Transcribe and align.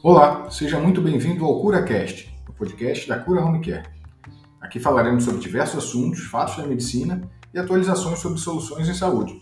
Olá, 0.00 0.48
seja 0.48 0.78
muito 0.78 1.00
bem-vindo 1.00 1.44
ao 1.44 1.60
CuraCast, 1.60 2.32
o 2.48 2.52
podcast 2.52 3.08
da 3.08 3.18
Cura 3.18 3.44
Home 3.44 3.60
Care. 3.60 3.84
Aqui 4.60 4.78
falaremos 4.78 5.24
sobre 5.24 5.40
diversos 5.40 5.84
assuntos, 5.84 6.20
fatos 6.20 6.56
da 6.56 6.68
medicina 6.68 7.28
e 7.52 7.58
atualizações 7.58 8.20
sobre 8.20 8.38
soluções 8.38 8.88
em 8.88 8.94
saúde. 8.94 9.40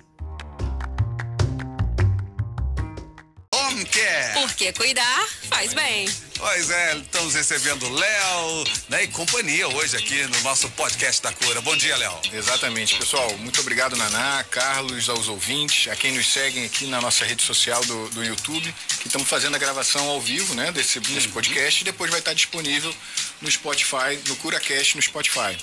Porque 4.57 4.73
cuidar 4.73 5.29
faz 5.51 5.75
bem. 5.75 6.09
Pois 6.39 6.71
é, 6.71 6.97
estamos 6.97 7.35
recebendo 7.35 7.91
Léo 7.91 8.65
né, 8.89 9.05
e 9.05 9.09
companhia 9.09 9.69
hoje 9.69 9.95
aqui 9.95 10.23
no 10.23 10.41
nosso 10.41 10.67
podcast 10.71 11.23
da 11.23 11.31
Cura. 11.31 11.61
Bom 11.61 11.77
dia, 11.77 11.95
Léo. 11.95 12.19
Exatamente, 12.33 12.97
pessoal. 12.97 13.37
Muito 13.37 13.61
obrigado, 13.61 13.95
Naná, 13.97 14.43
Carlos, 14.45 15.11
aos 15.11 15.29
ouvintes, 15.29 15.93
a 15.93 15.97
quem 15.97 16.13
nos 16.13 16.33
seguem 16.33 16.65
aqui 16.65 16.87
na 16.87 17.03
nossa 17.03 17.27
rede 17.27 17.43
social 17.43 17.85
do, 17.85 18.09
do 18.09 18.25
YouTube, 18.25 18.75
que 19.01 19.09
estamos 19.09 19.29
fazendo 19.29 19.57
a 19.57 19.59
gravação 19.59 20.09
ao 20.09 20.23
vivo, 20.23 20.55
né, 20.55 20.73
desse, 20.73 21.01
desse 21.01 21.29
podcast 21.29 21.83
e 21.83 21.85
depois 21.85 22.11
vai 22.11 22.21
estar 22.21 22.33
disponível 22.33 22.95
no 23.43 23.51
Spotify, 23.51 24.19
no 24.27 24.37
CuraCast 24.37 24.97
no 24.97 25.03
Spotify. 25.03 25.55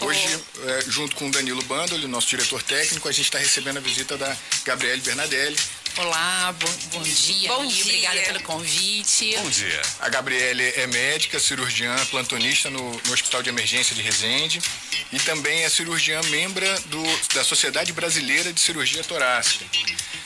Hoje, 0.00 0.44
é, 0.66 0.84
junto 0.86 1.16
com 1.16 1.28
o 1.28 1.30
Danilo 1.30 1.62
Bandoli, 1.62 2.06
nosso 2.06 2.28
diretor 2.28 2.62
técnico, 2.62 3.08
a 3.08 3.12
gente 3.12 3.24
está 3.24 3.38
recebendo 3.38 3.78
a 3.78 3.80
visita 3.80 4.18
da 4.18 4.36
Gabriele 4.66 5.00
Bernadelli. 5.00 5.56
Olá, 5.96 6.52
bom, 6.58 6.98
bom 6.98 7.02
dia. 7.02 7.48
Bom 7.48 7.66
dia. 7.66 7.84
Obrigada 7.84 8.20
pelo 8.22 8.42
convite. 8.42 9.36
Bom 9.36 9.48
dia. 9.48 9.80
A 10.00 10.08
Gabriele 10.08 10.64
é 10.76 10.88
médica, 10.88 11.38
cirurgiã, 11.38 11.94
plantonista 12.06 12.68
no, 12.68 12.90
no 12.90 13.12
Hospital 13.12 13.44
de 13.44 13.50
Emergência 13.50 13.94
de 13.94 14.02
Resende 14.02 14.60
e 15.12 15.20
também 15.20 15.62
é 15.62 15.68
cirurgiã 15.68 16.20
membro 16.24 16.66
do, 16.86 17.02
da 17.34 17.44
Sociedade 17.44 17.92
Brasileira 17.92 18.52
de 18.52 18.60
Cirurgia 18.60 19.04
Torácica. 19.04 19.64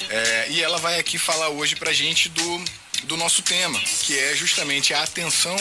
É, 0.09 0.47
e 0.51 0.63
ela 0.63 0.79
vai 0.79 0.99
aqui 0.99 1.19
falar 1.19 1.51
hoje 1.51 1.77
pra 1.77 1.93
gente 1.93 2.31
do, 2.31 2.65
do 3.09 3.17
nosso 3.17 3.43
tema, 3.43 3.81
que 4.03 4.17
é 4.19 4.37
justamente 4.37 4.93
a 4.95 5.03
atenção 5.03 5.57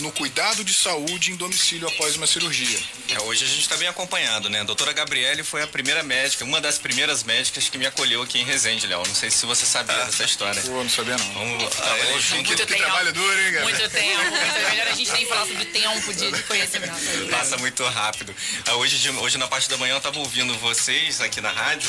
no 0.00 0.10
cuidado 0.10 0.64
de 0.64 0.74
saúde 0.74 1.30
em 1.30 1.36
domicílio 1.36 1.86
após 1.86 2.16
uma 2.16 2.26
cirurgia. 2.26 2.78
É, 3.10 3.20
hoje 3.22 3.44
a 3.44 3.46
gente 3.46 3.60
está 3.60 3.76
bem 3.76 3.86
acompanhado, 3.86 4.48
né? 4.50 4.60
A 4.60 4.64
doutora 4.64 4.92
Gabriele 4.92 5.44
foi 5.44 5.62
a 5.62 5.66
primeira 5.68 6.02
médica, 6.02 6.44
uma 6.44 6.60
das 6.60 6.78
primeiras 6.78 7.22
médicas 7.22 7.68
que 7.68 7.78
me 7.78 7.86
acolheu 7.86 8.20
aqui 8.22 8.40
em 8.40 8.44
Resende, 8.44 8.86
Léo. 8.88 9.02
Não 9.06 9.14
sei 9.14 9.30
se 9.30 9.46
você 9.46 9.64
sabia 9.64 9.94
dessa 10.04 10.24
história. 10.24 10.60
Pô, 10.62 10.82
não 10.82 10.90
sabia 10.90 11.16
não. 11.16 11.32
Vamos 11.34 11.74
trabalhar 11.76 12.18
junto. 12.18 12.56
Que, 12.56 12.66
que 12.66 12.74
trabalho 12.76 13.12
duro, 13.12 13.40
hein, 13.40 13.52
cara? 13.52 13.64
Muito 13.64 13.88
tempo. 13.90 14.20
É 14.64 14.70
melhor 14.70 14.88
a 14.88 14.92
gente 14.94 15.12
nem 15.12 15.26
falar 15.26 15.46
sobre 15.46 15.64
tempo 15.66 16.14
de, 16.14 16.30
de 16.32 16.42
conhecimento. 16.44 16.92
Passa 17.30 17.56
muito 17.58 17.84
rápido. 17.84 18.34
Ah, 18.66 18.74
Hoje, 18.76 18.98
de- 18.98 19.10
hoje 19.10 19.38
na 19.38 19.46
parte 19.46 19.68
da 19.68 19.76
manhã 19.76 19.92
eu 19.94 19.98
estava 19.98 20.18
ouvindo 20.18 20.54
vocês 20.58 21.20
aqui 21.20 21.40
na 21.40 21.50
rádio 21.50 21.88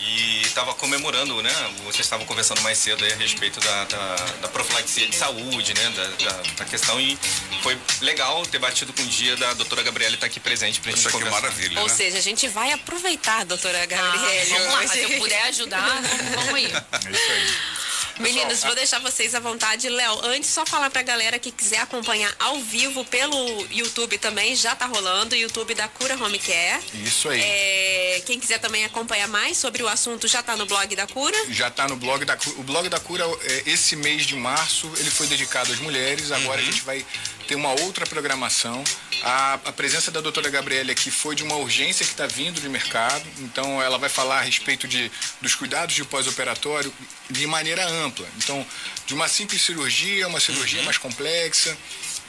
e 0.00 0.42
estava 0.42 0.74
comemorando, 0.74 1.42
né? 1.42 1.50
Vocês 1.84 2.00
estavam 2.06 2.24
conversando 2.26 2.60
mais 2.62 2.78
cedo 2.78 3.04
aí 3.04 3.12
a 3.12 3.16
respeito 3.16 3.60
da, 3.60 3.84
da, 3.84 4.16
da 4.40 4.48
profilaxia 4.48 5.06
de 5.08 5.16
saúde, 5.16 5.74
né? 5.74 5.90
Da, 5.90 6.04
da, 6.30 6.42
da 6.58 6.64
questão 6.64 7.00
e 7.00 7.18
foi 7.62 7.78
legal 8.00 8.44
ter 8.46 8.58
batido 8.58 8.92
com 8.92 9.02
o 9.02 9.06
dia 9.06 9.36
da 9.36 9.54
doutora 9.54 9.82
Gabriele 9.82 10.14
estar 10.14 10.26
aqui 10.26 10.38
presente 10.40 10.80
pra 10.80 10.90
gente 10.92 11.06
é 11.06 11.10
conversar. 11.10 11.40
maravilha, 11.40 11.80
Ou 11.80 11.88
né? 11.88 11.94
seja, 11.94 12.18
a 12.18 12.22
gente 12.22 12.46
vai 12.48 12.72
aproveitar, 12.72 13.44
doutora 13.44 13.82
Ah, 13.82 13.86
Gabriele. 13.86 14.50
vamos 14.50 14.72
lá, 14.72 14.86
se 14.88 14.98
eu 15.02 15.10
puder 15.18 15.42
ajudar, 15.44 15.88
vamos, 16.02 16.34
vamos 16.34 16.54
aí. 16.54 16.66
É 16.66 17.10
isso 17.10 17.32
aí. 17.32 17.83
Meninos, 18.18 18.62
vou 18.62 18.74
deixar 18.74 19.00
vocês 19.00 19.34
à 19.34 19.40
vontade. 19.40 19.88
Léo, 19.88 20.20
antes 20.24 20.50
só 20.50 20.64
falar 20.64 20.90
pra 20.90 21.02
galera 21.02 21.38
que 21.38 21.50
quiser 21.50 21.78
acompanhar 21.78 22.32
ao 22.38 22.58
vivo 22.60 23.04
pelo 23.04 23.66
YouTube 23.70 24.18
também, 24.18 24.54
já 24.54 24.74
tá 24.74 24.86
rolando, 24.86 25.34
YouTube 25.34 25.74
da 25.74 25.88
Cura 25.88 26.14
Home 26.22 26.38
Care. 26.38 26.82
Isso 26.94 27.28
aí. 27.28 27.40
É, 27.40 28.22
quem 28.24 28.38
quiser 28.38 28.58
também 28.58 28.84
acompanhar 28.84 29.28
mais 29.28 29.58
sobre 29.58 29.82
o 29.82 29.88
assunto 29.88 30.28
já 30.28 30.42
tá 30.42 30.56
no 30.56 30.66
blog 30.66 30.94
da 30.94 31.06
Cura. 31.06 31.36
Já 31.50 31.68
está 31.68 31.88
no 31.88 31.96
blog 31.96 32.24
da 32.24 32.36
Cura. 32.36 32.60
O 32.60 32.62
blog 32.62 32.88
da 32.88 33.00
Cura, 33.00 33.24
é, 33.42 33.62
esse 33.66 33.96
mês 33.96 34.26
de 34.26 34.36
março, 34.36 34.90
ele 34.96 35.10
foi 35.10 35.26
dedicado 35.26 35.72
às 35.72 35.78
mulheres. 35.80 36.30
Agora 36.30 36.60
a 36.60 36.64
gente 36.64 36.82
vai 36.82 37.04
ter 37.48 37.56
uma 37.56 37.70
outra 37.80 38.06
programação. 38.06 38.82
A, 39.22 39.54
a 39.54 39.72
presença 39.72 40.10
da 40.10 40.20
doutora 40.20 40.50
Gabriele 40.50 40.90
aqui 40.90 41.10
foi 41.10 41.34
de 41.34 41.42
uma 41.42 41.56
urgência 41.56 42.04
que 42.04 42.12
está 42.12 42.26
vindo 42.26 42.60
de 42.60 42.68
mercado. 42.68 43.24
Então 43.38 43.80
ela 43.80 43.98
vai 43.98 44.08
falar 44.08 44.38
a 44.38 44.42
respeito 44.42 44.86
de, 44.86 45.10
dos 45.40 45.54
cuidados 45.54 45.94
de 45.94 46.04
pós-operatório 46.04 46.92
de 47.30 47.46
maneira 47.46 47.86
ampla. 47.86 48.26
Então, 48.36 48.66
de 49.06 49.14
uma 49.14 49.28
simples 49.28 49.62
cirurgia, 49.62 50.28
uma 50.28 50.40
cirurgia 50.40 50.82
mais 50.82 50.98
complexa. 50.98 51.76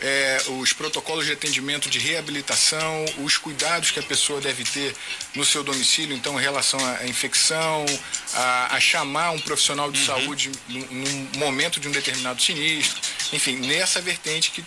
É, 0.02 0.42
os 0.60 0.74
protocolos 0.74 1.26
de 1.26 1.32
atendimento 1.32 1.90
de 1.90 2.00
reabilitação, 2.00 3.06
os 3.20 3.38
cuidados 3.38 3.92
que 3.92 4.00
a 4.00 4.04
pessoa 4.04 4.42
deve 4.42 4.64
ter 4.64 4.94
no 5.34 5.46
seu 5.46 5.64
domicílio, 5.64 6.16
então 6.16 6.40
em 6.40 6.44
relação 6.44 6.80
à 6.86 7.08
infecção, 7.08 7.86
a, 8.34 8.76
a 8.76 8.80
chamar 8.80 9.32
um 9.32 9.40
profissional 9.40 9.92
de 9.92 10.04
saúde 10.04 10.52
num, 10.68 10.82
num 10.82 11.40
momento 11.40 11.80
de 11.80 11.88
um 11.88 11.92
determinado 11.92 12.42
sinistro, 12.42 13.02
enfim, 13.32 13.56
nessa 13.58 14.02
vertente 14.02 14.52
que 14.52 14.64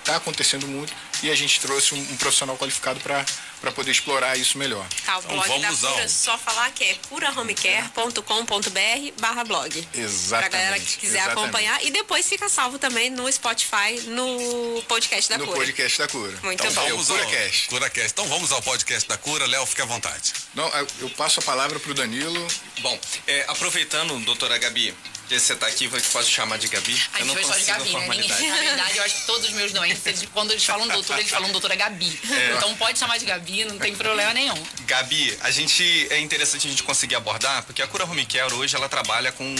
está 0.00 0.16
acontecendo 0.16 0.66
muito 0.66 0.92
e 1.22 1.30
a 1.30 1.34
gente 1.34 1.60
trouxe 1.60 1.94
um, 1.94 1.98
um 1.98 2.16
profissional 2.16 2.56
qualificado 2.56 3.00
para 3.00 3.24
poder 3.72 3.90
explorar 3.90 4.36
isso 4.36 4.56
melhor. 4.58 4.86
Tá, 5.04 5.16
o 5.16 5.20
Então 5.20 5.30
blog 5.36 5.48
da 5.60 5.70
vamos 5.70 5.84
ao- 5.84 6.08
só 6.08 6.38
falar 6.38 6.70
que 6.72 6.84
é 6.84 6.94
curahomecare.com.br 7.08 9.20
barra 9.20 9.44
blog. 9.44 9.88
Exatamente. 9.94 10.50
Pra 10.50 10.58
galera 10.58 10.80
que 10.80 10.96
quiser 10.96 11.18
exatamente. 11.18 11.42
acompanhar. 11.44 11.84
E 11.84 11.90
depois 11.90 12.28
fica 12.28 12.48
salvo 12.48 12.78
também 12.78 13.10
no 13.10 13.30
Spotify, 13.32 14.00
no 14.06 14.82
podcast 14.88 15.28
da 15.30 15.38
No 15.38 15.46
Cura. 15.46 15.58
podcast 15.58 15.98
da 15.98 16.08
Cura. 16.08 16.38
Muito 16.42 16.60
Então 16.64 16.74
bom. 16.74 16.88
vamos 16.88 17.10
É 17.10 17.12
o 17.12 17.16
ao 17.16 17.24
CuraCast. 17.26 17.68
CuraCast. 17.68 18.10
Então 18.12 18.28
vamos 18.28 18.52
ao 18.52 18.62
podcast 18.62 19.08
da 19.08 19.16
Cura. 19.16 19.46
Léo, 19.46 19.66
fique 19.66 19.82
à 19.82 19.86
vontade. 19.86 20.32
Não, 20.54 20.68
eu- 20.68 20.86
eu 21.00 21.10
passo 21.10 21.40
a 21.40 21.42
palavra 21.42 21.78
para 21.80 21.90
o 21.90 21.94
Danilo. 21.94 22.46
Bom, 22.80 22.98
é, 23.26 23.44
aproveitando, 23.48 24.18
doutora 24.24 24.58
Gabi, 24.58 24.94
que 25.28 25.40
você 25.40 25.52
está 25.52 25.66
aqui, 25.66 25.84
eu 25.84 25.90
posso 25.90 26.30
chamar 26.30 26.58
de 26.58 26.68
Gabi? 26.68 27.02
A 27.14 27.20
eu 27.20 27.26
não 27.26 27.34
consigo 27.34 27.52
a 27.52 27.58
Gabi, 27.58 27.84
né? 27.84 27.90
Formalidade. 27.92 28.46
na 28.48 28.56
verdade, 28.56 28.96
eu 28.96 29.02
acho 29.04 29.14
que 29.16 29.26
todos 29.26 29.48
os 29.48 29.54
meus 29.54 29.72
doentes, 29.72 30.04
eles- 30.06 30.28
quando 30.32 30.50
eles 30.52 30.64
falam 30.64 30.88
doutora, 30.88 31.20
eles 31.20 31.30
falam 31.30 31.50
doutora 31.52 31.74
Gabi. 31.76 32.20
É. 32.30 32.54
Então 32.56 32.74
pode 32.76 32.98
chamar 32.98 33.18
de 33.18 33.26
Gabi, 33.26 33.64
não 33.64 33.78
tem 33.78 33.94
problema 33.94 34.32
nenhum. 34.32 34.60
Gabi, 34.86 35.36
a 35.40 35.50
gente 35.50 36.06
é 36.10 36.18
interessante 36.20 36.66
a 36.66 36.70
gente 36.70 36.82
conseguir 36.82 37.14
abordar, 37.16 37.62
porque 37.64 37.82
a 37.82 37.86
Cura 37.86 38.04
Home 38.04 38.24
Care 38.26 38.52
hoje 38.54 38.74
ela 38.74 38.88
trabalha 38.88 39.30
com, 39.32 39.54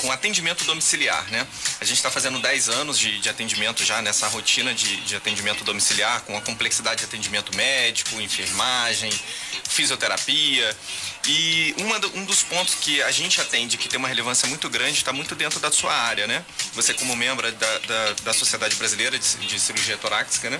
com 0.00 0.12
atendimento 0.12 0.64
domiciliar, 0.64 1.24
né? 1.30 1.46
A 1.80 1.84
gente 1.84 1.96
está 1.96 2.10
fazendo 2.10 2.38
10 2.38 2.68
anos 2.68 2.98
de, 2.98 3.18
de 3.18 3.28
atendimento 3.28 3.84
já 3.84 4.02
nessa 4.02 4.26
rotina 4.28 4.74
de, 4.74 4.96
de 5.02 5.16
atendimento 5.16 5.64
domiciliar, 5.64 6.20
com 6.22 6.36
a 6.36 6.40
complexidade 6.40 6.98
de 7.00 7.04
atendimento 7.04 7.54
médico, 7.56 8.20
enfermagem, 8.20 9.12
fisioterapia. 9.68 10.76
E 11.26 11.74
uma 11.78 11.98
do- 11.98 12.14
um 12.18 12.24
dos 12.24 12.42
pontos 12.42 12.74
que 12.74 13.02
a 13.02 13.10
gente 13.10 13.40
atende, 13.40 13.78
que 13.78 13.88
tem 13.88 13.98
uma 13.98 14.08
relevância 14.08 14.46
muito 14.48 14.68
grande, 14.68 14.98
está 14.98 15.12
muito 15.12 15.34
dentro 15.34 15.58
da 15.58 15.70
sua 15.70 15.92
área, 15.92 16.26
né? 16.26 16.44
Você 16.74 16.92
como 16.92 17.16
membro 17.16 17.50
da, 17.50 17.78
da, 17.78 18.12
da 18.24 18.34
Sociedade 18.34 18.76
Brasileira 18.76 19.18
de, 19.18 19.36
de 19.46 19.58
Cirurgia 19.58 19.96
Torácica, 19.96 20.50
né? 20.50 20.58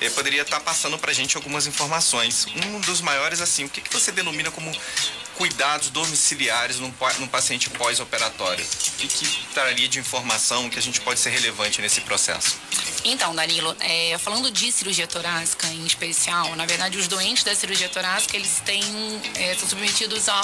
Eh, 0.00 0.10
poderia 0.10 0.42
estar 0.42 0.58
passando 0.60 0.98
para 0.98 1.12
a 1.12 1.14
gente 1.14 1.36
algumas 1.36 1.66
informações. 1.68 2.46
Um 2.66 2.80
dos 2.80 3.00
maiores, 3.00 3.40
assim, 3.40 3.64
o 3.64 3.68
que, 3.68 3.80
que 3.80 3.92
você 3.92 4.10
denomina 4.10 4.50
como 4.50 4.72
cuidados 5.36 5.88
domiciliares 5.90 6.78
num, 6.78 6.92
num 7.18 7.28
paciente 7.28 7.70
pós-operatório? 7.70 8.64
O 8.64 8.96
que, 8.98 9.06
que 9.08 9.46
traria 9.54 9.88
de 9.88 9.98
informação 10.00 10.68
que 10.68 10.78
a 10.78 10.82
gente 10.82 11.00
pode 11.00 11.20
ser 11.20 11.30
relevante 11.30 11.80
nesse 11.80 12.00
processo? 12.00 12.56
Então, 13.04 13.34
Danilo, 13.34 13.74
é, 13.80 14.16
falando 14.18 14.50
de 14.50 14.70
cirurgia 14.70 15.06
torácica 15.06 15.66
em 15.68 15.84
especial, 15.86 16.54
na 16.54 16.66
verdade, 16.66 16.98
os 16.98 17.08
doentes 17.08 17.42
da 17.44 17.54
cirurgia 17.54 17.88
torácica, 17.88 18.36
eles 18.36 18.60
têm, 18.64 18.82
é, 19.34 19.54
são 19.56 19.68
submetidos 19.68 19.91
a, 20.28 20.32
a 20.32 20.42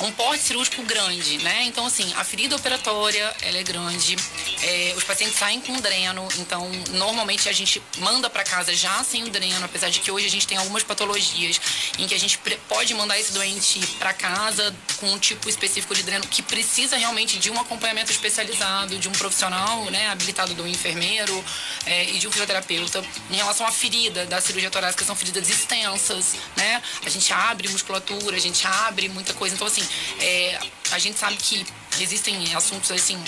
um 0.00 0.12
porte 0.12 0.42
cirúrgico 0.42 0.82
grande, 0.82 1.38
né? 1.38 1.64
Então, 1.64 1.86
assim, 1.86 2.12
a 2.16 2.24
ferida 2.24 2.54
operatória, 2.56 3.34
ela 3.42 3.58
é 3.58 3.62
grande, 3.62 4.16
é, 4.62 4.94
os 4.96 5.04
pacientes 5.04 5.36
saem 5.36 5.60
com 5.60 5.74
dreno, 5.80 6.26
então, 6.38 6.70
normalmente 6.90 7.48
a 7.48 7.52
gente 7.52 7.82
manda 7.98 8.30
para 8.30 8.44
casa 8.44 8.74
já 8.74 9.02
sem 9.02 9.24
o 9.24 9.30
dreno, 9.30 9.64
apesar 9.64 9.90
de 9.90 10.00
que 10.00 10.10
hoje 10.10 10.26
a 10.26 10.30
gente 10.30 10.46
tem 10.46 10.56
algumas 10.56 10.82
patologias 10.82 11.60
em 11.98 12.06
que 12.06 12.14
a 12.14 12.18
gente 12.18 12.38
pode 12.68 12.94
mandar 12.94 13.18
esse 13.18 13.32
doente 13.32 13.80
para 13.98 14.12
casa 14.12 14.74
com 14.98 15.10
um 15.10 15.18
tipo 15.18 15.48
específico 15.48 15.94
de 15.94 16.02
dreno 16.02 16.26
que 16.26 16.42
precisa 16.42 16.96
realmente 16.96 17.38
de 17.38 17.50
um 17.50 17.60
acompanhamento 17.60 18.10
especializado, 18.10 18.98
de 18.98 19.08
um 19.08 19.12
profissional, 19.12 19.84
né, 19.86 20.08
habilitado 20.10 20.54
do 20.54 20.66
enfermeiro 20.66 21.44
é, 21.86 22.04
e 22.10 22.18
de 22.18 22.28
um 22.28 22.30
fisioterapeuta. 22.30 23.04
Em 23.30 23.36
relação 23.36 23.66
à 23.66 23.72
ferida 23.72 24.26
da 24.26 24.40
cirurgia 24.40 24.70
torácica, 24.70 25.04
são 25.04 25.16
feridas 25.16 25.48
extensas, 25.48 26.36
né? 26.56 26.82
A 27.04 27.08
gente 27.08 27.32
abre 27.32 27.68
musculatura, 27.68 28.36
a 28.36 28.40
gente 28.40 28.66
abre 28.66 29.08
muita 29.08 29.34
coisa. 29.34 29.54
Então, 29.54 29.66
assim, 29.66 29.86
é, 30.20 30.58
a 30.92 30.98
gente 30.98 31.18
sabe 31.18 31.36
que 31.36 31.66
existem 32.00 32.54
assuntos 32.54 32.90
assim 32.90 33.18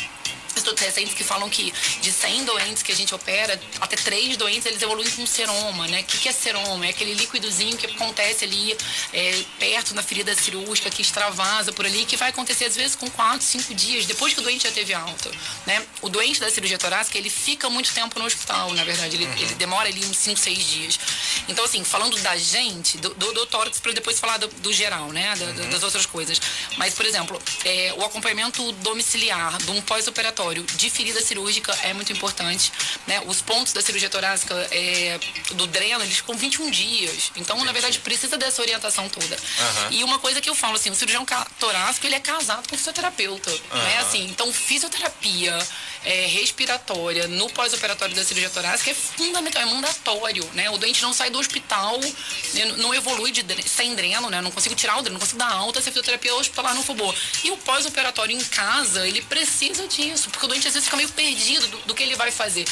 estudos 0.61 0.81
recentes 0.83 1.15
que 1.15 1.25
falam 1.25 1.49
que 1.51 1.73
de 2.01 2.12
100 2.12 2.45
doentes 2.45 2.83
que 2.83 2.93
a 2.93 2.97
gente 2.97 3.15
opera, 3.15 3.61
até 3.81 3.97
3 3.97 4.37
doentes 4.37 4.67
eles 4.67 4.81
evoluem 4.83 5.11
com 5.11 5.27
seroma, 5.27 5.87
né? 5.89 6.01
O 6.01 6.05
que, 6.05 6.19
que 6.19 6.29
é 6.29 6.33
seroma? 6.33 6.87
É 6.87 6.91
aquele 6.91 7.15
líquidozinho 7.15 7.77
que 7.77 7.87
acontece 7.87 8.45
ali 8.45 8.77
é, 9.12 9.43
perto 9.59 9.95
na 9.95 10.03
ferida 10.03 10.35
cirúrgica, 10.35 10.89
que 10.91 11.03
extravasa 11.03 11.73
por 11.73 11.85
ali, 11.87 12.05
que 12.05 12.17
vai 12.17 12.31
acontecer 12.31 12.65
às 12.67 12.77
vezes 12.77 12.97
com 12.97 13.09
4, 13.11 13.41
5 13.45 13.75
dias, 13.75 14.07
depois 14.07 14.33
que 14.35 14.41
o 14.41 14.43
doente 14.43 14.65
já 14.65 14.71
teve 14.73 14.93
alta, 14.95 15.31
né? 15.67 15.85
O 16.03 16.09
doente 16.09 16.41
da 16.41 16.51
cirurgia 16.51 16.79
torácica, 16.79 17.17
ele 17.19 17.31
fica 17.31 17.69
muito 17.71 17.93
tempo 17.93 18.19
no 18.19 18.25
hospital, 18.25 18.73
na 18.75 18.85
verdade, 18.85 19.17
ele, 19.17 19.25
ele 19.41 19.55
demora 19.55 19.89
ali 19.89 20.05
uns 20.05 20.17
5, 20.17 20.39
6 20.39 20.59
dias. 20.67 21.01
Então, 21.49 21.65
assim, 21.65 21.83
falando 21.85 22.17
da 22.21 22.37
gente, 22.37 22.99
do, 22.99 23.11
do, 23.15 23.33
do 23.33 23.47
tórax, 23.47 23.79
para 23.81 23.93
depois 23.93 24.19
falar 24.19 24.39
do, 24.39 24.49
do 24.49 24.73
geral, 24.73 25.09
né? 25.12 25.35
Da- 25.37 25.53
da- 25.53 25.71
Das 25.71 25.83
outras 25.83 26.07
coisas. 26.07 26.41
Mas, 26.77 26.95
por 26.95 27.07
exemplo, 27.07 27.41
é, 27.65 27.95
o 27.97 28.05
acompanhamento 28.05 28.73
domiciliar 28.73 29.57
de 29.59 29.71
um 29.71 29.81
pós-operatório 29.83 30.50
pós-operatório 30.50 30.62
de 30.62 30.91
ferida 30.91 31.20
cirúrgica 31.20 31.73
é 31.82 31.93
muito 31.94 32.12
importante. 32.12 32.73
Né? 33.06 33.23
Os 33.26 33.41
pontos 33.41 33.73
da 33.73 33.81
cirurgia 33.81 34.11
torácica 34.11 34.55
é, 34.70 35.19
do 35.52 35.67
dreno, 35.67 36.02
eles 36.02 36.17
ficam 36.17 36.37
21 36.37 36.70
dias. 36.70 37.32
Então, 37.37 37.62
na 37.64 37.73
verdade, 37.73 37.99
precisa 38.00 38.37
dessa 38.37 38.61
orientação 38.61 39.08
toda. 39.08 39.37
Uhum. 39.37 39.93
E 39.93 40.05
uma 40.05 40.19
coisa 40.19 40.41
que 40.41 40.50
eu 40.50 40.55
falo, 40.55 40.75
assim, 40.75 40.91
o 40.91 40.94
cirurgião 40.94 41.25
torácico, 41.58 42.06
ele 42.06 42.17
é 42.17 42.20
casado 42.20 42.69
com 42.69 42.75
o 42.75 42.79
fisioterapeuta. 42.79 43.50
Uhum. 43.50 43.79
Né? 43.79 43.99
Assim, 43.99 44.25
então, 44.26 44.52
fisioterapia 44.52 45.56
é, 46.05 46.26
respiratória 46.26 47.29
no 47.29 47.49
pós-operatório 47.50 48.14
da 48.14 48.25
cirurgia 48.25 48.50
torácica 48.50 48.91
é 48.91 48.94
fundamental, 48.94 49.62
é 49.62 49.67
mandatório, 49.67 50.44
né? 50.55 50.70
O 50.70 50.79
doente 50.79 51.02
não 51.02 51.12
sai 51.12 51.31
do 51.31 51.38
hospital, 51.38 51.99
né? 51.99 52.64
não 52.79 52.94
evolui 52.94 53.31
de, 53.31 53.44
sem 53.69 53.94
dreno, 53.94 54.31
né? 54.31 54.41
Não 54.41 54.50
consigo 54.50 54.75
tirar 54.75 54.99
o 54.99 55.02
dreno, 55.02 55.14
não 55.14 55.20
consigo 55.20 55.38
dar 55.38 55.52
alta 55.52 55.81
se 55.81 55.88
a 55.88 55.93
fisioterapia 55.93 56.35
hospitalar 56.35 56.75
não 56.75 56.82
for 56.82 56.97
boa. 56.97 57.14
E 57.44 57.50
o 57.50 57.56
pós-operatório 57.58 58.35
em 58.35 58.44
casa, 58.44 59.06
ele 59.06 59.23
precisa 59.23 59.87
disso, 59.87 60.31
porque 60.31 60.47
o 60.47 60.49
doente 60.49 60.67
às 60.67 60.75
vezes 60.75 60.87
fica 60.87 60.97
meio 60.97 61.08
perdido 61.11 61.67
do, 61.69 61.79
do 61.79 61.94
que 61.94 62.02
ele 62.02 62.17
vai 62.17 62.31
fazer. 62.31 62.64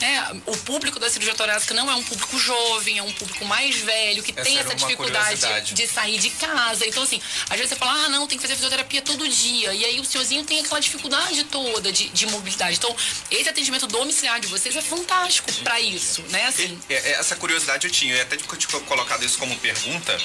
É, 0.00 0.36
o 0.46 0.56
público 0.58 0.98
da 0.98 1.08
cirurgia 1.10 1.34
torácica 1.34 1.74
não 1.74 1.90
é 1.90 1.94
um 1.94 2.02
público 2.02 2.38
jovem, 2.38 2.98
é 2.98 3.02
um 3.02 3.12
público 3.12 3.44
mais 3.44 3.76
velho, 3.76 4.22
que 4.22 4.32
essa 4.32 4.42
tem 4.42 4.58
essa 4.58 4.74
dificuldade 4.74 5.72
de 5.72 5.86
sair 5.86 6.18
de 6.18 6.30
casa. 6.30 6.86
Então, 6.86 7.02
assim, 7.02 7.20
às 7.48 7.56
vezes 7.56 7.70
você 7.70 7.76
fala, 7.76 8.04
ah, 8.04 8.08
não, 8.08 8.26
tem 8.26 8.38
que 8.38 8.42
fazer 8.42 8.54
fisioterapia 8.54 9.02
todo 9.02 9.28
dia. 9.28 9.72
E 9.74 9.84
aí 9.84 10.00
o 10.00 10.04
senhorzinho 10.04 10.44
tem 10.44 10.60
aquela 10.60 10.80
dificuldade 10.80 11.44
toda 11.44 11.92
de, 11.92 12.08
de 12.08 12.26
mobilidade. 12.26 12.76
Então, 12.76 12.94
esse 13.30 13.48
atendimento 13.48 13.86
domiciliar 13.86 14.40
de 14.40 14.46
vocês 14.46 14.74
é 14.74 14.82
fantástico 14.82 15.52
para 15.62 15.80
isso, 15.80 16.22
né? 16.30 16.46
Assim. 16.46 16.78
E, 16.88 16.94
essa 16.94 17.36
curiosidade 17.36 17.86
eu 17.86 17.92
tinha, 17.92 18.14
eu 18.14 18.22
até 18.22 18.36
te 18.36 18.44
colocado 18.86 19.24
isso 19.24 19.38
como 19.38 19.56
pergunta. 19.58 20.16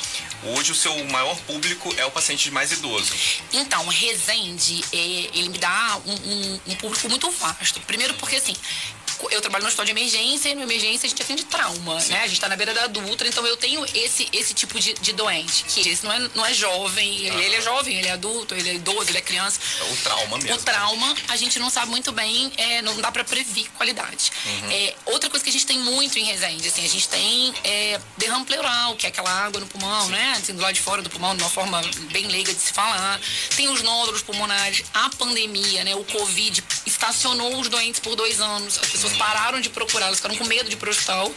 Hoje 0.43 0.71
o 0.71 0.75
seu 0.75 1.03
maior 1.05 1.35
público 1.41 1.93
é 1.97 2.05
o 2.05 2.11
paciente 2.11 2.51
mais 2.51 2.71
idoso. 2.71 3.13
Então, 3.53 3.87
Resende, 3.87 4.83
é, 4.91 4.97
ele 4.97 5.49
me 5.49 5.57
dá 5.57 5.99
um, 6.05 6.13
um, 6.13 6.59
um 6.67 6.75
público 6.75 7.09
muito 7.09 7.29
vasto. 7.31 7.79
Primeiro 7.81 8.13
porque, 8.15 8.35
assim, 8.35 8.55
eu 9.31 9.41
trabalho 9.41 9.63
no 9.63 9.67
hospital 9.67 9.85
de 9.85 9.91
emergência 9.91 10.49
e 10.49 10.55
no 10.55 10.63
emergência 10.63 11.07
a 11.07 11.09
gente 11.09 11.21
atende 11.21 11.43
trauma, 11.45 11.99
Sim. 11.99 12.13
né? 12.13 12.21
A 12.21 12.27
gente 12.27 12.39
tá 12.39 12.47
na 12.47 12.55
beira 12.55 12.73
da 12.73 12.83
adulta, 12.83 13.27
então 13.27 13.45
eu 13.45 13.57
tenho 13.57 13.85
esse, 13.93 14.27
esse 14.31 14.53
tipo 14.53 14.79
de, 14.79 14.93
de 14.93 15.13
doente, 15.13 15.63
que 15.65 15.87
esse 15.87 16.03
não 16.05 16.11
é, 16.11 16.29
não 16.35 16.45
é 16.45 16.53
jovem, 16.53 17.25
ele, 17.25 17.43
ele, 17.43 17.55
é 17.55 17.61
jovem, 17.61 17.97
ele 17.97 18.07
é 18.07 18.11
adulto, 18.11 18.53
ele 18.55 18.69
é 18.69 18.73
idoso, 18.75 19.09
ele 19.09 19.17
é 19.17 19.21
criança. 19.21 19.59
É 19.79 19.91
o 19.91 19.97
trauma 19.97 20.37
mesmo. 20.37 20.55
O 20.55 20.63
trauma, 20.63 21.15
a 21.27 21.35
gente 21.35 21.59
não 21.59 21.69
sabe 21.69 21.91
muito 21.91 22.11
bem, 22.11 22.51
é, 22.57 22.81
não 22.81 22.95
dá 23.01 23.11
para 23.11 23.23
prever 23.23 23.67
qualidade. 23.75 24.31
Uhum. 24.45 24.71
É, 24.71 24.95
outra 25.05 25.29
coisa 25.29 25.43
que 25.43 25.49
a 25.49 25.53
gente 25.53 25.65
tem 25.65 25.79
muito 25.79 26.17
em 26.19 26.23
Resende, 26.23 26.67
assim, 26.67 26.83
a 26.83 26.89
gente 26.89 27.07
tem 27.07 27.53
é, 27.63 27.99
derrame 28.17 28.45
pleural, 28.45 28.95
que 28.95 29.05
é 29.05 29.09
aquela 29.09 29.31
água 29.31 29.59
no 29.59 29.67
pulmão, 29.67 30.05
Sim. 30.05 30.11
né? 30.11 30.35
Assim, 30.37 30.53
do 30.53 30.61
lado 30.61 30.73
de 30.73 30.81
fora 30.81 31.01
do 31.01 31.09
pulmão, 31.09 31.35
de 31.35 31.43
uma 31.43 31.49
forma 31.49 31.81
bem 32.11 32.27
leiga 32.27 32.53
de 32.53 32.59
se 32.59 32.73
falar. 32.73 33.19
Tem 33.55 33.69
os 33.69 33.81
nódulos 33.81 34.21
pulmonares, 34.21 34.83
a 34.93 35.09
pandemia, 35.11 35.83
né? 35.83 35.95
O 35.95 36.03
Covid 36.03 36.63
estacionou 36.85 37.59
os 37.59 37.69
doentes 37.69 37.99
por 37.99 38.15
dois 38.15 38.39
anos, 38.39 38.77
as 38.77 38.89
pessoas 38.89 39.04
pararam 39.13 39.59
de 39.59 39.69
procurar, 39.69 40.07
elas 40.07 40.17
ficaram 40.17 40.35
com 40.35 40.45
medo 40.45 40.69
de 40.69 40.75
ir 40.75 40.89
hospital 40.89 41.33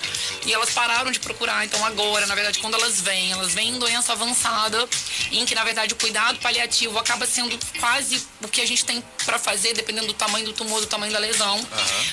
e 0.47 0.53
elas 0.53 0.70
pararam 0.70 1.11
de 1.11 1.20
procurar. 1.20 1.65
Então 1.65 1.85
agora, 1.85 2.26
na 2.26 2.35
verdade, 2.35 2.59
quando 2.59 2.75
elas 2.75 3.00
vêm, 3.00 3.32
elas 3.32 3.55
vêm 3.55 3.70
em 3.70 3.79
doença 3.79 4.12
avançada, 4.12 4.88
em 5.32 5.44
que 5.44 5.55
na 5.55 5.65
verdade 5.65 5.93
o 5.93 5.97
cuidado 5.97 6.38
paliativo 6.38 6.99
acaba 6.99 7.26
sendo 7.26 7.59
quase 7.79 8.26
o 8.43 8.49
que 8.49 8.61
a 8.61 8.67
gente 8.67 8.85
tem 8.85 9.03
para 9.25 9.38
fazer, 9.38 9.75
dependendo 9.75 10.06
do 10.06 10.15
tamanho 10.15 10.47
do 10.47 10.53
tumor, 10.53 10.81
do 10.81 10.87
tamanho 10.87 11.12
da 11.12 11.19
lesão. 11.19 11.56
Uhum. 11.56 11.67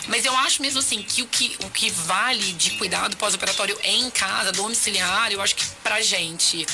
Mas 0.08 0.26
eu 0.26 0.36
acho 0.38 0.62
mesmo 0.62 0.80
assim 0.80 1.02
que 1.02 1.22
o 1.22 1.28
que, 1.28 1.56
o 1.64 1.70
que 1.70 1.90
vale 1.90 2.54
de 2.54 2.72
cuidado 2.72 3.16
pós-operatório 3.18 3.78
em 3.84 4.10
casa, 4.10 4.52
domiciliar, 4.52 5.32
eu 5.32 5.42
acho 5.42 5.56
que 5.56 5.66
pra 5.84 6.02
gente, 6.02 6.66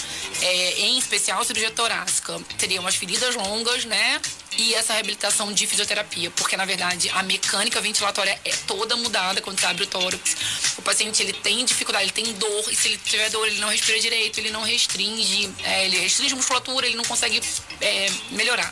é, 0.41 0.79
em 0.81 0.97
especial 0.97 1.43
cirurgia 1.43 1.71
torácica, 1.71 2.39
teriam 2.57 2.85
as 2.87 2.95
feridas 2.95 3.35
longas, 3.35 3.85
né? 3.85 4.21
E 4.61 4.75
essa 4.75 4.93
reabilitação 4.93 5.51
de 5.51 5.65
fisioterapia, 5.65 6.29
porque 6.31 6.55
na 6.55 6.65
verdade 6.65 7.09
a 7.09 7.23
mecânica 7.23 7.81
ventilatória 7.81 8.39
é 8.45 8.51
toda 8.67 8.95
mudada 8.95 9.41
quando 9.41 9.59
você 9.59 9.65
abre 9.65 9.83
o 9.83 9.87
tórax. 9.87 10.35
O 10.77 10.81
paciente 10.83 11.21
ele 11.23 11.33
tem 11.33 11.65
dificuldade, 11.65 12.05
ele 12.05 12.11
tem 12.11 12.31
dor, 12.33 12.71
e 12.71 12.75
se 12.75 12.89
ele 12.89 12.97
tiver 12.97 13.29
dor, 13.31 13.47
ele 13.47 13.59
não 13.59 13.69
respira 13.69 13.99
direito, 13.99 14.39
ele 14.39 14.51
não 14.51 14.61
restringe, 14.61 15.49
é, 15.63 15.85
ele 15.85 15.97
restringe 15.97 16.35
musculatura, 16.35 16.85
ele 16.85 16.95
não 16.95 17.03
consegue 17.03 17.41
é, 17.81 18.07
melhorar. 18.31 18.71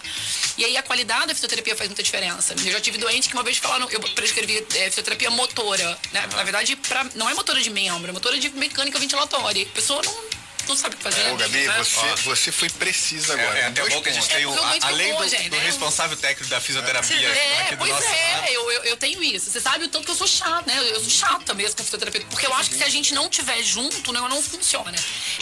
E 0.58 0.66
aí 0.66 0.78
a 0.78 0.84
qualidade 0.84 1.28
da 1.28 1.34
fisioterapia 1.34 1.76
faz 1.76 1.90
muita 1.90 2.04
diferença. 2.04 2.54
Eu 2.54 2.72
já 2.72 2.80
tive 2.80 2.98
doente 2.98 3.28
que 3.28 3.34
uma 3.34 3.44
vez 3.44 3.58
falaram, 3.58 3.90
eu 3.90 4.00
prescrevi 4.00 4.58
é, 4.76 4.90
fisioterapia 4.90 5.32
motora, 5.32 5.98
né? 6.12 6.28
Na 6.32 6.44
verdade, 6.44 6.76
pra, 6.76 7.04
não 7.16 7.28
é 7.28 7.34
motora 7.34 7.60
de 7.62 7.70
membro, 7.70 8.10
é 8.10 8.14
motora 8.14 8.38
de 8.38 8.50
mecânica 8.52 9.00
ventilatória. 9.00 9.64
A 9.64 9.76
pessoa 9.76 10.02
não 10.04 10.39
não 10.70 10.76
sabe 10.76 10.96
o 10.96 10.98
que 10.98 11.04
fazer. 11.04 11.32
Ô, 11.32 11.36
Gabi, 11.36 11.68
né? 11.68 11.78
você, 11.78 12.16
você 12.24 12.52
foi 12.52 12.70
precisa 12.70 13.34
agora. 13.34 13.58
É, 13.58 13.62
é 13.62 13.66
até 13.66 13.90
bom 13.90 14.02
que 14.02 14.10
a 14.10 14.14
gente 14.14 14.30
tem, 14.30 14.46
o, 14.46 14.54
além 14.84 15.14
do, 15.14 15.20
do, 15.20 15.56
né? 15.56 15.66
responsável 15.66 16.16
técnico 16.16 16.50
da 16.50 16.62
fisioterapia 16.62 17.28
é, 17.28 17.62
aqui 17.62 17.76
do 17.76 17.80
pois 17.80 17.92
nosso 17.92 18.08
é, 18.08 18.52
eu, 18.52 18.72
eu, 18.72 18.84
eu, 18.86 18.98
tenho 18.98 19.22
isso. 19.24 19.50
Você 19.50 19.60
sabe 19.60 19.86
o 19.86 19.88
tanto 19.90 20.06
que 20.06 20.12
eu 20.12 20.16
sou 20.16 20.28
chata, 20.28 20.72
né? 20.72 20.80
Eu 20.90 21.00
sou 21.00 21.10
chata 21.10 21.54
mesmo 21.54 21.76
com 21.76 21.84
fisioterapia, 21.84 22.26
porque 22.30 22.46
eu 22.46 22.54
acho 22.54 22.70
que 22.70 22.76
se 22.76 22.84
a 22.84 22.90
gente 22.90 23.14
não 23.14 23.28
tiver 23.30 23.62
junto, 23.64 24.14
né, 24.14 24.20
não 24.20 24.42
funciona. 24.42 24.96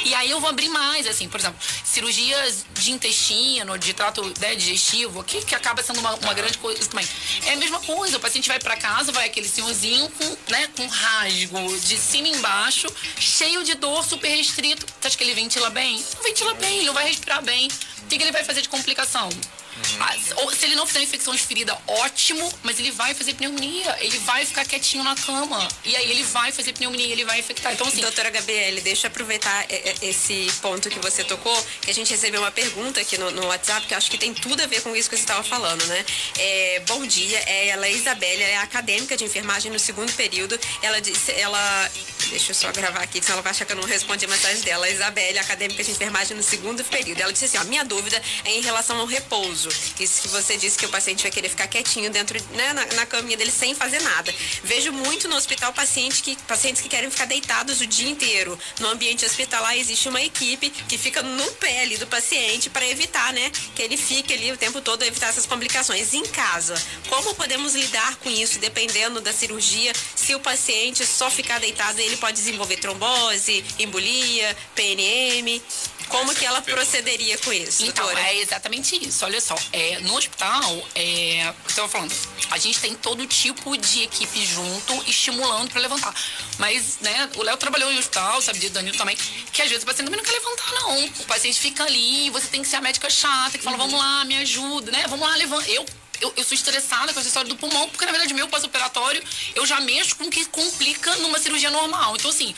E 0.06 0.14
aí 0.16 0.32
eu 0.32 0.40
vou 0.40 0.50
abrir 0.50 0.70
mais, 0.70 1.06
assim, 1.06 1.28
por 1.28 1.40
exemplo, 1.40 1.60
cirurgias 1.84 2.66
de 2.74 2.92
intestino, 2.92 3.78
de 3.78 3.94
trato 3.94 4.24
né, 4.40 4.56
digestivo, 4.56 5.24
que, 5.24 5.44
que 5.44 5.56
acaba 5.56 5.84
sendo 5.84 6.00
uma, 6.00 6.14
uma 6.16 6.34
grande 6.34 6.58
coisa 6.58 6.88
também. 6.88 7.08
É 7.46 7.54
a 7.54 7.56
mesma 7.58 7.80
coisa, 7.82 8.18
o 8.18 8.20
paciente 8.20 8.48
vai 8.48 8.60
para 8.60 8.78
casa, 8.78 9.12
vai 9.12 9.26
aquele 9.26 9.48
senhorzinho 9.48 10.10
com, 10.10 10.38
né, 10.52 10.70
com 10.76 10.88
rasgo 10.88 11.80
de 11.80 11.98
cima 11.98 12.28
e 12.28 12.32
embaixo, 12.32 12.88
cheio 13.20 13.64
de 13.64 13.76
dor, 13.76 14.04
super 14.06 14.30
restrito. 14.30 14.86
Acha 15.04 15.17
que 15.18 15.24
ele 15.24 15.34
ventila 15.34 15.70
bem? 15.70 16.04
Ventila 16.24 16.54
bem, 16.54 16.78
ele 16.78 16.86
não 16.86 16.94
vai 16.94 17.08
respirar 17.08 17.42
bem. 17.44 17.68
O 17.68 18.08
que, 18.08 18.18
que 18.18 18.24
ele 18.24 18.32
vai 18.32 18.44
fazer 18.44 18.62
de 18.62 18.70
complicação? 18.70 19.30
Uhum. 19.78 20.44
Ou 20.44 20.52
se 20.52 20.66
ele 20.66 20.76
não 20.76 20.86
fizer 20.86 21.02
infecção 21.02 21.34
de 21.34 21.42
ferida, 21.42 21.78
ótimo, 21.88 22.52
mas 22.64 22.80
ele 22.80 22.92
vai 22.92 23.14
fazer 23.14 23.34
pneumonia, 23.34 23.96
ele 24.00 24.18
vai 24.20 24.46
ficar 24.46 24.66
quietinho 24.66 25.04
na 25.04 25.16
cama. 25.16 25.68
E 25.86 25.96
aí 25.96 26.12
ele 26.12 26.24
vai 26.24 26.52
fazer 26.52 26.74
pneumonia, 26.74 27.08
ele 27.08 27.26
vai 27.26 27.40
infectar. 27.40 27.74
Então, 27.74 27.88
assim. 27.88 28.02
Doutora 28.02 28.30
Gabriele, 28.30 28.82
deixa 28.82 29.08
eu 29.08 29.12
aproveitar 29.12 29.66
é, 29.70 29.76
é, 29.76 29.96
esse 30.02 30.52
ponto 30.62 30.90
que 30.90 31.00
você 31.00 31.24
tocou, 31.24 31.56
que 31.82 31.92
a 31.92 31.94
gente 31.94 32.10
recebeu 32.12 32.42
uma 32.42 32.52
pergunta 32.52 33.00
aqui 33.02 33.18
no, 33.18 33.32
no 33.32 33.48
WhatsApp, 33.48 33.88
que 33.88 33.94
eu 33.94 33.98
acho 33.98 34.10
que 34.10 34.18
tem 34.18 34.34
tudo 34.34 34.62
a 34.62 34.68
ver 34.68 34.82
com 34.82 34.96
isso 34.96 35.10
que 35.10 35.16
você 35.16 35.24
estava 35.24 35.44
falando, 35.44 35.86
né? 35.86 36.06
É, 36.38 36.82
bom 36.88 37.06
dia, 37.06 37.40
é, 37.46 37.68
ela 37.70 37.86
é 37.88 37.92
Isabelle, 37.92 38.44
ela 38.44 38.54
é 38.54 38.58
acadêmica 38.58 39.16
de 39.16 39.24
enfermagem 39.24 39.72
no 39.72 39.80
segundo 39.80 40.12
período. 40.14 40.60
Ela 40.82 41.00
disse, 41.00 41.32
ela. 41.34 41.92
Deixa 42.30 42.52
eu 42.52 42.56
só 42.56 42.72
gravar 42.72 43.02
aqui, 43.02 43.22
senão 43.22 43.36
ela 43.36 43.42
vai 43.42 43.52
achar 43.52 43.66
que 43.66 43.72
eu 43.72 43.78
não 43.78 43.84
respondi 43.84 44.26
a 44.26 44.28
mensagem 44.28 44.62
dela. 44.62 44.86
A 44.86 44.90
Isabelle, 44.90 45.40
acadêmica 45.40 45.84
de 45.84 45.92
enfermagem 45.92 46.36
no 46.36 46.44
segundo 46.44 46.84
período. 46.84 47.22
Ela 47.22 47.32
disse 47.32 47.46
assim: 47.46 47.58
ó, 47.58 47.64
minha 47.64 47.86
dúvida 47.86 48.22
é 48.44 48.52
em 48.52 48.62
relação 48.62 49.00
ao 49.00 49.06
repouso 49.06 49.67
isso 50.00 50.22
que 50.22 50.28
você 50.30 50.58
disse 50.58 50.78
que 50.78 50.86
o 50.86 50.90
paciente 50.90 51.24
vai 51.24 51.32
querer 51.32 51.50
ficar 51.50 51.68
quietinho 51.68 52.10
dentro, 52.10 52.40
né, 52.54 52.74
na, 52.74 52.86
na 52.86 53.06
caminha 53.06 53.38
dele 53.38 53.52
sem 53.52 53.76
fazer 53.76 54.02
nada. 54.02 54.34
Vejo 54.64 54.92
muito 54.92 55.28
no 55.28 55.36
hospital 55.36 55.74
paciente 55.74 56.22
que, 56.22 56.36
pacientes 56.44 56.82
que 56.82 56.90
querem 56.90 57.10
ficar 57.10 57.26
deitados 57.26 57.82
o 57.82 57.88
dia 57.88 58.10
inteiro. 58.10 58.58
No 58.80 58.90
ambiente 58.90 59.26
hospitalar 59.26 59.78
existe 59.78 60.10
uma 60.10 60.22
equipe 60.22 60.70
que 60.70 60.98
fica 60.98 61.22
no 61.22 61.52
pé 61.54 61.82
ali 61.82 61.98
do 61.98 62.08
paciente 62.08 62.70
para 62.70 62.88
evitar, 62.88 63.34
né, 63.34 63.52
que 63.76 63.82
ele 63.82 63.98
fique 63.98 64.34
ali 64.34 64.52
o 64.52 64.58
tempo 64.58 64.82
todo, 64.82 65.04
evitar 65.04 65.28
essas 65.28 65.46
complicações. 65.46 66.14
Em 66.14 66.26
casa, 66.28 66.76
como 67.10 67.36
podemos 67.36 67.76
lidar 67.76 68.16
com 68.18 68.30
isso, 68.30 68.60
dependendo 68.60 69.22
da 69.22 69.34
cirurgia? 69.34 69.94
Se 70.28 70.36
o 70.36 70.42
paciente 70.42 71.06
só 71.06 71.32
ficar 71.32 71.58
deitado, 71.58 72.02
ele 72.02 72.18
pode 72.18 72.36
desenvolver 72.36 72.76
trombose, 72.76 73.64
embolia, 73.80 74.58
PNM. 74.76 75.62
Como 76.10 76.36
que 76.36 76.46
ela 76.46 76.62
procederia 76.62 77.38
com 77.38 77.54
isso? 77.54 77.86
Então, 77.86 78.04
doutora? 78.06 78.28
é 78.28 78.42
exatamente 78.42 79.08
isso. 79.08 79.24
Olha 79.24 79.40
só, 79.40 79.56
é, 79.72 80.02
no 80.02 80.18
hospital, 80.18 80.86
é, 80.94 81.48
eu 81.48 81.56
estava 81.70 81.88
falando, 81.88 82.14
a 82.52 82.58
gente 82.58 82.78
tem 82.78 82.94
todo 82.94 83.26
tipo 83.26 83.78
de 83.78 84.04
equipe 84.04 84.46
junto, 84.46 85.02
estimulando 85.08 85.72
para 85.72 85.80
levantar. 85.80 86.14
Mas, 86.58 86.98
né, 87.00 87.30
o 87.38 87.44
Léo 87.44 87.56
trabalhou 87.56 87.90
em 87.90 87.98
hospital, 87.98 88.42
sabe, 88.42 88.60
de 88.60 88.70
Danilo 88.70 88.98
também, 88.98 89.16
que 89.54 89.62
às 89.62 89.70
vezes 89.70 89.84
o 89.84 89.86
paciente 89.86 90.08
também 90.10 90.22
não 90.22 90.30
quer 90.30 90.38
levantar, 90.38 90.72
não. 90.74 91.06
O 91.06 91.26
paciente 91.26 91.58
fica 91.58 91.86
ali, 91.86 92.30
você 92.32 92.48
tem 92.48 92.62
que 92.62 92.68
ser 92.68 92.76
a 92.76 92.82
médica 92.82 93.10
chata, 93.10 93.58
que 93.58 93.64
fala, 93.64 93.78
uhum. 93.78 93.84
vamos 93.84 93.98
lá, 93.98 94.26
me 94.26 94.36
ajuda, 94.40 94.92
né? 94.92 95.06
Vamos 95.08 95.26
lá, 95.26 95.38
levanta. 95.38 95.72
Eu 95.72 95.86
eu, 96.22 96.34
eu, 96.36 96.44
sou 96.44 96.56
estressada 96.56 97.14
com 97.14 97.20
essa 97.20 97.28
história 97.28 97.50
do 97.50 97.56
pulmão, 97.56 97.90
porque 97.90 98.06
na 98.06 98.12
verdade 98.12 98.34
meu 98.34 98.48
pós-operatório 98.48 99.22
eu 99.56 99.66
já 99.66 99.80
mexo 99.82 100.16
com 100.16 100.26
o 100.26 100.30
que 100.30 100.46
complica 100.46 101.16
numa 101.18 101.40
cirurgia 101.40 101.70
normal. 101.70 102.16
Então, 102.16 102.30
assim, 102.30 102.56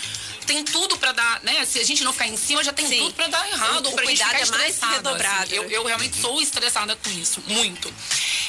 tem 0.49 0.63
tudo 0.63 0.97
para 0.97 1.11
dar, 1.11 1.41
né? 1.43 1.63
Se 1.63 1.79
a 1.79 1.83
gente 1.83 2.03
não 2.03 2.11
ficar 2.11 2.27
em 2.27 2.35
cima, 2.35 2.63
já 2.63 2.73
tem 2.73 2.87
Sim. 2.87 2.97
tudo 2.97 3.13
para 3.13 3.27
dar 3.27 3.47
errado. 3.47 3.85
O, 3.85 3.89
ou 3.89 3.95
pra 3.95 4.03
cuidado 4.03 4.31
gente 4.31 4.45
ficar 4.45 4.57
é 4.57 4.57
mais 4.57 4.95
redobrado. 4.95 5.43
Assim. 5.43 5.55
Eu, 5.55 5.69
eu, 5.69 5.85
realmente 5.85 6.19
sou 6.19 6.41
estressada 6.41 6.95
com 6.95 7.09
isso, 7.11 7.43
muito. 7.45 7.93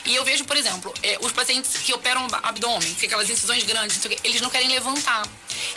E 0.07 0.15
eu 0.17 0.25
vejo, 0.25 0.45
por 0.45 0.57
exemplo, 0.57 0.95
é, 1.03 1.19
os 1.21 1.31
pacientes 1.31 1.73
que 1.85 1.93
operam 1.93 2.27
abdômen, 2.43 2.95
que 2.95 3.05
aquelas 3.05 3.29
incisões 3.29 3.65
grandes, 3.65 4.01
eles 4.25 4.41
não 4.41 4.49
querem 4.49 4.69
levantar. 4.69 5.29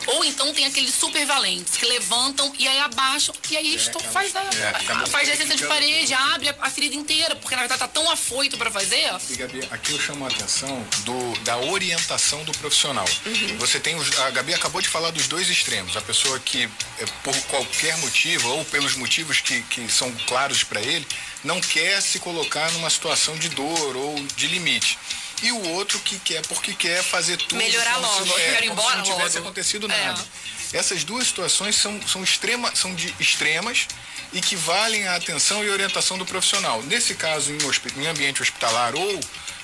Ou 0.07 0.23
então 0.23 0.53
tem 0.53 0.65
aqueles 0.65 0.93
super 0.93 1.25
valentes 1.25 1.75
que 1.75 1.85
levantam 1.85 2.53
e 2.57 2.67
aí 2.67 2.79
abaixam 2.79 3.35
e 3.49 3.57
aí 3.57 3.75
é, 3.75 3.79
faz, 3.79 4.33
a, 4.35 4.41
é, 4.41 5.05
faz 5.07 5.29
a 5.29 5.33
essência 5.33 5.55
de 5.55 5.65
parede, 5.65 6.13
abre 6.13 6.49
a, 6.49 6.55
a, 6.61 6.69
ferida 6.69 6.95
inteira, 6.95 7.35
porque 7.35 7.53
na 7.53 7.61
verdade 7.61 7.79
tá 7.79 7.87
tão 7.87 8.09
afoito 8.09 8.57
para 8.57 8.71
fazer. 8.71 9.11
E, 9.29 9.35
Gabi, 9.35 9.67
aqui 9.71 9.91
eu 9.91 9.99
chamo 9.99 10.23
a 10.23 10.29
atenção 10.29 10.85
do, 10.99 11.39
da 11.41 11.57
orientação 11.57 12.43
do 12.45 12.53
profissional. 12.53 13.07
Uhum. 13.25 13.57
Você 13.57 13.77
tem 13.79 13.95
os, 13.95 14.17
a 14.19 14.29
Gabi 14.29 14.53
acabou 14.53 14.81
de 14.81 14.87
falar 14.87 15.11
dos 15.11 15.27
dois 15.27 15.49
extremos. 15.49 15.97
A 15.97 16.01
pessoa 16.01 16.12
que, 16.45 16.63
é, 16.99 17.05
por 17.23 17.35
qualquer 17.47 17.97
motivo, 17.97 18.49
ou 18.49 18.65
pelos 18.65 18.95
motivos 18.95 19.39
que, 19.41 19.61
que 19.63 19.89
são 19.91 20.11
claros 20.27 20.63
para 20.63 20.81
ele, 20.81 21.05
não 21.43 21.59
quer 21.59 22.01
se 22.01 22.19
colocar 22.19 22.71
numa 22.73 22.89
situação 22.89 23.37
de 23.37 23.49
dor 23.49 23.95
ou 23.95 24.15
de 24.35 24.47
limite. 24.47 24.97
e 25.41 25.51
o 25.51 25.69
outro 25.71 25.99
que 25.99 26.17
quer 26.19 26.41
porque 26.47 26.73
quer 26.73 27.03
fazer 27.03 27.35
tudo 27.37 27.55
Melhorar 27.57 27.95
como 27.95 28.07
logo, 28.07 28.25
se, 28.33 28.41
é, 28.41 28.53
como 28.61 28.71
embora 28.71 28.91
se 28.91 28.97
não 28.97 29.03
tivesse 29.03 29.35
logo. 29.37 29.47
acontecido 29.49 29.91
É. 29.91 30.05
nada. 30.05 30.25
Essas 30.71 31.03
duas 31.03 31.27
situações 31.27 31.75
são, 31.75 31.99
são, 32.07 32.23
extrema, 32.23 32.73
são 32.75 32.95
de 32.95 33.13
extremas 33.19 33.87
e 34.31 34.39
que 34.41 34.55
valem 34.55 35.05
a 35.07 35.15
atenção 35.15 35.63
e 35.63 35.69
orientação 35.69 36.17
do 36.17 36.25
profissional. 36.25 36.81
Nesse 36.83 37.13
caso, 37.15 37.51
em, 37.51 38.01
em 38.01 38.07
ambiente 38.07 38.41
hospitalar 38.41 38.95
ou 38.95 39.19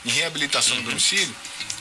em 0.06 0.10
reabilitação 0.10 0.76
Uhum. 0.76 0.84
do 0.84 0.90
domicílio, 0.90 1.34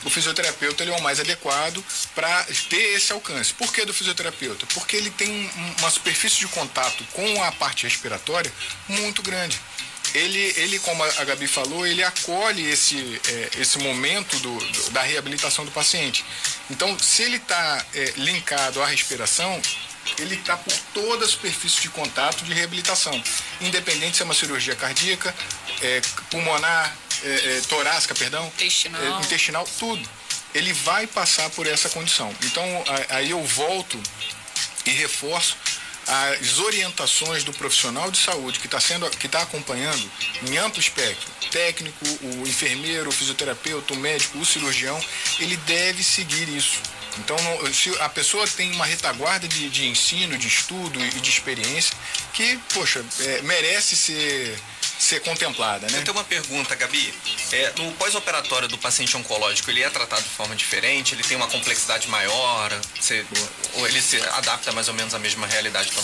o 0.03 0.09
fisioterapeuta 0.09 0.83
ele 0.83 0.91
é 0.91 0.95
o 0.95 1.01
mais 1.01 1.19
adequado 1.19 1.83
para 2.15 2.43
ter 2.69 2.95
esse 2.95 3.11
alcance. 3.11 3.53
Por 3.53 3.71
que 3.73 3.85
do 3.85 3.93
fisioterapeuta? 3.93 4.65
Porque 4.73 4.95
ele 4.95 5.09
tem 5.11 5.29
um- 5.29 5.75
uma 5.79 5.89
superfície 5.89 6.37
de 6.39 6.47
contato 6.47 7.03
com 7.13 7.43
a 7.43 7.51
parte 7.51 7.83
respiratória 7.83 8.51
muito 8.87 9.21
grande. 9.21 9.59
Ele, 10.15 10.39
ele 10.57 10.79
como 10.79 11.03
a 11.03 11.23
Gabi 11.23 11.45
falou, 11.47 11.85
ele 11.85 12.03
acolhe 12.03 12.67
esse, 12.67 13.21
é, 13.27 13.49
esse 13.61 13.77
momento 13.77 14.37
do, 14.39 14.57
do- 14.57 14.89
da 14.89 15.03
reabilitação 15.03 15.63
do 15.65 15.71
paciente. 15.71 16.25
Então, 16.69 16.97
se 16.97 17.21
ele 17.23 17.37
está 17.37 17.85
linkado 18.17 18.81
à 18.81 18.87
respiração, 18.87 19.61
ele 20.17 20.33
está 20.33 20.57
por 20.57 20.73
toda 20.95 21.25
a 21.25 21.27
superfície 21.29 21.81
de 21.81 21.89
contato 21.89 22.43
de 22.43 22.51
reabilitação, 22.53 23.21
independente 23.61 24.15
se 24.17 24.23
é 24.23 24.25
uma 24.25 24.33
cirurgia 24.33 24.75
cardíaca, 24.75 25.35
é, 25.83 26.01
pulmonar, 26.31 26.95
é, 27.23 27.57
é, 27.57 27.61
torácica, 27.67 28.15
perdão, 28.15 28.45
Intestinal. 28.47 29.01
é, 29.01 29.21
intestinal, 29.21 29.67
tudo. 29.77 30.09
Ele 30.53 30.73
vai 30.73 31.05
passar 31.05 31.49
por 31.51 31.67
essa 31.67 31.89
condição. 31.89 32.33
Então, 32.43 32.65
aí 33.09 33.29
eu 33.29 33.43
volto 33.43 34.01
e 34.85 34.89
reforço 34.91 35.55
as 36.07 36.57
orientações 36.57 37.43
do 37.43 37.53
profissional 37.53 38.09
de 38.09 38.17
saúde 38.17 38.59
que 38.59 38.65
está 38.65 38.79
sendo 38.79 39.07
que 39.11 39.27
está 39.27 39.43
acompanhando 39.43 40.11
em 40.47 40.57
amplo 40.57 40.79
espectro 40.79 41.29
técnico 41.51 42.03
o 42.23 42.47
enfermeiro 42.47 43.09
o 43.09 43.11
fisioterapeuta 43.11 43.93
o 43.93 43.97
médico 43.97 44.39
o 44.39 44.45
cirurgião 44.45 44.99
ele 45.39 45.55
deve 45.57 46.03
seguir 46.03 46.49
isso 46.49 46.79
então 47.19 47.37
se 47.71 47.95
a 47.99 48.09
pessoa 48.09 48.47
tem 48.47 48.71
uma 48.71 48.85
retaguarda 48.85 49.47
de, 49.47 49.69
de 49.69 49.87
ensino 49.87 50.35
de 50.35 50.47
estudo 50.47 50.99
e 50.99 51.19
de 51.19 51.29
experiência 51.29 51.95
que 52.33 52.57
poxa 52.73 53.05
é, 53.19 53.41
merece 53.43 53.95
ser 53.95 54.57
ser 54.99 55.21
contemplada 55.21 55.87
né 55.89 55.97
Eu 55.97 56.03
tenho 56.03 56.15
uma 56.17 56.23
pergunta, 56.23 56.75
Gabi. 56.75 57.13
É, 57.51 57.73
no 57.77 57.91
pós-operatório 57.93 58.67
do 58.67 58.77
paciente 58.77 59.15
oncológico, 59.17 59.71
ele 59.71 59.81
é 59.81 59.89
tratado 59.89 60.21
de 60.21 60.29
forma 60.29 60.55
diferente? 60.55 61.15
Ele 61.15 61.23
tem 61.23 61.37
uma 61.37 61.47
complexidade 61.47 62.07
maior? 62.09 62.69
Você- 62.99 63.25
ou 63.75 63.87
ele 63.87 64.01
se 64.01 64.17
adapta 64.21 64.71
mais 64.73 64.87
ou 64.89 64.93
menos 64.93 65.13
à 65.13 65.19
mesma 65.19 65.47
realidade? 65.47 65.89
Então, 65.91 66.03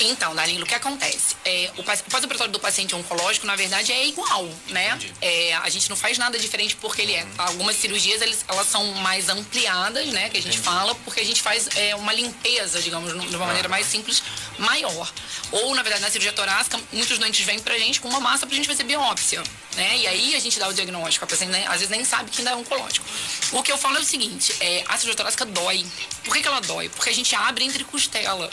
Então, 0.00 0.34
Danilo, 0.34 0.64
o 0.64 0.66
que 0.66 0.74
acontece? 0.74 1.34
É, 1.44 1.70
o 1.76 1.82
pós-operatório 1.82 2.52
do 2.52 2.60
paciente 2.60 2.94
oncológico, 2.94 3.46
na 3.46 3.56
verdade, 3.56 3.92
é 3.92 4.06
igual, 4.06 4.48
né? 4.68 4.90
Entendi. 4.94 5.12
É, 5.20 5.54
a 5.56 5.68
gente 5.68 5.88
não 5.90 5.96
faz 5.96 6.16
nada 6.18 6.38
diferente 6.38 6.76
porque 6.76 7.02
ele 7.02 7.14
é. 7.14 7.26
Algumas 7.36 7.76
cirurgias, 7.76 8.22
eles- 8.22 8.44
elas 8.46 8.66
são 8.68 8.84
mais 8.94 9.28
ampliadas, 9.28 10.06
né? 10.08 10.28
Que 10.28 10.38
a 10.38 10.42
gente 10.42 10.58
fala, 10.58 10.94
porque 10.96 11.20
a 11.20 11.24
gente 11.24 11.42
faz 11.42 11.68
é, 11.76 11.94
uma 11.96 12.12
limpeza, 12.12 12.80
digamos, 12.80 13.12
de 13.28 13.36
uma 13.36 13.46
maneira 13.46 13.68
mais 13.68 13.86
simples, 13.86 14.22
maior. 14.58 15.12
Ou, 15.50 15.74
na 15.74 15.82
verdade, 15.82 16.02
na 16.02 16.10
cirurgia 16.10 16.32
torácica, 16.32 16.78
muitos 16.92 17.18
doentes 17.18 17.44
vêm 17.44 17.58
pra 17.58 17.76
gente 17.78 18.00
com 18.00 18.08
uma 18.08 18.20
massa 18.20 18.46
pra 18.46 18.54
gente 18.54 18.68
fazer 18.68 18.84
biópsia, 18.84 19.42
né? 19.76 19.96
E 19.98 20.06
aí 20.06 20.34
a 20.36 20.40
gente 20.40 20.58
dá 20.58 20.68
o 20.68 20.72
diagnóstico. 20.74 21.24
A 21.24 21.28
paciente, 21.28 21.50
né, 21.50 21.64
às 21.66 21.74
vezes, 21.80 21.88
nem 21.88 22.04
sabe 22.04 22.30
que 22.30 22.38
ainda 22.38 22.50
é 22.52 22.56
oncológico. 22.56 23.04
O 23.52 23.62
que 23.62 23.72
eu 23.72 23.78
falo 23.78 23.96
é 23.96 24.00
o 24.00 24.04
seguinte, 24.04 24.54
é, 24.60 24.84
a 24.86 24.92
cirurgia 24.96 25.16
torácica 25.16 25.44
dói. 25.44 25.84
Por 26.24 26.34
que, 26.34 26.42
que 26.42 26.48
ela 26.48 26.60
dói? 26.60 26.88
Porque 26.88 27.10
a 27.10 27.14
gente 27.14 27.34
abre 27.34 27.64
entre 27.64 27.82
costela. 27.84 28.48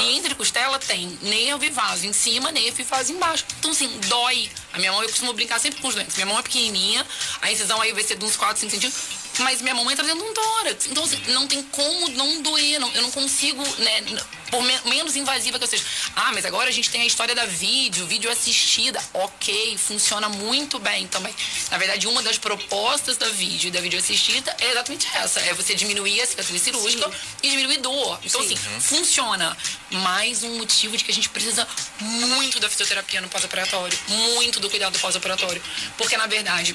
E 0.00 0.16
entre 0.16 0.34
costela 0.34 0.78
tem 0.86 1.18
e 1.64 1.70
vaso 1.70 2.06
em 2.06 2.12
cima, 2.12 2.50
e 2.82 2.84
vaso 2.84 3.12
embaixo. 3.12 3.44
Então, 3.58 3.70
assim, 3.70 3.88
dói. 4.08 4.50
A 4.72 4.78
minha 4.78 4.92
mão, 4.92 5.02
eu 5.02 5.08
costumo 5.08 5.32
brincar 5.32 5.58
sempre 5.58 5.80
com 5.80 5.88
os 5.88 5.94
doentes. 5.94 6.16
Minha 6.16 6.26
mão 6.26 6.38
é 6.38 6.42
pequenininha, 6.42 7.06
a 7.42 7.50
incisão 7.50 7.80
aí 7.80 7.92
vai 7.92 8.02
ser 8.02 8.16
de 8.16 8.24
uns 8.24 8.36
4, 8.36 8.58
5 8.60 8.70
centímetros. 8.70 9.25
Mas 9.38 9.60
minha 9.60 9.74
mão 9.74 9.90
entra 9.90 10.04
dentro 10.04 10.22
de 10.24 10.30
um 10.30 10.34
tórax. 10.34 10.86
Então, 10.86 11.04
assim, 11.04 11.20
não 11.28 11.46
tem 11.46 11.62
como 11.64 12.08
não 12.10 12.42
doer. 12.42 12.78
Não, 12.80 12.90
eu 12.92 13.02
não 13.02 13.10
consigo, 13.10 13.62
né, 13.78 14.02
por 14.50 14.62
me- 14.62 14.80
menos 14.86 15.14
invasiva 15.16 15.58
que 15.58 15.64
eu 15.64 15.68
seja. 15.68 15.84
Ah, 16.14 16.30
mas 16.32 16.44
agora 16.44 16.68
a 16.68 16.72
gente 16.72 16.88
tem 16.90 17.02
a 17.02 17.06
história 17.06 17.34
da 17.34 17.44
vídeo, 17.44 18.06
vídeo 18.06 18.30
assistida. 18.30 19.02
Ok, 19.12 19.76
funciona 19.78 20.28
muito 20.28 20.78
bem 20.78 21.06
também. 21.06 21.34
Na 21.70 21.78
verdade, 21.78 22.06
uma 22.06 22.22
das 22.22 22.38
propostas 22.38 23.16
da 23.16 23.28
vídeo 23.28 23.68
e 23.68 23.70
da 23.70 23.80
vídeo 23.80 23.98
assistida 23.98 24.54
é 24.60 24.70
exatamente 24.70 25.06
essa. 25.14 25.40
É 25.40 25.52
você 25.52 25.74
diminuir 25.74 26.20
a 26.22 26.26
cicatriz 26.26 26.62
cirúrgica 26.62 27.10
e 27.42 27.50
diminuir 27.50 27.78
dor. 27.78 28.18
Então, 28.24 28.40
assim, 28.40 28.56
funciona. 28.80 29.56
Mais 29.90 30.42
um 30.42 30.56
motivo 30.58 30.96
de 30.96 31.04
que 31.04 31.10
a 31.10 31.14
gente 31.14 31.28
precisa 31.28 31.66
muito 32.00 32.58
da 32.58 32.68
fisioterapia 32.70 33.20
no 33.20 33.28
pós-operatório. 33.28 33.96
Muito 34.08 34.60
do 34.60 34.70
cuidado 34.70 34.98
pós-operatório. 34.98 35.62
Porque, 35.98 36.16
na 36.16 36.26
verdade, 36.26 36.74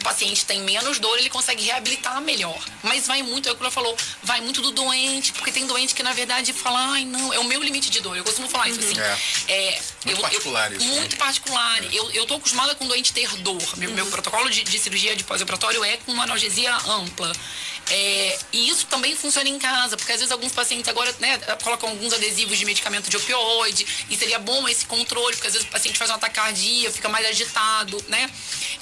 o 0.00 0.04
paciente 0.04 0.44
tem 0.44 0.62
menos 0.62 0.98
dor, 0.98 1.18
ele 1.18 1.28
consegue 1.28 1.62
reabilitar 1.64 2.20
melhor. 2.20 2.58
Mas 2.82 3.06
vai 3.06 3.22
muito, 3.22 3.48
é 3.48 3.52
o 3.52 3.56
que 3.56 3.62
ela 3.62 3.70
falou, 3.70 3.96
vai 4.22 4.40
muito 4.40 4.62
do 4.62 4.70
doente, 4.70 5.32
porque 5.32 5.50
tem 5.50 5.66
doente 5.66 5.94
que, 5.94 6.02
na 6.02 6.12
verdade, 6.12 6.52
fala, 6.52 6.92
ai, 6.92 7.04
não, 7.04 7.32
é 7.32 7.38
o 7.38 7.44
meu 7.44 7.62
limite 7.62 7.90
de 7.90 8.00
dor. 8.00 8.16
Eu 8.16 8.24
costumo 8.24 8.48
falar 8.48 8.68
isso 8.68 8.80
assim. 8.80 8.98
É. 9.48 9.80
Muito 10.04 10.20
particular 10.20 10.72
isso, 10.72 10.86
né? 10.86 10.94
Muito 10.94 11.16
particular. 11.16 11.94
Eu, 11.94 12.10
eu 12.12 12.26
tô 12.26 12.34
acostumada 12.34 12.74
com 12.74 12.84
o 12.84 12.88
doente 12.88 13.12
ter 13.12 13.28
dor. 13.38 13.62
Meu, 13.76 13.90
meu 13.90 14.06
protocolo 14.06 14.48
de, 14.48 14.62
de 14.64 14.78
cirurgia 14.78 15.16
de 15.16 15.24
pós-operatório 15.24 15.84
é 15.84 15.96
com 15.98 16.12
uma 16.12 16.24
analgesia 16.24 16.74
ampla. 16.86 17.32
É, 17.90 18.38
e 18.52 18.68
isso 18.68 18.86
também 18.86 19.16
funciona 19.16 19.48
em 19.48 19.58
casa, 19.58 19.96
porque 19.96 20.12
às 20.12 20.18
vezes 20.18 20.30
alguns 20.30 20.52
pacientes 20.52 20.88
agora 20.88 21.14
né, 21.20 21.38
colocam 21.62 21.88
alguns 21.88 22.12
adesivos 22.12 22.58
de 22.58 22.64
medicamento 22.64 23.08
de 23.08 23.16
opioide, 23.16 23.86
e 24.10 24.16
seria 24.16 24.38
bom 24.38 24.68
esse 24.68 24.84
controle, 24.86 25.34
porque 25.34 25.46
às 25.46 25.54
vezes 25.54 25.66
o 25.66 25.70
paciente 25.70 25.98
faz 25.98 26.10
uma 26.10 26.18
taquicardia, 26.18 26.90
fica 26.92 27.08
mais 27.08 27.26
agitado, 27.26 28.02
né? 28.08 28.30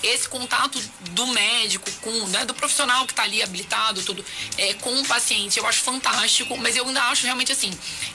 Esse 0.03 0.29
contato 0.29 0.81
do 1.11 1.27
médico, 1.29 1.91
com, 2.03 2.11
né, 2.29 2.45
do 2.45 2.55
profissional 2.55 3.07
que 3.07 3.13
está 3.13 3.23
ali 3.23 3.43
habilitado, 3.43 4.03
tudo, 4.03 4.25
é, 4.59 4.75
com 4.75 4.93
o 5.01 5.05
paciente, 5.07 5.59
eu 5.59 5.67
acho 5.67 5.81
fantástico, 5.83 6.57
mas 6.57 6.77
eu 6.77 6.87
ainda 6.87 7.03
acho 7.05 7.25
realmente 7.25 7.53
assim, 7.53 7.71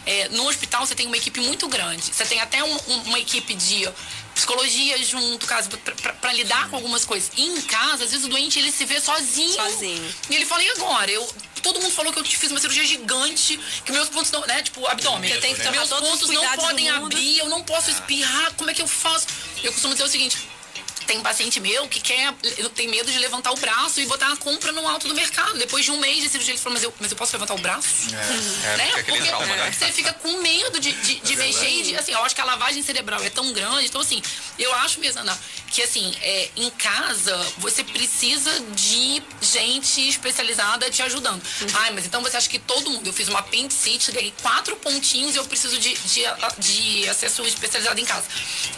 é, 0.06 0.28
no 0.30 0.48
hospital 0.48 0.86
você 0.86 0.94
tem 0.96 1.08
uma 1.08 1.18
equipe 1.18 1.40
muito 1.40 1.68
grande, 1.68 2.02
você 2.04 2.26
tem 2.26 2.40
até 2.42 2.64
um- 2.64 2.76
um- 2.88 3.02
uma 3.04 3.20
equipe 3.20 3.54
de 3.54 3.88
psicologia 4.34 4.98
junto, 5.04 5.46
caso 5.46 5.70
para 5.70 6.34
lidar 6.34 6.70
com 6.70 6.76
algumas 6.76 7.06
coisas. 7.06 7.32
E 7.36 7.44
em 7.44 7.62
casa, 7.62 8.04
às 8.04 8.12
vezes 8.12 8.26
o 8.26 8.30
doente 8.30 8.60
ele 8.60 8.72
se 8.72 8.86
vê 8.86 9.00
sozinho. 9.00 9.54
Sozinho. 9.54 10.16
E 10.30 10.36
ele 10.36 10.46
fala, 10.46 10.64
e 10.64 10.70
agora? 10.72 11.12
Eu, 11.12 11.28
todo 11.62 11.80
mundo 11.82 11.94
falou 11.94 12.12
que 12.12 12.20
eu 12.20 12.24
te 12.24 12.38
fiz 12.38 12.52
uma 12.52 12.60
cirurgia 12.60 12.86
gigante, 12.86 13.60
que 13.86 13.92
meus 13.92 14.10
pontos 14.10 14.32
não, 14.32 14.42
né? 14.46 14.62
Tipo, 14.62 14.86
abdômen. 14.88 15.32
Que 15.32 15.56
tomar 15.56 15.72
meus 15.72 15.90
todos 15.90 16.14
os 16.14 16.20
pontos 16.22 16.30
não 16.30 16.56
podem 16.56 16.90
abrir, 16.90 17.38
eu 17.40 17.50
não 17.50 17.64
posso 17.64 17.90
espirrar, 17.90 18.54
como 18.56 18.70
é 18.70 18.74
que 18.74 18.82
eu 18.82 18.88
faço? 18.88 19.28
Eu 19.64 19.72
costumo 19.72 19.94
dizer 19.94 20.06
o 20.06 20.10
seguinte. 20.10 20.51
Tem 21.12 21.20
paciente 21.20 21.60
meu 21.60 21.90
que 21.90 22.00
quer, 22.00 22.34
tem 22.74 22.88
medo 22.88 23.12
de 23.12 23.20
levantar 23.20 23.52
o 23.52 23.58
braço 23.58 24.00
e 24.00 24.06
botar 24.06 24.32
a 24.32 24.38
compra 24.38 24.72
no 24.72 24.88
alto 24.88 25.10
do 25.10 25.14
mercado. 25.14 25.58
Depois 25.58 25.84
de 25.84 25.92
um 25.92 25.98
mês 25.98 26.24
de 26.24 26.30
cirurgia, 26.30 26.54
ele 26.54 26.62
falou, 26.62 26.76
mas 26.76 26.84
eu, 26.84 26.94
mas 27.02 27.12
eu 27.12 27.18
posso 27.18 27.34
levantar 27.34 27.54
o 27.54 27.58
braço? 27.58 28.16
é, 28.16 28.78
né? 28.78 28.86
fica 28.86 29.00
aquele 29.02 29.18
Porque 29.18 29.30
trauma, 29.30 29.46
né? 29.46 29.72
você 29.74 29.92
fica 29.92 30.14
com 30.14 30.38
medo 30.38 30.80
de, 30.80 30.94
de, 30.94 31.16
de 31.16 31.36
mexer 31.36 31.70
e 31.70 31.84
de, 31.84 31.96
assim, 31.98 32.14
eu 32.14 32.24
acho 32.24 32.34
que 32.34 32.40
a 32.40 32.46
lavagem 32.46 32.82
cerebral 32.82 33.22
é 33.22 33.30
tão 33.30 33.52
grande. 33.52 33.88
Então, 33.88 34.00
assim, 34.00 34.22
eu 34.58 34.74
acho 34.76 35.02
mesmo, 35.02 35.20
Ana, 35.20 35.38
que 35.72 35.82
assim, 35.82 36.14
é, 36.22 36.50
em 36.56 36.70
casa 36.70 37.36
você 37.58 37.84
precisa 37.84 38.52
de 38.74 39.22
gente 39.42 40.08
especializada 40.08 40.90
te 40.90 41.02
ajudando. 41.02 41.42
Ai, 41.74 41.92
mas 41.92 42.06
então 42.06 42.22
você 42.22 42.38
acha 42.38 42.50
que 42.50 42.60
todo 42.60 42.90
mundo, 42.90 43.08
eu 43.08 43.14
fiz 43.14 43.28
uma 43.28 43.40
apendicite, 43.40 44.12
ganhei 44.14 44.34
quatro 44.42 44.78
pontinhos 44.78 45.36
e 45.36 45.38
eu 45.38 45.46
preciso 45.46 45.78
de, 45.78 45.94
de, 45.94 46.24
de 46.58 47.10
acesso 47.10 47.44
especializado 47.44 48.00
em 48.00 48.06
casa. 48.06 48.26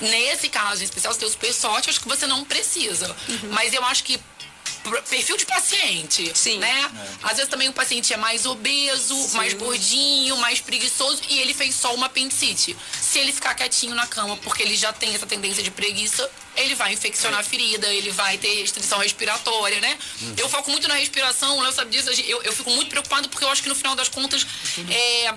Nesse 0.02 0.50
caso 0.50 0.82
em 0.82 0.86
especial, 0.86 1.14
você 1.14 1.20
tem 1.20 1.28
o 1.28 1.32
super 1.32 1.54
sorte, 1.54 1.90
acho 1.90 2.00
que 2.00 2.08
você 2.08 2.23
não 2.28 2.44
precisa. 2.44 3.16
Mas 3.52 3.74
eu 3.74 3.84
acho 3.86 4.04
que 4.04 4.20
perfil 5.10 5.38
de 5.38 5.46
paciente, 5.46 6.32
Sim. 6.36 6.58
né? 6.58 6.92
Às 7.24 7.38
vezes 7.38 7.50
também 7.50 7.70
o 7.70 7.74
paciente 7.74 8.14
é 8.14 8.18
mais 8.18 8.46
obeso, 8.46 9.16
mais 9.34 9.54
gordinho, 9.54 10.36
mais 10.38 10.60
preguiçoso 10.60 11.22
e 11.30 11.40
ele 11.40 11.54
fez 11.54 11.74
só 11.76 11.94
uma 11.94 12.08
apendicite. 12.08 12.76
Se 13.02 13.20
ele 13.20 13.32
ficar 13.32 13.56
quietinho 13.56 13.96
na 13.96 14.06
cama 14.08 14.36
porque 14.38 14.62
ele 14.62 14.76
já 14.76 14.92
tem 14.92 15.14
essa 15.16 15.26
tendência 15.26 15.64
de 15.64 15.72
preguiça, 15.72 16.30
ele 16.56 16.76
vai 16.76 16.94
infeccionar 16.94 17.40
a 17.40 17.44
ferida, 17.44 17.88
ele 17.88 18.12
vai 18.12 18.38
ter 18.38 18.62
restrição 18.62 19.00
respiratória, 19.00 19.80
né? 19.80 19.98
Eu 20.38 20.50
foco 20.50 20.70
muito 20.70 20.88
na 20.88 20.96
respiração, 20.96 21.58
o 21.58 21.62
Léo 21.62 21.72
sabe 21.72 21.92
disso, 21.92 22.10
eu, 22.22 22.44
eu 22.44 22.52
fico 22.52 22.70
muito 22.72 22.90
preocupado 22.90 23.30
porque 23.30 23.46
eu 23.46 23.50
acho 23.50 23.64
que 23.64 23.70
no 23.70 23.76
final 23.76 23.96
das 23.96 24.10
contas 24.10 24.46
é 24.90 25.34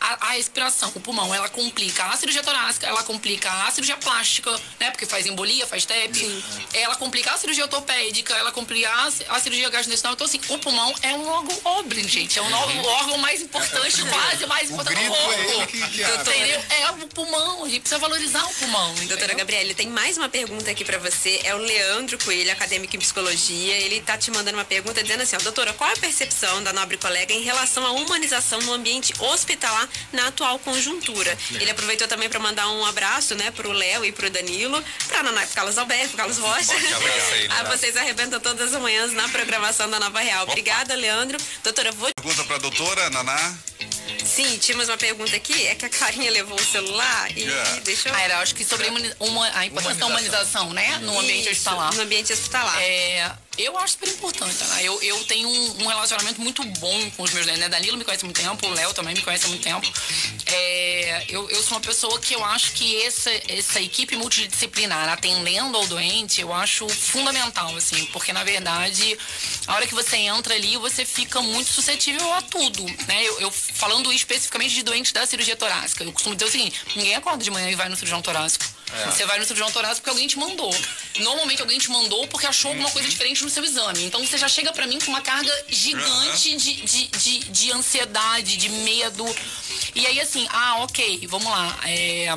a, 0.00 0.28
a 0.28 0.30
respiração, 0.32 0.92
o 0.94 1.00
pulmão, 1.00 1.34
ela 1.34 1.48
complica 1.48 2.04
a 2.04 2.16
cirurgia 2.16 2.42
torácica, 2.42 2.86
ela 2.86 3.02
complica 3.02 3.50
a 3.66 3.70
cirurgia 3.70 3.96
plástica, 3.96 4.50
né? 4.78 4.90
Porque 4.90 5.06
faz 5.06 5.26
embolia, 5.26 5.66
faz 5.66 5.84
TEP. 5.84 6.42
Ela 6.72 6.96
complica 6.96 7.32
a 7.32 7.36
cirurgia 7.38 7.64
ortopédica, 7.64 8.34
ela 8.34 8.52
complica 8.52 8.88
a, 8.90 9.06
a 9.06 9.40
cirurgia 9.40 9.68
gastrointestinal. 9.70 10.12
Então, 10.14 10.26
assim, 10.26 10.40
o 10.48 10.58
pulmão 10.58 10.94
é 11.02 11.12
um 11.14 11.26
órgão 11.28 11.60
nobre, 11.64 12.06
gente. 12.08 12.38
É 12.38 12.42
o, 12.42 12.48
no- 12.48 12.58
o 12.58 12.86
órgão 12.86 13.18
mais 13.18 13.40
importante, 13.42 14.02
quase 14.08 14.46
mais 14.46 14.70
importante 14.70 14.98
do 14.98 15.04
é 15.04 15.08
corpo. 15.08 15.32
ele 15.32 15.66
que, 15.66 15.88
que 15.90 16.04
abre. 16.04 16.18
Entendeu? 16.38 16.64
É 16.70 16.90
o 16.90 17.06
pulmão, 17.08 17.64
a 17.64 17.68
gente 17.68 17.80
precisa 17.80 17.98
valorizar 17.98 18.44
o 18.44 18.54
pulmão. 18.54 18.94
Doutora 18.94 19.14
entendeu? 19.16 19.36
Gabriele, 19.38 19.74
tem 19.74 19.88
mais 19.88 20.16
uma 20.16 20.28
pergunta 20.28 20.70
aqui 20.70 20.84
pra 20.84 20.98
você. 20.98 21.40
É 21.44 21.54
o 21.54 21.58
Leandro 21.58 22.18
Coelho, 22.18 22.50
acadêmico 22.52 22.94
em 22.96 22.98
psicologia. 22.98 23.74
Ele 23.76 24.00
tá 24.00 24.16
te 24.18 24.30
mandando 24.30 24.58
uma 24.58 24.64
pergunta 24.64 25.02
dizendo 25.02 25.22
assim, 25.22 25.36
ó, 25.36 25.38
doutora, 25.40 25.72
qual 25.72 25.90
a 25.90 25.96
percepção 25.96 26.62
da 26.62 26.72
nobre 26.72 26.96
colega 26.96 27.32
em 27.32 27.42
relação 27.42 27.84
à 27.86 27.90
humanização 27.92 28.60
no 28.62 28.72
ambiente 28.72 29.12
hospitalar 29.18 29.87
na 30.12 30.28
atual 30.28 30.58
conjuntura. 30.58 31.36
Ele 31.52 31.70
aproveitou 31.70 32.08
também 32.08 32.28
para 32.28 32.38
mandar 32.38 32.68
um 32.70 32.84
abraço, 32.86 33.34
né, 33.34 33.50
pro 33.50 33.72
Léo 33.72 34.04
e 34.04 34.12
pro 34.12 34.30
Danilo, 34.30 34.82
pra 35.06 35.22
Naná 35.22 35.46
Carlos 35.46 35.78
Alberto, 35.78 36.16
Carlos 36.16 36.38
Rocha. 36.38 36.72
Aí, 36.72 37.46
ah, 37.50 37.62
Naná. 37.62 37.76
vocês 37.76 37.96
arrebentam 37.96 38.40
todas 38.40 38.74
as 38.74 38.80
manhãs 38.80 39.12
na 39.12 39.28
programação 39.28 39.88
da 39.90 39.98
Nova 39.98 40.20
Real. 40.20 40.44
Obrigada, 40.44 40.94
Leandro. 40.94 41.38
Doutora, 41.62 41.92
vou 41.92 42.10
Pergunta 42.14 42.44
pra 42.44 42.58
doutora, 42.58 43.10
Naná. 43.10 43.56
Sim, 44.24 44.58
tínhamos 44.58 44.88
uma 44.88 44.96
pergunta 44.98 45.34
aqui. 45.36 45.66
É 45.66 45.74
que 45.74 45.86
a 45.86 45.88
Clarinha 45.88 46.30
levou 46.30 46.56
o 46.58 46.64
celular 46.64 47.30
e, 47.36 47.40
Yeah. 47.42 47.80
deixou. 47.80 48.12
Ah, 48.14 48.20
era, 48.20 48.38
acho 48.40 48.54
que 48.54 48.64
sobre 48.64 48.88
uma- 49.20 49.50
a 49.58 49.66
importância 49.66 49.96
da 49.98 50.06
humanização, 50.06 50.72
né? 50.72 50.98
No 50.98 51.18
ambiente 51.18 51.42
Isso, 51.42 51.50
hospitalar. 51.52 51.94
No 51.94 52.02
ambiente 52.02 52.32
hospitalar. 52.32 52.80
É, 52.82 53.30
eu 53.56 53.76
acho 53.78 53.94
super 53.94 54.08
importante, 54.08 54.62
né? 54.64 54.84
Eu, 54.84 55.02
eu 55.02 55.24
tenho 55.24 55.48
um, 55.48 55.84
um 55.84 55.86
relacionamento 55.86 56.40
muito 56.40 56.62
bom 56.64 57.10
com 57.16 57.22
os 57.22 57.32
meus 57.32 57.46
né? 57.46 57.68
Danilo 57.68 57.96
me 57.96 58.04
conhece 58.04 58.24
há 58.24 58.26
muito 58.26 58.40
tempo, 58.40 58.66
o 58.66 58.70
Léo 58.74 58.92
também 58.94 59.14
me 59.14 59.22
conhece 59.22 59.46
há 59.46 59.48
muito 59.48 59.62
tempo. 59.62 59.90
É, 60.46 61.24
eu, 61.28 61.48
eu 61.50 61.62
sou 61.62 61.72
uma 61.76 61.80
pessoa 61.80 62.18
que 62.20 62.34
eu 62.34 62.44
acho 62.44 62.72
que 62.72 63.02
essa, 63.02 63.30
essa 63.48 63.80
equipe 63.80 64.16
multidisciplinar 64.16 65.08
atendendo 65.08 65.76
ao 65.76 65.86
doente, 65.86 66.40
eu 66.40 66.52
acho 66.52 66.88
fundamental, 66.88 67.74
assim, 67.76 68.04
porque 68.06 68.32
na 68.32 68.44
verdade, 68.44 69.16
a 69.68 69.74
hora 69.74 69.86
que 69.86 69.94
você 69.94 70.16
entra 70.16 70.54
ali, 70.54 70.78
você 70.78 71.04
fica 71.04 71.42
muito 71.42 71.68
suscetível 71.68 72.32
a 72.32 72.40
tudo, 72.40 72.82
né? 73.06 73.22
Eu, 73.22 73.40
eu 73.42 73.50
falando 73.50 74.10
especificamente 74.10 74.74
de 74.74 74.82
doentes 74.82 75.12
da 75.12 75.26
cirurgia 75.26 75.54
torácica, 75.54 76.02
eu 76.02 76.12
costumo 76.12 76.34
dizer 76.34 76.48
o 76.48 76.50
seguinte: 76.50 76.80
ninguém 76.96 77.14
acorda 77.14 77.44
de 77.44 77.50
manhã 77.50 77.70
e 77.70 77.74
vai 77.74 77.88
no 77.88 77.94
cirurgião 77.94 78.22
torácico. 78.22 78.64
Você 79.04 79.26
vai 79.26 79.38
no 79.38 79.44
cirurgião 79.44 79.70
torácico 79.70 80.00
porque 80.00 80.10
alguém 80.10 80.26
te 80.26 80.38
mandou. 80.38 80.74
Normalmente 81.18 81.60
alguém 81.60 81.78
te 81.78 81.90
mandou 81.90 82.26
porque 82.28 82.46
achou 82.46 82.70
alguma 82.70 82.90
coisa 82.90 83.06
diferente 83.06 83.44
no 83.44 83.50
seu 83.50 83.62
exame. 83.62 84.04
Então 84.04 84.24
você 84.24 84.38
já 84.38 84.48
chega 84.48 84.72
pra 84.72 84.86
mim 84.86 84.98
com 84.98 85.10
uma 85.10 85.20
carga 85.20 85.52
gigante 85.68 86.56
de, 86.56 86.74
de, 86.76 87.06
de, 87.08 87.38
de 87.50 87.72
ansiedade, 87.72 88.56
de 88.56 88.70
medo. 88.70 89.26
E 89.94 90.06
aí 90.06 90.18
assim, 90.18 90.46
ah, 90.50 90.78
ok, 90.84 91.26
vamos 91.26 91.50
lá. 91.50 91.78
É, 91.84 92.34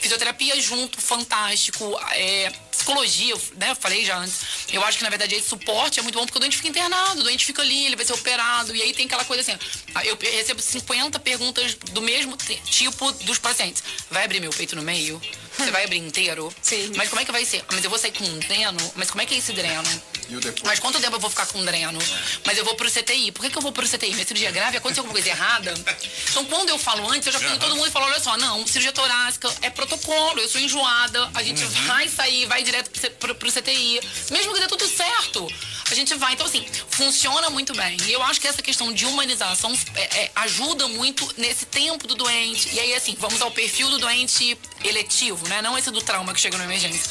fisioterapia 0.00 0.60
junto, 0.60 1.00
fantástico. 1.00 1.98
É, 2.12 2.52
psicologia, 2.70 3.34
né? 3.56 3.74
Falei 3.74 4.04
já 4.04 4.16
antes. 4.16 4.40
Eu 4.72 4.82
acho 4.84 4.98
que 4.98 5.04
na 5.04 5.10
verdade 5.10 5.34
esse 5.34 5.48
suporte 5.48 6.00
é 6.00 6.02
muito 6.02 6.18
bom 6.18 6.24
porque 6.24 6.38
o 6.38 6.40
doente 6.40 6.56
fica 6.56 6.68
internado, 6.68 7.20
o 7.20 7.24
doente 7.24 7.44
fica 7.44 7.62
ali, 7.62 7.86
ele 7.86 7.96
vai 7.96 8.04
ser 8.04 8.14
operado. 8.14 8.74
E 8.74 8.82
aí 8.82 8.92
tem 8.92 9.06
aquela 9.06 9.24
coisa 9.24 9.42
assim: 9.42 9.58
ah, 9.94 10.04
eu 10.04 10.16
recebo 10.20 10.60
50 10.60 11.18
perguntas 11.20 11.74
do 11.74 12.00
mesmo 12.00 12.36
tipo 12.36 13.12
dos 13.12 13.38
pacientes. 13.38 13.82
Vai 14.10 14.24
abrir 14.24 14.40
meu 14.40 14.50
peito 14.50 14.74
no 14.74 14.82
meio? 14.82 15.20
Você 15.64 15.70
vai 15.70 15.84
abrir 15.84 15.98
inteiro? 15.98 16.52
Sim. 16.62 16.92
Mas 16.96 17.08
como 17.08 17.20
é 17.20 17.24
que 17.24 17.32
vai 17.32 17.44
ser? 17.44 17.62
Mas 17.70 17.84
eu 17.84 17.90
vou 17.90 17.98
sair 17.98 18.12
com 18.12 18.24
um 18.24 18.38
dreno? 18.38 18.92
Mas 18.96 19.10
como 19.10 19.20
é 19.20 19.26
que 19.26 19.34
é 19.34 19.38
esse 19.38 19.52
dreno? 19.52 20.02
E 20.28 20.36
o 20.36 20.40
depois? 20.40 20.62
Mas 20.64 20.78
quanto 20.78 21.00
tempo 21.00 21.16
eu 21.16 21.20
vou 21.20 21.28
ficar 21.28 21.46
com 21.46 21.62
dreno? 21.64 21.98
Mas 22.44 22.56
eu 22.56 22.64
vou 22.64 22.74
pro 22.74 22.90
CTI. 22.90 23.30
Por 23.32 23.42
que, 23.42 23.50
que 23.50 23.58
eu 23.58 23.62
vou 23.62 23.72
pro 23.72 23.86
CTI? 23.86 24.12
Minha 24.14 24.26
cirurgia 24.26 24.48
é 24.48 24.52
grave? 24.52 24.78
Aconteceu 24.78 25.02
alguma 25.02 25.12
coisa 25.12 25.28
errada? 25.28 25.74
Então, 26.30 26.44
quando 26.46 26.70
eu 26.70 26.78
falo 26.78 27.10
antes, 27.10 27.26
eu 27.26 27.32
já 27.32 27.38
fui 27.40 27.58
todo 27.58 27.76
mundo 27.76 27.88
e 27.88 27.90
falo: 27.90 28.06
olha 28.06 28.20
só, 28.20 28.36
não, 28.36 28.66
cirurgia 28.66 28.92
torácica 28.92 29.52
é 29.62 29.70
protocolo, 29.70 30.40
eu 30.40 30.48
sou 30.48 30.60
enjoada, 30.60 31.30
a 31.34 31.42
gente 31.42 31.62
vai 31.86 32.08
sair, 32.08 32.46
vai 32.46 32.62
direto 32.62 32.90
pro, 33.12 33.34
pro 33.34 33.52
CTI. 33.52 34.00
Mesmo 34.30 34.54
que 34.54 34.60
dê 34.60 34.66
tudo 34.66 34.86
certo, 34.88 35.46
a 35.92 35.96
gente 35.96 36.14
vai. 36.14 36.32
Então, 36.34 36.46
assim, 36.46 36.64
funciona 36.90 37.50
muito 37.50 37.72
bem. 37.74 37.96
E 38.06 38.12
eu 38.12 38.22
acho 38.22 38.40
que 38.40 38.46
essa 38.48 38.62
questão 38.62 38.92
de 38.92 39.06
humanização 39.06 39.72
é, 39.94 40.22
é, 40.24 40.30
ajuda 40.36 40.88
muito 40.88 41.28
nesse 41.36 41.66
tempo 41.66 42.06
do 42.06 42.14
doente. 42.14 42.68
E 42.72 42.80
aí, 42.80 42.94
assim, 42.94 43.16
vamos 43.18 43.40
ao 43.42 43.50
perfil 43.50 43.88
do 43.90 43.98
doente 43.98 44.56
eletivo, 44.84 45.46
né? 45.48 45.60
Não 45.62 45.76
esse 45.76 45.90
do 45.90 46.00
trauma 46.02 46.32
que 46.34 46.40
chega 46.40 46.56
na 46.58 46.64
emergência. 46.64 47.10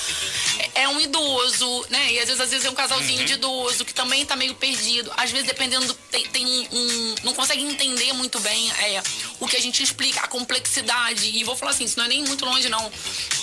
É, 0.75 0.81
é 0.83 0.87
um 0.89 0.99
idoso, 0.99 1.85
né? 1.89 2.13
E 2.13 2.19
às 2.19 2.25
vezes, 2.25 2.41
às 2.41 2.49
vezes 2.49 2.65
é 2.65 2.69
um 2.69 2.75
casalzinho 2.75 3.25
de 3.25 3.33
idoso 3.33 3.85
que 3.85 3.93
também 3.93 4.25
tá 4.25 4.35
meio 4.35 4.55
perdido. 4.55 5.11
Às 5.17 5.31
vezes, 5.31 5.45
dependendo, 5.47 5.85
do- 5.87 5.93
tem, 5.93 6.25
tem 6.27 6.45
um, 6.45 6.67
um- 6.71 7.15
Não 7.23 7.33
consegue 7.33 7.61
entender 7.63 8.13
muito 8.13 8.39
bem 8.39 8.71
é, 8.71 9.01
o 9.39 9.47
que 9.47 9.55
a 9.55 9.61
gente 9.61 9.81
explica, 9.83 10.21
a 10.21 10.27
complexidade. 10.27 11.29
E 11.37 11.43
vou 11.43 11.55
falar 11.55 11.71
assim, 11.71 11.85
isso 11.85 11.97
não 11.97 12.05
é 12.05 12.07
nem 12.09 12.23
muito 12.23 12.45
longe, 12.45 12.69
não. 12.69 12.91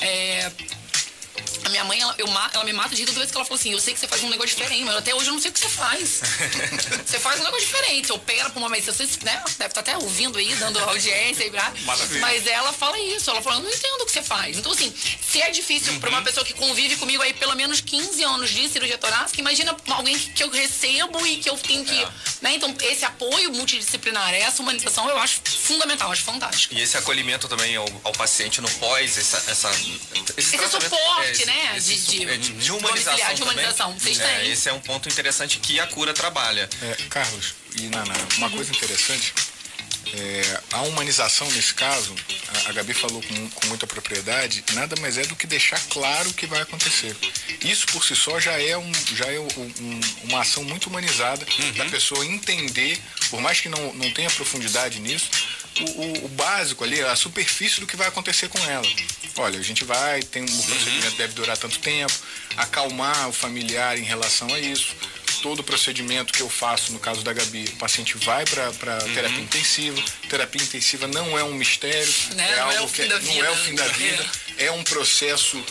É. 0.01 0.51
A 1.67 1.69
minha 1.69 1.83
mãe, 1.83 2.01
ela, 2.01 2.15
eu, 2.17 2.27
ela 2.55 2.63
me 2.65 2.73
mata 2.73 2.91
de 2.95 3.03
rir 3.03 3.07
toda 3.07 3.19
vez 3.19 3.29
que 3.29 3.37
ela 3.37 3.45
falou 3.45 3.59
assim, 3.59 3.73
eu 3.73 3.81
sei 3.81 3.93
que 3.93 3.99
você 3.99 4.07
faz 4.07 4.23
um 4.23 4.31
negócio 4.31 4.57
diferente, 4.57 4.85
mas 4.85 4.95
até 4.95 5.13
hoje 5.13 5.27
eu 5.29 5.33
não 5.35 5.41
sei 5.41 5.51
o 5.51 5.53
que 5.53 5.59
você 5.59 5.69
faz. 5.69 6.21
você 7.05 7.19
faz 7.19 7.41
um 7.41 7.43
negócio 7.43 7.67
diferente, 7.67 8.07
você 8.07 8.13
opera 8.13 8.49
pra 8.51 8.61
uma 8.61 8.69
vez, 8.69 8.87
você 8.87 9.03
né, 9.25 9.43
deve 9.59 9.67
estar 9.71 9.81
até 9.81 9.97
ouvindo 9.97 10.39
aí, 10.39 10.55
dando 10.55 10.79
audiência 10.79 11.45
e 11.45 11.51
blá. 11.51 11.73
Maravilha. 11.83 12.21
Mas 12.21 12.47
ela 12.47 12.73
fala 12.73 12.97
isso, 13.01 13.29
ela 13.31 13.43
fala, 13.43 13.57
eu 13.57 13.63
não 13.65 13.71
entendo 13.71 14.01
o 14.03 14.07
que 14.07 14.13
você 14.13 14.23
faz. 14.23 14.57
Então, 14.57 14.71
assim, 14.71 14.95
se 15.29 15.43
é 15.43 15.51
difícil 15.51 15.99
pra 15.99 16.09
uma 16.09 16.23
pessoa 16.23 16.47
que 16.47 16.55
convive 16.55 16.95
comigo 16.97 17.21
aí 17.21 17.33
pelo 17.35 17.57
menos 17.57 17.81
15 17.81 18.23
anos 18.23 18.51
de 18.51 18.69
cirurgia 18.69 18.97
torácica, 18.97 19.41
imagina 19.41 19.77
alguém 19.91 20.17
que, 20.17 20.31
que 20.31 20.45
eu 20.45 20.51
recebo 20.51 21.27
e 21.27 21.39
que 21.39 21.51
eu 21.51 21.59
tenho 21.59 21.85
que. 21.85 22.07
Né? 22.43 22.55
Então, 22.55 22.73
esse 22.83 23.05
apoio 23.05 23.51
multidisciplinar, 23.53 24.33
essa 24.35 24.63
humanização, 24.63 25.09
eu 25.09 25.19
acho 25.19 25.41
fundamental, 25.45 26.13
acho 26.13 26.23
fantástico. 26.23 26.75
E 26.75 26.81
esse 26.81 26.97
acolhimento 26.97 27.49
também 27.49 27.75
ao, 27.75 27.89
ao 28.05 28.13
paciente 28.13 28.61
no 28.61 28.71
pós, 28.73 29.19
essa, 29.19 29.51
essa, 29.51 29.71
esse, 30.37 30.57
tratamento- 30.57 30.83
suporte, 30.91 31.31
esse- 31.33 31.47
né, 31.47 31.56
esse 31.77 31.97
de- 31.97 32.25
é, 32.29 32.37
de, 32.37 32.53
de 32.53 32.73
humanização. 32.73 33.35
de 33.35 33.43
humanização. 33.43 33.87
também. 33.95 34.01
Vocês 34.15 34.21
É, 34.21 34.39
têm. 34.41 34.51
esse 34.53 34.69
é 34.69 34.73
um 34.73 34.81
ponto 34.81 35.09
interessante 35.09 35.59
que 35.59 35.79
a 35.81 35.87
cura 35.87 36.13
trabalha. 36.15 36.69
É, 36.83 36.95
Carlos 37.11 37.55
e 37.79 37.83
Naná, 37.89 38.15
uma 38.39 38.51
coisa 38.51 38.71
interessante, 38.71 39.33
é, 40.15 40.61
a 40.73 40.83
humanização 40.83 41.51
nesse 41.51 41.75
caso, 41.75 42.15
a, 42.67 42.71
a 42.71 42.73
Gabi 42.73 42.95
falou 42.95 43.21
com, 43.23 43.51
com 43.51 43.67
muita 43.67 43.87
propriedade, 43.87 44.65
nada 44.73 44.95
mais 45.01 45.19
é 45.19 45.23
do 45.27 45.35
que 45.35 45.47
deixar 45.49 45.81
claro 45.91 46.31
o 46.31 46.35
que 46.35 46.47
vai 46.47 46.63
acontecer. 46.63 47.15
Isso 47.65 47.87
por 47.89 48.05
si 48.05 48.15
só 48.15 48.39
já 48.39 48.53
é, 48.61 48.77
um, 48.79 48.93
já 49.15 49.27
é 49.27 49.39
um- 49.41 49.73
um- 49.81 50.01
uma 50.25 50.41
ação 50.43 50.63
muito 50.63 50.87
humanizada 50.89 51.45
da 51.77 51.85
pessoa 51.87 52.25
entender, 52.25 53.01
por 53.31 53.41
mais 53.41 53.61
que 53.61 53.69
não, 53.69 53.93
não 53.95 54.11
tenha 54.13 54.31
profundidade 54.31 55.01
nisso, 55.01 55.29
o, 55.81 56.01
o- 56.03 56.25
o 56.27 56.29
básico 56.29 56.83
ali, 56.85 57.01
a 57.01 57.15
superfície 57.17 57.81
do 57.81 57.87
que 57.87 57.97
vai 57.97 58.07
acontecer 58.09 58.49
com 58.49 58.59
ela. 58.65 58.87
Olha, 59.37 59.59
a 59.59 59.63
gente 59.63 59.85
vai, 59.85 60.23
tem 60.23 60.43
um 60.43 60.47
procedimento 60.63 61.17
deve 61.17 61.35
durar 61.35 61.57
tanto 61.59 61.79
tempo, 61.79 62.13
acalmar 62.57 63.29
o 63.29 63.33
familiar 63.33 63.99
em 63.99 64.03
relação 64.05 64.53
a 64.55 64.59
isso 64.59 64.95
todo 65.43 65.61
o 65.61 65.63
procedimento 65.63 66.33
que 66.33 66.41
eu 66.41 66.49
faço, 66.49 66.93
no 66.93 66.99
caso 66.99 67.23
da 67.23 67.33
Gabi, 67.33 67.65
o 67.69 67.77
paciente 67.77 68.17
vai 68.17 68.45
para 68.47 68.73
terapia 69.15 69.39
intensiva. 69.41 70.03
Terapia 70.31 70.63
intensiva 70.63 71.07
não 71.07 71.39
é 71.39 71.45
um 71.45 71.53
mistério, 71.53 72.13
Né? 72.35 72.51
é 72.51 72.57
Não 72.57 72.71
é 72.73 72.77
algo 72.79 72.89
o 72.89 72.93
que 72.93 73.03
fim 73.03 73.09
da 73.09 73.19
não 73.21 73.45
é 73.45 73.51
o 73.51 73.55
vida. 73.55 73.65
fim 73.65 73.75
da 73.75 73.87
vida, 73.89 74.27
é 74.59 74.73
um 74.73 74.83
processo 74.83 75.63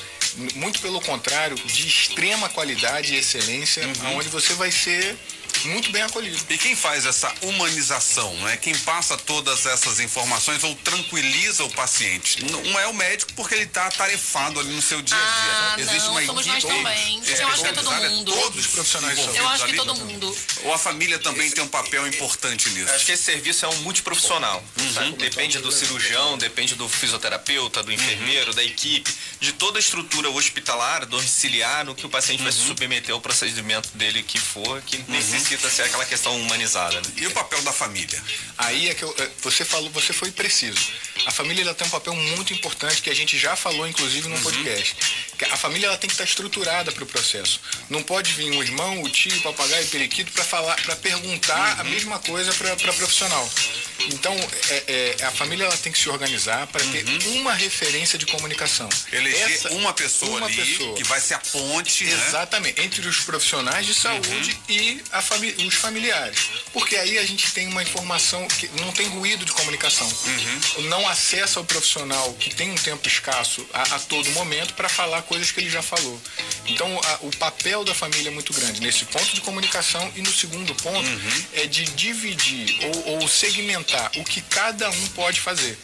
muito 0.53 0.79
pelo 0.79 1.01
contrário 1.01 1.55
de 1.55 1.87
extrema 1.87 2.47
qualidade 2.49 3.15
e 3.15 3.17
excelência, 3.17 3.81
onde 4.15 4.29
você 4.29 4.53
vai 4.53 4.71
ser 4.71 5.17
muito 5.65 5.91
bem 5.91 6.01
acolhido. 6.01 6.37
E 6.49 6.57
quem 6.57 6.75
faz 6.75 7.05
essa 7.05 7.33
humanização, 7.41 8.33
né? 8.41 8.57
Quem 8.57 8.77
passa 8.79 9.17
todas 9.17 9.65
essas 9.65 9.99
informações 9.99 10.63
ou 10.63 10.75
tranquiliza 10.75 11.63
o 11.63 11.69
paciente? 11.71 12.43
Não 12.45 12.79
é 12.79 12.87
o 12.87 12.93
médico 12.93 13.33
porque 13.33 13.55
ele 13.55 13.63
está 13.63 13.87
atarefado 13.87 14.59
ali 14.59 14.73
no 14.73 14.81
seu 14.81 15.01
dia 15.01 15.17
a 15.17 15.19
Ah, 15.19 15.75
dia. 15.75 15.85
Existe 15.85 16.05
não, 16.05 16.11
uma 16.11 16.25
somos 16.25 16.45
nós 16.45 16.63
equipe 16.63 16.73
também. 16.77 17.21
Eu 17.25 17.47
acho 17.47 17.61
que 17.63 17.67
é 17.69 17.73
todo 17.73 17.91
mundo. 17.91 18.31
Todos 18.31 18.59
Os 18.65 18.67
profissionais 18.67 19.19
são. 19.19 19.35
Eu 19.35 19.47
acho 19.49 19.63
que 19.65 19.69
ali? 19.71 19.77
todo 19.77 19.95
mundo. 19.95 20.37
Ou 20.63 20.73
a 20.73 20.77
família 20.77 21.19
também 21.19 21.49
tem 21.49 21.63
um 21.63 21.67
papel 21.67 22.07
importante 22.07 22.69
nisso? 22.69 22.91
Acho 22.93 23.05
que 23.05 23.11
esse 23.11 23.23
serviço 23.23 23.65
é 23.65 23.69
um 23.69 23.75
multiprofissional. 23.77 24.63
sabe? 24.93 25.11
Depende 25.13 25.59
do 25.59 25.71
cirurgião, 25.71 26.37
depende 26.37 26.75
do 26.75 26.87
fisioterapeuta, 26.87 27.81
do 27.83 27.91
enfermeiro, 27.91 28.53
da 28.53 28.63
equipe, 28.63 29.11
de 29.39 29.51
toda 29.53 29.77
a 29.77 29.81
estrutura 29.81 30.29
hospitalar, 30.29 31.05
domiciliar, 31.05 31.85
no 31.85 31.95
que 31.95 32.05
o 32.05 32.09
paciente 32.09 32.43
vai 32.43 32.51
se 32.51 32.59
submeter 32.59 33.13
ao 33.13 33.21
procedimento 33.21 33.89
dele 33.95 34.23
que 34.23 34.39
for, 34.39 34.81
que 34.81 34.97
necessita 35.07 35.54
ser 35.59 35.83
aquela 35.83 36.05
questão 36.05 36.35
humanizada. 36.39 36.95
né? 37.01 37.07
E 37.17 37.27
o 37.27 37.31
papel 37.31 37.61
da 37.63 37.71
família? 37.73 38.21
Aí 38.57 38.89
é 38.89 38.93
que 38.93 39.03
eu- 39.03 39.15
é, 39.19 39.29
você 39.41 39.63
falou, 39.65 39.89
você 39.91 40.13
foi 40.13 40.31
preciso. 40.31 40.79
A 41.25 41.31
família 41.31 41.61
ela 41.63 41.73
tem 41.73 41.87
um 41.87 41.89
papel 41.89 42.13
muito 42.15 42.53
importante 42.53 43.01
que 43.01 43.09
a 43.09 43.13
gente 43.15 43.37
já 43.37 43.55
falou, 43.55 43.87
inclusive, 43.87 44.27
no 44.27 44.39
podcast. 44.39 44.95
Que 45.37 45.45
a 45.45 45.57
família 45.57 45.87
ela 45.87 45.97
tem 45.97 46.07
que 46.07 46.13
estar 46.13 46.23
estruturada 46.23 46.91
para 46.91 47.03
o 47.03 47.07
processo. 47.07 47.59
Não 47.89 48.01
pode 48.03 48.31
vir 48.33 48.51
o 48.51 48.61
irmão, 48.63 49.01
o 49.03 49.09
tio, 49.09 49.35
o 49.37 49.41
papagaio, 49.41 49.85
o 49.85 49.89
periquito 49.89 50.31
para 50.31 50.43
falar, 50.43 50.75
para 50.83 50.95
perguntar 50.95 51.79
a 51.79 51.83
mesma 51.83 52.19
coisa 52.19 52.53
para 52.53 52.75
profissional. 52.75 53.49
Então, 54.11 54.33
é, 54.69 55.15
é, 55.19 55.25
a 55.25 55.31
família 55.31 55.65
ela 55.65 55.77
tem 55.77 55.91
que 55.91 55.97
se 55.97 56.09
organizar 56.09 56.67
para 56.67 56.83
ter 56.85 57.05
uma 57.29 57.53
referência 57.53 58.17
de 58.19 58.25
comunicação. 58.25 58.87
Eleger 59.11 59.51
Essa- 59.51 59.69
uma 59.71 59.93
pessoa 59.93 60.37
uma 60.37 60.47
ali 60.47 60.55
pessoa. 60.55 60.95
que 60.95 61.03
vai 61.03 61.19
ser 61.19 61.33
a 61.35 61.39
ponte, 61.39 62.03
né? 62.03 62.11
Exatamente, 62.27 62.81
entre 62.81 63.07
os 63.07 63.19
profissionais 63.21 63.85
de 63.85 63.93
saúde 63.93 64.57
e 64.69 65.01
a 65.11 65.21
fami- 65.21 65.44
os 65.67 65.73
familiares. 65.75 66.39
Porque 66.73 66.95
aí 66.95 67.17
a 67.17 67.25
gente 67.25 67.51
tem 67.51 67.67
uma 67.67 67.81
informação 67.83 68.47
que 68.47 68.67
não 68.81 68.91
tem 68.91 69.07
ruído 69.07 69.45
de 69.45 69.51
comunicação. 69.51 70.09
Não 70.89 71.07
acessa 71.07 71.59
ao 71.59 71.65
profissional 71.65 72.33
que 72.33 72.53
tem 72.53 72.69
um 72.71 72.75
tempo 72.75 73.07
escasso 73.07 73.65
a, 73.73 73.81
a 73.95 73.99
todo 73.99 74.29
momento 74.31 74.73
para 74.73 74.89
falar 74.89 75.21
coisas 75.23 75.51
que 75.51 75.59
ele 75.59 75.69
já 75.69 75.81
falou. 75.81 76.19
Então 76.67 76.99
a- 77.03 77.19
o 77.21 77.31
papel 77.37 77.83
da 77.83 77.93
família 77.93 78.29
é 78.29 78.31
muito 78.31 78.53
grande 78.53 78.81
nesse 78.81 79.05
ponto 79.05 79.33
de 79.33 79.41
comunicação 79.41 80.11
e 80.15 80.21
no 80.21 80.31
segundo 80.33 80.73
ponto 80.75 81.07
é 81.53 81.65
de 81.67 81.85
dividir 81.85 82.77
ou, 82.85 83.19
ou 83.21 83.27
segmentar 83.27 84.11
o 84.17 84.23
que 84.23 84.41
cada 84.41 84.89
um 84.89 85.07
pode 85.09 85.39
fazer. 85.41 85.77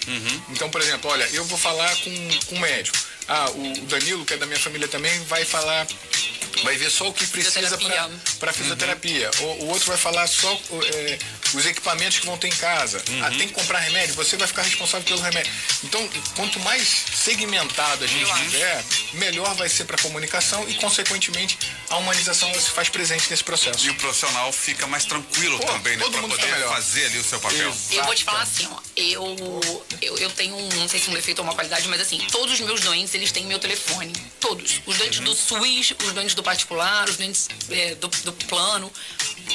Então, 0.50 0.70
por 0.70 0.82
exemplo, 0.82 1.10
olha, 1.10 1.24
eu 1.34 1.44
vou 1.46 1.58
falar 1.58 1.94
com, 1.98 2.30
com 2.48 2.56
um 2.56 2.60
médico. 2.60 2.98
Ah, 3.28 3.50
o 3.52 3.82
Danilo, 3.86 4.26
que 4.26 4.34
é 4.34 4.38
da 4.38 4.46
minha 4.46 4.60
família 4.60 4.88
também, 4.88 5.18
vai 5.26 5.46
falar 5.46 5.88
vai 6.64 6.78
ver 6.78 6.90
só 6.90 7.08
o 7.08 7.14
que 7.14 7.26
precisa 7.28 7.78
para 8.40 8.54
fisioterapia. 8.54 9.30
Uhum. 9.40 9.46
O, 9.46 9.64
o, 9.64 9.68
outro 9.70 9.88
vai 9.88 9.98
falar 9.98 10.28
só 10.28 10.52
é, 10.94 11.20
os 11.54 11.66
equipamentos 11.66 12.20
que 12.20 12.26
vão 12.26 12.38
ter 12.38 12.48
em 12.48 12.56
casa. 12.56 13.04
Uhum. 13.10 13.26
Ah, 13.26 13.30
tem 13.30 13.48
que 13.48 13.54
comprar 13.54 13.80
remédio, 13.80 14.16
você 14.16 14.38
vai 14.38 14.48
ficar 14.48 14.64
responsável 14.64 15.06
pelo 15.06 15.22
remédio. 15.22 15.52
Então, 15.84 16.08
quanto 16.36 16.60
mais 16.60 16.88
segmentado 17.14 18.04
a 18.04 18.08
gente 18.08 18.30
uhum. 18.30 18.44
tiver, 18.44 18.84
melhor 19.14 19.54
vai 19.56 19.70
ser 19.70 19.86
para 19.86 19.96
a 19.96 20.02
comunicação 20.02 20.68
e, 20.70 20.76
consequentemente, 20.76 21.58
a 21.90 21.98
humanização 21.98 22.54
se 22.54 22.70
faz 22.72 22.90
presente 22.90 23.30
nesse 23.30 23.44
processo. 23.44 23.86
E 23.86 23.90
o 23.90 23.96
profissional 23.96 24.52
fica 24.52 24.88
mais 24.88 25.06
tranquilo 25.06 25.60
Pô, 25.60 25.66
também, 25.66 25.98
né? 25.98 26.06
Para 26.10 26.22
poder 26.22 26.68
fazer 26.70 27.06
ali 27.06 27.20
o 27.20 27.24
seu 27.24 27.40
papel. 27.40 27.70
Exato. 27.70 27.94
Eu 27.94 28.04
vou 28.06 28.16
te 28.16 28.24
falar 28.24 28.42
assim, 28.42 28.68
ó, 28.72 28.80
eu, 28.96 29.62
eu, 30.02 30.18
eu 30.18 30.30
tenho, 30.32 30.58
não 30.76 30.88
sei 30.88 31.00
se 31.00 31.10
um 31.10 31.14
defeito 31.14 31.40
ou 31.40 31.46
uma 31.46 31.54
qualidade, 31.54 31.88
mas 31.88 32.02
assim, 32.02 32.18
todos 32.32 32.54
os 32.54 32.60
meus 32.62 32.82
doentes, 32.82 33.14
eles 33.14 33.32
têm 33.32 33.46
meu 33.46 33.60
telefone. 33.60 34.14
Todos. 34.40 34.82
Os 34.86 34.98
doentes 34.98 35.20
uhum. 35.20 35.26
do 35.26 35.36
SUS, 35.36 35.94
os 36.06 36.14
doentes 36.14 36.36
do 36.36 36.41
particular, 36.44 37.08
os 37.10 37.18
doentes 37.18 37.48
é, 37.70 37.96
do, 37.96 38.08
do 38.08 38.34
plano. 38.48 38.92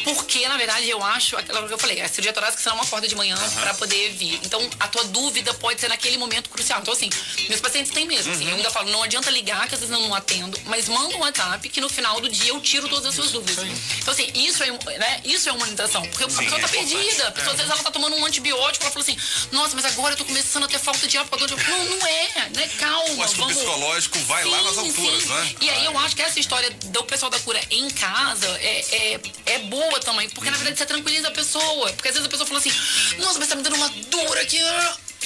Porque, 0.05 0.46
na 0.49 0.57
verdade, 0.57 0.88
eu 0.88 1.03
acho, 1.03 1.37
aquela 1.37 1.66
que 1.66 1.72
eu 1.72 1.79
falei, 1.79 2.01
a 2.01 2.09
cirurgia 2.09 2.33
torácica 2.33 2.62
será 2.62 2.75
uma 2.75 2.85
porta 2.87 3.09
de 3.09 3.14
manhã 3.14 3.37
uhum. 3.37 3.51
para 3.61 3.75
poder 3.75 4.11
vir. 4.12 4.38
Então, 4.44 4.61
a 4.79 4.88
tua 4.88 5.05
dúvida 5.05 5.53
pode 5.55 5.81
ser 5.81 5.88
naquele 5.88 6.16
momento 6.18 6.51
crucial. 6.51 6.81
Então, 6.81 6.92
assim, 6.92 7.09
meus 7.49 7.61
pacientes 7.61 7.92
têm 7.92 8.07
mesmo. 8.07 8.33
Assim, 8.33 8.44
uhum. 8.44 8.51
eu 8.51 8.57
ainda 8.57 8.70
falo, 8.70 8.90
não 8.90 9.03
adianta 9.03 9.31
ligar, 9.31 9.66
que 9.68 9.75
às 9.75 9.81
vezes 9.81 9.94
eu 9.94 10.01
não 10.01 10.14
atendo, 10.14 10.59
mas 10.66 10.88
manda 10.88 11.16
um 11.16 11.20
WhatsApp 11.20 11.68
que 11.68 11.81
no 11.81 11.88
final 11.88 12.20
do 12.20 12.29
dia 12.29 12.51
eu 12.51 12.61
tiro 12.61 12.88
todas 12.88 13.07
as 13.07 13.14
suas 13.14 13.33
dúvidas. 13.33 13.64
Sim. 13.64 13.83
Então, 13.99 14.12
assim, 14.12 14.31
isso 14.35 14.62
é, 14.62 14.99
né, 14.99 15.20
isso 15.25 15.49
é 15.49 15.53
humanização. 15.53 16.03
Porque 16.03 16.31
Sim, 16.31 16.37
a 16.37 16.42
pessoa 16.42 16.61
tá 16.61 16.66
é 16.66 16.70
perdida. 16.70 17.29
A 17.29 17.33
pessoa, 17.33 17.53
às 17.53 17.59
vezes, 17.59 17.72
ela 17.72 17.83
tá 17.83 17.90
tomando 17.90 18.16
um 18.16 18.25
antibiótico, 18.25 18.85
ela 18.85 18.92
fala 18.92 19.03
assim, 19.03 19.16
nossa, 19.53 19.75
mas 19.75 19.85
agora 19.87 20.14
eu 20.14 20.18
tô 20.18 20.25
começando 20.25 20.64
a 20.64 20.68
ter 20.68 20.79
falta 20.79 21.07
de 21.07 21.16
ar 21.16 21.25
por 21.25 21.38
causa 21.38 21.55
de... 21.55 21.64
Não, 21.68 21.85
não 21.85 22.07
é, 22.07 22.51
né? 22.55 22.68
Calma. 22.79 23.14
Mas 23.16 23.33
vamos... 23.33 23.57
o 23.57 23.59
psicológico 23.59 24.18
vai 24.20 24.42
sim, 24.42 24.51
lá 24.51 24.62
nas 24.62 24.79
alturas, 24.79 25.22
sim. 25.22 25.29
né? 25.29 25.55
E 25.61 25.70
aí 25.70 25.85
eu 25.85 25.99
acho 25.99 26.14
que 26.14 26.22
essa 26.22 26.38
história 26.38 26.70
do 26.84 27.04
pessoal 27.04 27.30
da 27.30 27.38
cura 27.40 27.60
em 27.70 27.88
casa 27.90 28.46
é, 28.60 29.14
é, 29.14 29.20
é 29.46 29.58
boa 29.60 30.00
também, 30.00 30.28
porque 30.30 30.50
na 30.50 30.56
verdade 30.56 30.78
você 30.78 30.86
tranquiliza 30.86 31.28
a 31.28 31.30
pessoa. 31.30 31.92
Porque 31.92 32.08
às 32.08 32.14
vezes 32.14 32.26
a 32.26 32.30
pessoa 32.30 32.46
fala 32.46 32.60
assim, 32.60 32.72
nossa, 33.18 33.38
mas 33.38 33.48
tá 33.48 33.54
me 33.54 33.62
dando 33.62 33.76
uma 33.76 33.88
dor 33.88 34.38
aqui. 34.38 34.58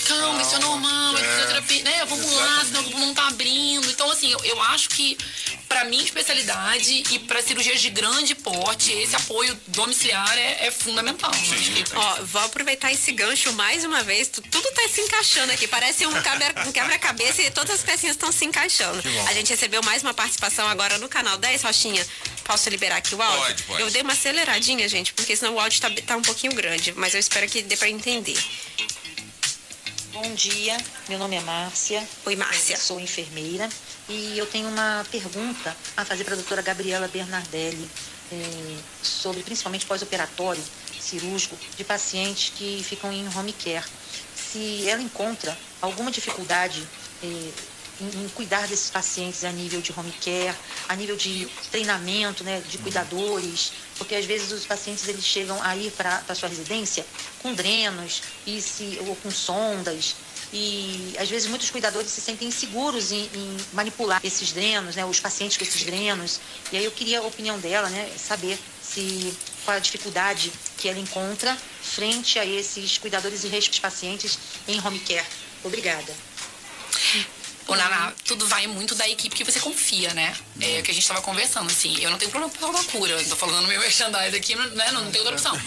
Calma, 0.06 0.22
Calma 0.22 0.42
isso 0.42 0.54
é 0.54 0.58
normal, 0.58 1.16
é, 1.16 1.20
é 1.20 1.24
fisioterapia, 1.24 1.82
né? 1.84 2.04
Vamos 2.04 2.32
lá, 2.32 2.64
senão 2.64 2.82
o 2.86 2.98
não 2.98 3.14
tá 3.14 3.28
abrindo. 3.28 3.90
Então, 3.90 4.10
assim, 4.10 4.30
eu, 4.30 4.44
eu 4.44 4.62
acho 4.62 4.88
que 4.90 5.16
para 5.70 5.84
minha 5.84 6.02
especialidade 6.02 7.04
e 7.10 7.18
para 7.20 7.40
cirurgias 7.40 7.80
de 7.80 7.90
grande 7.90 8.34
porte, 8.34 8.92
esse 8.92 9.14
apoio 9.14 9.56
domiciliar 9.68 10.36
é, 10.36 10.66
é 10.66 10.70
fundamental. 10.72 11.32
Sim, 11.32 11.84
Ó, 11.94 12.16
vou 12.24 12.42
aproveitar 12.42 12.90
esse 12.90 13.12
gancho 13.12 13.52
mais 13.52 13.84
uma 13.84 14.02
vez. 14.02 14.28
Tudo 14.28 14.68
tá 14.72 14.88
se 14.88 15.00
encaixando 15.00 15.52
aqui. 15.52 15.68
Parece 15.68 16.06
um 16.06 16.12
quebra-cabeça 16.72 17.42
e 17.42 17.50
todas 17.52 17.76
as 17.76 17.82
pecinhas 17.82 18.16
estão 18.16 18.32
se 18.32 18.44
encaixando. 18.44 19.00
A 19.28 19.32
gente 19.32 19.50
recebeu 19.50 19.80
mais 19.84 20.02
uma 20.02 20.12
participação 20.12 20.66
agora 20.66 20.98
no 20.98 21.08
canal 21.08 21.38
10, 21.38 21.62
Rochinha. 21.62 22.04
Posso 22.42 22.68
liberar 22.68 22.96
aqui 22.96 23.14
o 23.14 23.22
áudio? 23.22 23.40
Pode, 23.44 23.62
pode. 23.62 23.82
Eu 23.82 23.90
dei 23.90 24.02
uma 24.02 24.12
aceleradinha, 24.12 24.88
gente, 24.88 25.12
porque 25.12 25.36
senão 25.36 25.54
o 25.54 25.60
áudio 25.60 25.80
tá, 25.80 25.90
tá 26.04 26.16
um 26.16 26.22
pouquinho 26.22 26.52
grande, 26.52 26.92
mas 26.96 27.14
eu 27.14 27.20
espero 27.20 27.48
que 27.48 27.62
dê 27.62 27.76
para 27.76 27.88
entender. 27.88 28.36
Bom 30.30 30.36
dia, 30.36 30.76
meu 31.08 31.18
nome 31.18 31.34
é 31.34 31.40
Márcia. 31.40 32.06
Oi, 32.24 32.36
Márcia. 32.36 32.76
Eu 32.76 32.80
sou 32.80 33.00
enfermeira 33.00 33.68
e 34.08 34.38
eu 34.38 34.46
tenho 34.46 34.68
uma 34.68 35.04
pergunta 35.10 35.76
a 35.96 36.04
fazer 36.04 36.22
para 36.22 36.34
a 36.34 36.36
doutora 36.36 36.62
Gabriela 36.62 37.08
Bernardelli 37.08 37.90
é, 38.30 38.76
sobre 39.02 39.42
principalmente 39.42 39.86
pós-operatório 39.86 40.62
cirúrgico 41.00 41.58
de 41.76 41.82
pacientes 41.82 42.52
que 42.56 42.80
ficam 42.84 43.12
em 43.12 43.26
home 43.36 43.52
care. 43.52 43.84
Se 44.36 44.88
ela 44.88 45.02
encontra 45.02 45.58
alguma 45.82 46.12
dificuldade 46.12 46.86
é, 47.24 47.50
em, 48.00 48.28
cuidar 48.30 48.66
desses 48.66 48.90
pacientes 48.90 49.44
a 49.44 49.50
nível 49.50 49.80
de 49.80 49.92
home 49.96 50.12
care, 50.22 50.54
a 50.88 50.96
nível 50.96 51.16
de 51.16 51.46
treinamento, 51.70 52.42
né, 52.44 52.62
de 52.68 52.78
cuidadores, 52.78 53.72
porque 53.98 54.14
às 54.14 54.24
vezes 54.24 54.52
os 54.52 54.66
pacientes 54.66 55.06
eles 55.08 55.24
chegam 55.24 55.60
a 55.62 55.76
ir 55.76 55.90
para 55.92 56.22
a 56.28 56.34
sua 56.34 56.48
residência 56.48 57.04
com 57.42 57.52
drenos 57.54 58.22
e 58.46 58.60
se, 58.60 58.98
ou 59.06 59.16
com 59.16 59.30
sondas 59.30 60.14
e 60.52 61.14
às 61.18 61.28
vezes 61.28 61.48
muitos 61.48 61.70
cuidadores 61.70 62.10
se 62.10 62.20
sentem 62.20 62.48
inseguros 62.48 63.12
em, 63.12 63.30
em, 63.34 63.56
manipular 63.72 64.20
esses 64.24 64.52
drenos, 64.52 64.96
né, 64.96 65.04
os 65.04 65.20
pacientes 65.20 65.56
com 65.56 65.64
esses 65.64 65.82
drenos. 65.84 66.40
E 66.72 66.76
aí 66.76 66.84
eu 66.84 66.90
queria 66.90 67.20
a 67.20 67.22
opinião 67.22 67.58
dela, 67.58 67.88
né, 67.88 68.10
saber 68.16 68.58
se 68.82 69.32
qual 69.64 69.76
a 69.76 69.80
dificuldade 69.80 70.52
que 70.76 70.88
ela 70.88 70.98
encontra 70.98 71.56
frente 71.82 72.38
a 72.38 72.44
esses 72.44 72.98
cuidadores 72.98 73.44
e 73.44 73.80
pacientes 73.80 74.38
em 74.66 74.84
home 74.84 74.98
care. 75.00 75.26
Obrigada. 75.62 76.12
Ô, 77.66 77.76
Nana, 77.76 78.12
tudo 78.24 78.46
vai 78.46 78.66
muito 78.66 78.94
da 78.94 79.08
equipe 79.08 79.36
que 79.36 79.44
você 79.44 79.60
confia, 79.60 80.12
né? 80.14 80.36
É 80.60 80.80
o 80.80 80.82
que 80.82 80.90
a 80.90 80.94
gente 80.94 81.02
estava 81.02 81.22
conversando, 81.22 81.70
assim. 81.70 81.96
Eu 82.00 82.10
não 82.10 82.18
tenho 82.18 82.30
problema 82.30 82.52
com 82.58 82.76
a 82.76 82.84
cura. 82.84 83.24
Tô 83.24 83.36
falando 83.36 83.68
meu 83.68 83.78
merchandise 83.80 84.36
aqui, 84.36 84.56
né? 84.56 84.90
Não, 84.92 85.04
não 85.04 85.10
tem 85.10 85.20
outra 85.20 85.36
opção. 85.36 85.58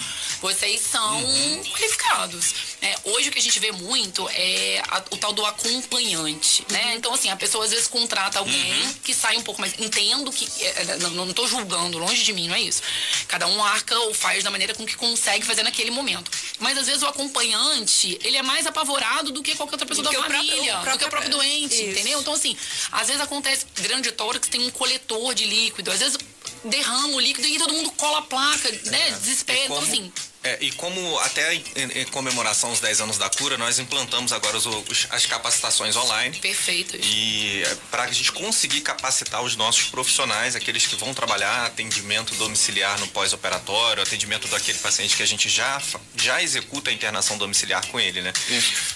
Vocês 0.42 0.82
são 0.82 1.24
uhum. 1.24 1.64
qualificados. 1.72 2.54
É, 2.84 2.98
hoje 3.06 3.30
o 3.30 3.32
que 3.32 3.40
a 3.40 3.42
gente 3.42 3.58
vê 3.62 3.72
muito 3.72 4.28
é 4.34 4.84
a, 4.90 5.02
o 5.10 5.18
tal 5.18 5.32
do 5.32 5.46
acompanhante, 5.46 6.66
né? 6.70 6.88
Uhum. 6.88 6.94
Então, 6.96 7.14
assim, 7.14 7.30
a 7.30 7.36
pessoa 7.38 7.64
às 7.64 7.72
vezes 7.72 7.88
contrata 7.88 8.40
alguém 8.40 8.74
uhum. 8.74 8.94
que 8.96 9.14
sai 9.14 9.38
um 9.38 9.42
pouco 9.42 9.62
mais. 9.62 9.74
Entendo 9.80 10.30
que. 10.34 10.46
É, 10.62 10.82
é 10.82 10.98
não, 10.98 11.32
tô 11.32 11.48
julgando, 11.48 11.98
longe 11.98 12.22
de 12.22 12.34
mim, 12.34 12.50
não 12.50 12.56
é 12.56 12.60
isso. 12.60 12.82
Cada 13.30 13.48
um 13.48 13.64
arca 13.64 13.98
ou 14.00 14.14
faz 14.14 14.44
da 14.44 14.52
maneira 14.52 14.74
com 14.74 14.86
que 14.86 14.98
consegue 14.98 15.46
fazer 15.46 15.64
naquele 15.64 15.92
momento. 15.92 16.30
Mas 16.60 16.78
às 16.78 16.88
vezes 16.88 17.04
o 17.04 17.08
acompanhante, 17.08 18.20
ele 18.22 18.36
é 18.36 18.44
mais 18.44 18.68
apavorado 18.68 19.32
do 19.32 19.42
que 19.42 19.56
qualquer 19.56 19.76
outra 19.76 19.88
pessoa 19.88 20.06
do 20.06 20.12
da 20.12 20.22
família, 20.22 20.74
próprio, 20.74 20.92
do 20.92 21.00
que 21.00 21.06
o 21.06 21.10
próprio 21.10 21.32
doente, 21.32 21.76
isso. 21.76 21.84
entendeu? 21.84 22.20
Então, 22.20 22.34
assim, 22.34 22.58
às 22.92 23.08
vezes 23.08 23.22
acontece 23.22 23.66
grande 23.76 24.12
tórax 24.12 24.50
tem 24.50 24.62
um 24.62 24.70
coletor 24.70 25.34
de 25.34 25.46
líquido, 25.46 25.90
às 25.90 26.00
vezes 26.00 26.18
derrama 26.66 27.16
o 27.16 27.20
líquido 27.20 27.48
e 27.48 27.58
todo 27.58 27.74
mundo 27.74 27.92
cola 27.92 28.20
a 28.20 28.22
placa, 28.24 28.70
né? 28.86 29.12
Desespero. 29.12 29.60
É 29.60 29.66
então, 29.66 29.78
assim. 29.80 30.12
É, 30.44 30.58
e 30.60 30.72
como 30.74 31.18
até 31.20 31.56
em, 31.56 31.64
em, 31.96 32.06
comemoração 32.06 32.70
aos 32.70 32.82
10 32.82 33.02
anos 33.02 33.18
da 33.18 33.30
cura, 33.30 33.58
nós 33.58 33.80
implantamos 33.80 34.34
agora 34.34 34.58
os, 34.58 34.66
os, 34.66 35.08
as 35.10 35.26
capacitações 35.26 35.96
online. 35.96 36.38
Perfeito. 36.40 36.98
E 37.02 37.64
é, 37.64 37.78
para 37.90 38.04
a 38.04 38.12
gente 38.12 38.32
conseguir 38.34 38.82
capacitar 38.82 39.42
os 39.42 39.56
nossos 39.56 39.86
profissionais, 39.86 40.56
aqueles 40.56 40.86
que 40.86 40.98
vão 40.98 41.14
trabalhar 41.14 41.66
atendimento 41.66 42.36
domiciliar 42.36 43.00
no 43.00 43.08
pós-operatório, 43.08 44.04
atendimento 44.04 44.48
daquele 44.50 44.78
paciente 44.80 45.16
que 45.16 45.24
a 45.24 45.26
gente 45.26 45.48
já, 45.48 45.82
já 46.18 46.44
executa 46.44 46.90
a 46.90 46.94
internação 46.94 47.38
domiciliar 47.38 47.86
com 47.88 48.00
ele, 48.00 48.22
né? 48.22 48.34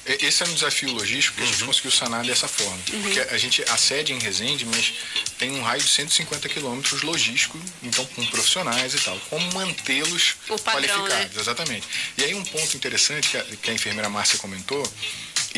Esse 0.05 0.43
é 0.43 0.47
um 0.47 0.53
desafio 0.53 0.91
logístico 0.91 1.37
que 1.37 1.43
uhum. 1.43 1.47
a 1.47 1.51
gente 1.51 1.61
uhum. 1.61 1.67
conseguiu 1.67 1.91
sanar 1.91 2.25
dessa 2.25 2.47
forma. 2.47 2.77
Uhum. 2.91 3.01
Porque 3.03 3.19
a 3.21 3.37
gente 3.37 3.63
acede 3.69 4.11
em 4.11 4.19
Resende, 4.19 4.65
mas 4.65 4.93
tem 5.37 5.51
um 5.51 5.61
raio 5.61 5.81
de 5.81 5.89
150 5.89 6.49
quilômetros 6.49 7.03
logístico, 7.03 7.57
então 7.81 8.05
com 8.05 8.25
profissionais 8.25 8.93
e 8.93 8.99
tal. 8.99 9.17
Como 9.29 9.53
mantê-los 9.53 10.35
né? 10.49 10.57
qualificados? 10.57 11.35
Né? 11.35 11.36
Exatamente. 11.39 11.87
E 12.17 12.23
aí 12.23 12.33
um 12.33 12.43
ponto 12.43 12.75
interessante 12.75 13.29
que 13.29 13.37
a, 13.37 13.43
que 13.43 13.71
a 13.71 13.73
enfermeira 13.73 14.09
Márcia 14.09 14.37
comentou, 14.39 14.83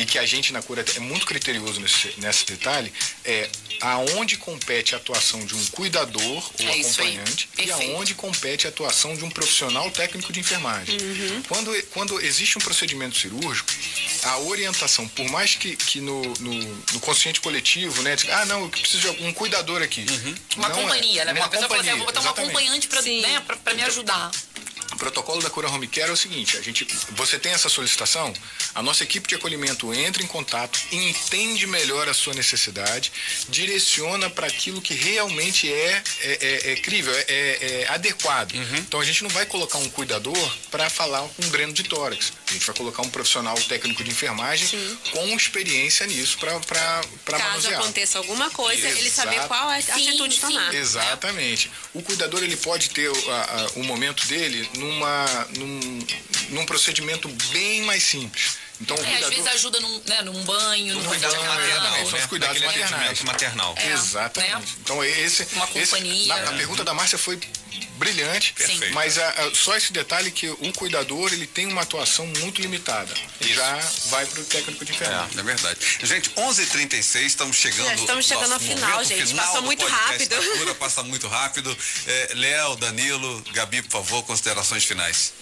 e 0.00 0.06
que 0.06 0.18
a 0.18 0.24
gente 0.24 0.52
na 0.52 0.62
cura 0.62 0.84
é 0.96 1.00
muito 1.00 1.26
criterioso 1.26 1.80
nesse, 1.80 2.14
nesse 2.18 2.46
detalhe, 2.46 2.92
é 3.24 3.50
aonde 3.82 4.36
compete 4.36 4.94
a 4.94 4.98
atuação 4.98 5.44
de 5.44 5.54
um 5.54 5.66
cuidador 5.66 6.22
ou 6.58 6.68
é 6.68 6.80
acompanhante 6.80 7.48
e 7.58 7.70
aonde 7.70 8.14
compete 8.14 8.66
a 8.66 8.70
atuação 8.70 9.14
de 9.14 9.24
um 9.24 9.30
profissional 9.30 9.90
técnico 9.90 10.32
de 10.32 10.40
enfermagem. 10.40 10.96
Uhum. 11.00 11.42
Quando, 11.48 11.82
quando 11.90 12.20
existe 12.20 12.56
um 12.56 12.60
procedimento 12.60 13.16
cirúrgico, 13.16 13.70
a 14.22 14.38
orientação, 14.38 15.06
por 15.08 15.28
mais 15.28 15.54
que, 15.54 15.76
que 15.76 16.00
no, 16.00 16.22
no, 16.40 16.54
no 16.92 17.00
consciente 17.00 17.40
coletivo, 17.40 18.02
né, 18.02 18.16
ah, 18.30 18.46
não, 18.46 18.62
eu 18.62 18.68
preciso 18.68 19.12
de 19.12 19.22
um 19.24 19.32
cuidador 19.32 19.82
aqui. 19.82 20.06
Uhum. 20.08 20.34
Uma 20.56 20.68
não 20.68 20.78
é. 20.78 20.82
companhia, 20.82 21.22
é, 21.22 21.24
né? 21.26 21.32
Uma 21.32 21.44
a 21.44 21.48
pessoa 21.48 21.68
companhia, 21.68 21.92
assim, 21.92 21.98
vou 21.98 22.06
botar 22.06 22.22
um 22.22 22.28
acompanhante 22.28 22.88
para 22.88 23.02
né, 23.02 23.42
me 23.74 23.82
ajudar. 23.82 24.30
O 25.00 25.04
protocolo 25.04 25.40
da 25.40 25.48
Cura 25.48 25.66
Home 25.70 25.88
Care 25.88 26.10
é 26.10 26.12
o 26.12 26.16
seguinte: 26.16 26.58
a 26.58 26.60
gente, 26.60 26.86
você 27.12 27.38
tem 27.38 27.52
essa 27.52 27.70
solicitação, 27.70 28.34
a 28.74 28.82
nossa 28.82 29.02
equipe 29.02 29.26
de 29.26 29.34
acolhimento 29.34 29.94
entra 29.94 30.22
em 30.22 30.26
contato, 30.26 30.78
entende 30.92 31.66
melhor 31.66 32.06
a 32.06 32.12
sua 32.12 32.34
necessidade, 32.34 33.10
direciona 33.48 34.28
para 34.28 34.46
aquilo 34.46 34.82
que 34.82 34.92
realmente 34.92 35.72
é, 35.72 36.02
é, 36.20 36.38
é, 36.42 36.72
é 36.72 36.76
crível, 36.76 37.14
é, 37.14 37.24
é, 37.28 37.82
é 37.82 37.88
adequado. 37.88 38.52
Uhum. 38.52 38.76
Então 38.76 39.00
a 39.00 39.04
gente 39.04 39.22
não 39.22 39.30
vai 39.30 39.46
colocar 39.46 39.78
um 39.78 39.88
cuidador 39.88 40.36
para 40.70 40.90
falar 40.90 41.26
com 41.28 41.46
um 41.46 41.48
dreno 41.48 41.72
de 41.72 41.84
tórax. 41.84 42.34
A 42.50 42.52
gente 42.52 42.66
vai 42.66 42.74
colocar 42.74 43.02
um 43.02 43.10
profissional 43.10 43.54
técnico 43.54 44.02
de 44.02 44.10
enfermagem 44.10 44.66
Sim. 44.66 44.98
com 45.12 45.24
experiência 45.36 46.04
nisso 46.06 46.36
para 46.38 46.60
Caso 47.24 47.44
manusear. 47.44 47.80
aconteça 47.80 48.18
alguma 48.18 48.50
coisa, 48.50 48.88
Exato. 48.88 48.98
ele 49.00 49.10
saber 49.10 49.46
qual 49.46 49.70
é 49.70 49.76
a 49.76 49.78
atitude 49.78 50.34
sim, 50.34 50.40
tomar. 50.40 50.74
Exatamente. 50.74 51.70
O 51.94 52.02
cuidador 52.02 52.42
ele 52.42 52.56
pode 52.56 52.90
ter 52.90 53.08
o, 53.08 53.16
o 53.76 53.84
momento 53.84 54.26
dele 54.26 54.68
numa, 54.74 55.26
num, 55.56 55.98
num 56.50 56.66
procedimento 56.66 57.28
bem 57.52 57.82
mais 57.82 58.02
simples 58.02 58.58
Então, 58.80 58.96
É, 58.96 59.00
às 59.00 59.06
cuidador... 59.06 59.30
vezes 59.30 59.46
ajuda 59.48 59.80
num, 59.80 60.02
né, 60.06 60.22
num 60.22 60.42
banho, 60.44 60.94
num 60.94 61.04
Cuidado 61.04 61.36
maternal, 61.36 61.94
são 61.96 62.04
os 62.04 62.12
né? 62.12 62.26
cuidados 62.28 62.62
maternais. 62.62 63.22
maternal. 63.22 63.74
É. 63.76 63.92
Exatamente. 63.92 64.52
né? 64.54 64.62
Então 64.82 65.04
esse, 65.04 65.46
Uma 65.52 65.64
esse- 65.74 65.90
companhia. 65.90 66.28
na- 66.36 66.50
a 66.50 66.52
pergunta 66.54 66.82
da 66.84 66.94
Márcia 66.94 67.18
foi 67.18 67.38
brilhante, 67.98 68.54
Perfeito. 68.54 68.94
mas 68.94 69.18
a- 69.18 69.28
a- 69.28 69.54
só 69.54 69.76
esse 69.76 69.92
detalhe 69.92 70.30
que 70.30 70.48
o 70.48 70.72
cuidador 70.72 71.30
ele 71.34 71.46
tem 71.46 71.66
uma 71.66 71.82
atuação 71.82 72.26
muito 72.38 72.62
limitada. 72.62 73.12
Isso. 73.42 73.52
Já 73.54 73.76
vai 74.06 74.24
para 74.24 74.40
o 74.40 74.44
técnico 74.44 74.82
de 74.86 74.92
enfermagem. 74.92 75.38
É 75.38 75.42
verdade. 75.42 75.78
Gente, 76.02 76.30
11h36, 76.30 77.26
estamos 77.26 77.56
chegando. 77.56 77.86
Já 77.88 77.94
estamos 77.96 78.24
chegando 78.26 78.52
ao 78.54 78.60
final, 78.60 79.04
gente. 79.04 79.26
final 79.26 79.44
Passou 79.46 79.62
muito 79.62 79.86
rápido. 79.86 80.36
Cura, 80.58 80.74
passa 80.76 81.02
muito 81.02 81.28
rápido. 81.28 81.76
É, 82.06 82.30
Léo, 82.36 82.76
Danilo, 82.76 83.44
Gabi, 83.52 83.82
por 83.82 83.90
favor, 83.92 84.22
considerações 84.22 84.82
finais. 84.84 85.34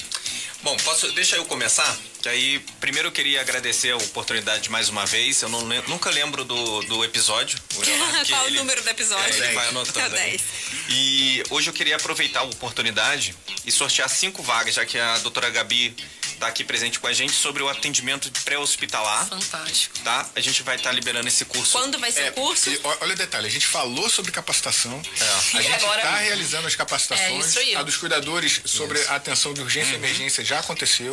Bom, 0.62 0.76
posso, 0.78 1.10
deixa 1.12 1.36
eu 1.36 1.44
começar? 1.44 1.96
Que 2.20 2.28
aí, 2.28 2.58
primeiro 2.80 3.08
eu 3.08 3.12
queria 3.12 3.40
agradecer 3.40 3.92
a 3.92 3.96
oportunidade 3.96 4.68
mais 4.70 4.88
uma 4.88 5.06
vez. 5.06 5.40
Eu 5.40 5.48
não 5.48 5.60
nunca 5.86 6.10
lembro 6.10 6.44
do, 6.44 6.82
do 6.82 7.04
episódio. 7.04 7.58
O 7.76 7.80
Leonardo, 7.84 8.28
Qual 8.28 8.44
o 8.44 8.46
ele- 8.48 8.58
número 8.58 8.82
do 8.82 8.88
episódio? 8.90 9.34
É, 9.42 9.46
ele 9.46 9.54
vai 9.54 9.66
É 9.66 9.68
anotando 9.68 10.14
o 10.16 10.18
aí. 10.18 10.30
10. 10.32 10.42
E 10.90 11.42
hoje 11.50 11.70
eu 11.70 11.74
queria 11.74 11.94
aproveitar 11.96 12.40
a 12.40 12.42
oportunidade 12.42 13.36
e 13.64 13.70
sortear 13.70 14.08
cinco 14.08 14.42
vagas, 14.42 14.74
já 14.74 14.84
que 14.84 14.98
a 14.98 15.18
doutora 15.18 15.48
Gabi 15.48 15.94
está 16.38 16.46
aqui 16.46 16.62
presente 16.62 17.00
com 17.00 17.06
a 17.08 17.12
gente 17.12 17.32
sobre 17.32 17.62
o 17.64 17.68
atendimento 17.68 18.30
pré-hospitalar, 18.44 19.26
Fantástico. 19.28 19.98
tá? 20.04 20.28
A 20.36 20.40
gente 20.40 20.62
vai 20.62 20.76
estar 20.76 20.92
liberando 20.92 21.26
esse 21.26 21.44
curso. 21.44 21.72
Quando 21.72 21.98
vai 21.98 22.12
ser 22.12 22.20
É, 22.22 22.30
o 22.30 22.32
curso? 22.34 22.70
e 22.70 22.80
olha 23.00 23.12
o 23.12 23.16
detalhe, 23.16 23.46
a 23.48 23.50
gente 23.50 23.66
falou 23.66 24.08
sobre 24.08 24.30
capacitação, 24.30 25.02
É. 25.20 25.24
a 25.56 25.60
E 25.60 25.64
gente 25.64 25.84
está 25.84 26.16
realizando 26.18 26.68
as 26.68 26.76
capacitações, 26.76 27.44
É, 27.44 27.48
isso 27.48 27.58
aí. 27.58 27.74
a 27.76 27.82
dos 27.82 27.96
cuidadores 27.96 28.60
sobre 28.64 29.02
a 29.06 29.16
atenção 29.16 29.52
de 29.52 29.60
urgência 29.60 29.92
e 29.92 29.94
emergência 29.96 30.44
já 30.44 30.60
aconteceu, 30.60 31.12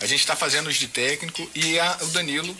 a 0.00 0.06
gente 0.06 0.20
está 0.20 0.36
fazendo 0.36 0.68
os 0.68 0.76
de 0.76 0.86
técnico 0.86 1.50
e 1.54 1.78
a- 1.80 1.98
o 2.02 2.06
Danilo, 2.06 2.56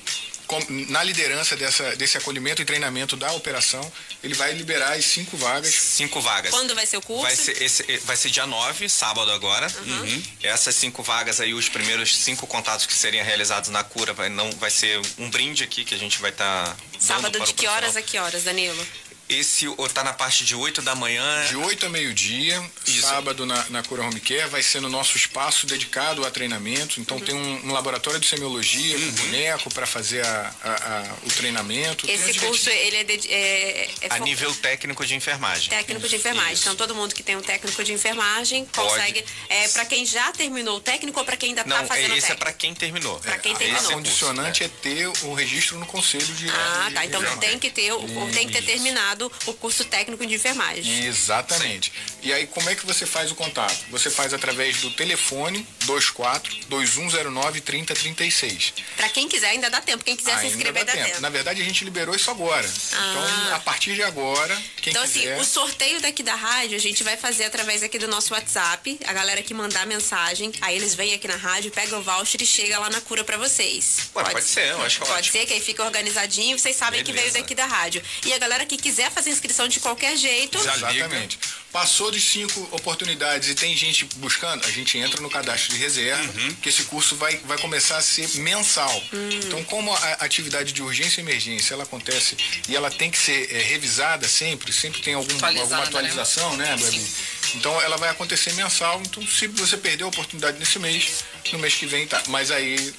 na 0.89 1.03
liderança 1.03 1.57
dessa, 1.57 1.95
desse 1.97 2.17
acolhimento 2.19 2.63
e 2.63 2.65
treinamento 2.65 3.17
da 3.17 3.33
operação, 3.33 3.81
ele 4.23 4.35
vai 4.35 4.53
liberar 4.53 4.93
as 4.93 5.05
cinco 5.05 5.37
vagas 5.37 5.75
Cinco 5.91 6.21
vagas. 6.21 6.51
Quando 6.51 6.75
vai 6.75 6.87
ser 6.87 6.97
o 6.97 7.03
curso? 7.03 7.23
Vai 7.23 7.37
ser, 7.37 7.63
esse, 7.63 7.99
vai 7.99 8.17
ser 8.17 8.31
dia 8.31 8.47
9, 8.47 8.89
sábado 8.89 9.31
agora. 9.31 9.67
Uhum. 9.87 10.23
Essas 10.43 10.75
cinco 10.75 11.03
vagas 11.03 11.41
aí, 11.41 11.53
os 11.53 11.69
primeiros 11.69 12.17
cinco 12.17 12.47
contatos 12.47 12.87
que 12.87 12.93
seriam 12.93 13.25
realizados 13.25 13.71
na 13.71 13.85
cura, 13.85 14.13
vai, 14.13 14.29
não, 14.29 14.51
vai 14.53 14.71
ser 14.71 15.01
um 15.19 15.29
brinde 15.29 15.65
aqui 15.65 15.85
que 15.85 15.95
a 15.95 15.99
gente 15.99 16.21
vai 16.21 16.31
estar. 16.31 16.77
Sábado 16.99 17.41
de 17.41 17.53
que 17.55 17.67
horas 17.67 17.97
a 17.97 18.03
que 18.03 18.19
horas, 18.19 18.45
Danilo? 18.45 18.87
Esse 19.31 19.69
o- 19.69 19.77
tá 19.89 20.03
na 20.03 20.13
parte 20.13 20.45
de 20.45 20.57
8 20.57 20.83
da 20.83 20.95
manhã. 20.97 21.47
De 21.47 21.57
8 21.57 21.87
a 21.87 21.89
meio-dia, 21.89 22.61
Isso. 22.85 23.03
sábado 23.03 23.47
na, 23.47 23.65
na 23.71 23.81
Cura 23.83 24.03
Home 24.03 24.19
Care, 24.19 24.49
vai 24.49 24.61
ser 24.61 24.81
no 24.81 24.89
nosso 24.89 25.17
espaço 25.17 25.67
dedicado 25.67 26.27
a 26.27 26.31
treinamento. 26.33 27.01
Então 27.01 27.21
tem 27.21 27.33
um, 27.35 27.67
um 27.69 27.73
laboratório 27.73 28.19
de 28.19 28.27
semiologia 28.27 28.97
Uhum. 28.99 29.07
com 29.13 29.23
boneco 29.23 29.73
para 29.73 29.87
fazer 29.87 30.27
a- 30.27 30.55
a- 30.65 30.71
a- 30.71 31.15
o 31.25 31.29
treinamento. 31.31 32.11
Esse 32.11 32.35
curso, 32.41 32.69
ele 32.71 32.97
é, 32.97 33.05
de- 33.05 33.33
é, 33.33 33.91
é 34.01 34.07
A 34.11 34.17
fo- 34.17 34.25
nível 34.25 34.53
técnico 34.57 35.07
de 35.07 35.15
enfermagem. 35.15 35.69
técnico 35.71 36.09
de 36.09 36.17
enfermagem. 36.17 36.53
Isso. 36.55 36.63
Então 36.65 36.75
todo 36.75 36.93
mundo 36.95 37.15
que 37.15 37.23
tem 37.23 37.37
um 37.37 37.41
técnico 37.43 37.85
de 37.85 37.93
enfermagem 37.93 38.67
consegue. 38.75 39.25
É 39.49 39.69
para 39.69 39.85
quem 39.85 40.05
já 40.05 40.33
terminou 40.33 40.79
o 40.79 40.81
técnico 40.81 41.21
ou 41.21 41.25
para 41.25 41.37
quem 41.37 41.51
ainda 41.51 41.63
Não, 41.65 41.77
tá 41.77 41.85
fazendo 41.87 42.17
esse 42.17 42.33
é 42.33 42.35
para 42.35 42.53
quem 42.53 42.75
terminou. 42.75 43.21
Pra 43.21 43.39
quem 43.39 43.53
A- 43.55 43.57
terminou. 43.59 43.91
A 43.91 43.95
condicionante 43.95 44.65
é. 44.65 44.69
ter 44.69 45.07
o 45.23 45.35
registro 45.35 45.79
no 45.79 45.87
conselho 45.87 46.27
de. 46.35 46.49
Ah, 46.51 46.87
de- 46.89 46.95
tá. 46.95 47.01
de 47.03 47.07
Então 47.07 47.21
enfermagem. 47.23 47.51
tem 47.51 47.59
que 47.61 47.71
ter, 47.71 47.93
o- 47.93 48.31
tem 48.33 48.49
que 48.49 48.53
ter 48.55 48.63
terminado 48.63 49.20
o 49.47 49.55
curso 49.55 49.85
técnico 49.85 50.25
de 50.27 50.35
enfermagem. 50.35 51.05
Exatamente. 51.05 51.93
E 52.23 52.33
aí, 52.33 52.47
como 52.47 52.69
é 52.69 52.75
que 52.75 52.85
você 52.85 53.07
faz 53.07 53.31
o 53.31 53.35
contato? 53.35 53.75
Você 53.91 54.11
faz 54.11 54.35
através 54.35 54.79
do 54.83 54.91
telefone 54.91 55.67
24 55.81 56.55
2109 56.69 57.61
3036. 57.61 58.75
Para 58.97 59.09
quem 59.09 59.29
quiser, 59.29 59.49
ainda 59.49 59.71
dá 59.71 59.81
tempo. 59.81 60.05
Quem 60.05 60.17
quiser 60.17 60.33
se 60.33 60.37
Ainda 60.45 60.49
inscrever, 60.57 60.85
dá 60.85 60.93
dá 60.93 60.99
tempo. 60.99 61.09
tempo. 61.11 61.21
Na 61.23 61.31
verdade, 61.31 61.61
a 61.61 61.65
gente 61.65 61.85
liberou 61.85 62.15
isso 62.15 62.31
agora. 62.31 62.67
Então, 62.67 63.55
a 63.55 63.61
partir 63.61 63.95
de 63.95 64.03
agora, 64.03 64.55
quem 64.83 64.91
Então, 64.93 65.03
quiser... 65.03 65.33
assim, 65.33 65.41
o 65.41 65.45
sorteio 65.45 66.01
daqui 66.01 66.23
da 66.23 66.35
rádio 66.35 66.77
a 66.77 66.81
gente 66.81 67.03
vai 67.03 67.17
fazer 67.17 67.45
através 67.45 67.83
aqui 67.83 67.99
do 67.99 68.07
nosso 68.09 68.35
WhatsApp. 68.35 68.99
A 69.07 69.13
galera 69.13 69.43
que 69.43 69.55
mandar 69.55 69.87
mensagem, 69.87 70.53
aí 70.61 70.77
eles 70.77 70.95
vêm 70.95 71.15
aqui 71.15 71.27
na 71.27 71.37
rádio, 71.37 71.71
pega 71.71 71.97
o 71.97 72.03
voucher 72.03 72.43
e 72.43 72.47
chega 72.47 72.79
lá 72.79 72.91
na 72.91 73.01
cura 73.01 73.25
pra 73.25 73.37
vocês. 73.39 74.11
Ué, 74.15 74.25
pode 74.25 74.45
ser, 74.45 74.67
eu 74.69 74.83
acho 74.83 74.99
Pode 75.01 75.13
ótimo. 75.13 75.33
ser, 75.33 75.47
que 75.47 75.55
aí 75.55 75.61
fica 75.61 75.83
organizadinho, 75.85 76.59
vocês 76.59 76.77
sabem 76.77 77.03
que 77.03 77.13
Beleza. 77.13 77.33
veio 77.33 77.43
daqui 77.43 77.55
da 77.55 77.67
rádio. 77.67 78.03
E 78.27 78.33
a 78.33 78.39
galera 78.39 78.67
que 78.67 78.77
quiser 78.77 79.11
fazer 79.11 79.31
inscrição 79.31 79.67
de 79.69 79.81
qualquer 79.81 80.17
jeito. 80.17 80.59
Exatamente. 80.59 81.39
Passou 81.73 82.11
de 82.11 82.21
cinco 82.21 82.61
oportunidades 82.73 83.49
e 83.49 83.55
tem 83.55 83.77
gente 83.77 84.05
buscando, 84.17 84.65
a 84.67 84.71
gente 84.71 84.99
entra 84.99 85.21
no 85.21 85.31
cadastro 85.31 85.73
de 85.73 85.79
reserva, 85.79 86.21
Uhum. 86.41 86.55
que 86.57 86.69
esse 86.69 86.83
curso 86.85 87.15
vai, 87.15 87.37
vai 87.45 87.57
começar 87.59 87.97
a 87.97 88.03
ser 88.03 88.29
mensal. 88.41 89.03
Então, 89.45 89.63
como 89.65 89.93
a 89.95 90.13
atividade 90.15 90.73
de 90.73 90.83
urgência 90.83 91.21
e 91.21 91.25
emergência 91.25 91.75
ela 91.75 91.85
acontece 91.85 92.37
e 92.69 92.75
ela 92.75 92.91
tem 92.91 93.09
que 93.09 93.19
ser 93.19 93.55
é, 93.55 93.63
revisada 93.63 94.27
sempre, 94.27 94.73
sempre 94.73 95.01
tem 95.01 95.15
algum, 95.15 95.33
alguma 95.33 95.83
atualização, 95.85 96.57
né, 96.57 96.77
Gabi? 96.77 97.07
Então, 97.55 97.81
ela 97.83 97.97
vai 97.97 98.09
acontecer 98.11 98.53
mensal. 98.55 99.01
Então, 99.07 99.25
se 99.27 99.47
você 99.47 99.77
perdeu 99.77 100.07
a 100.07 100.11
oportunidade 100.11 100.59
nesse 100.59 100.79
mês, 100.79 101.25
no 101.53 101.59
mês 101.61 101.75
que 101.75 101.87
vem 101.87 102.07
tá. 102.07 102.21
Mas 102.29 102.51
aí, 102.51 102.93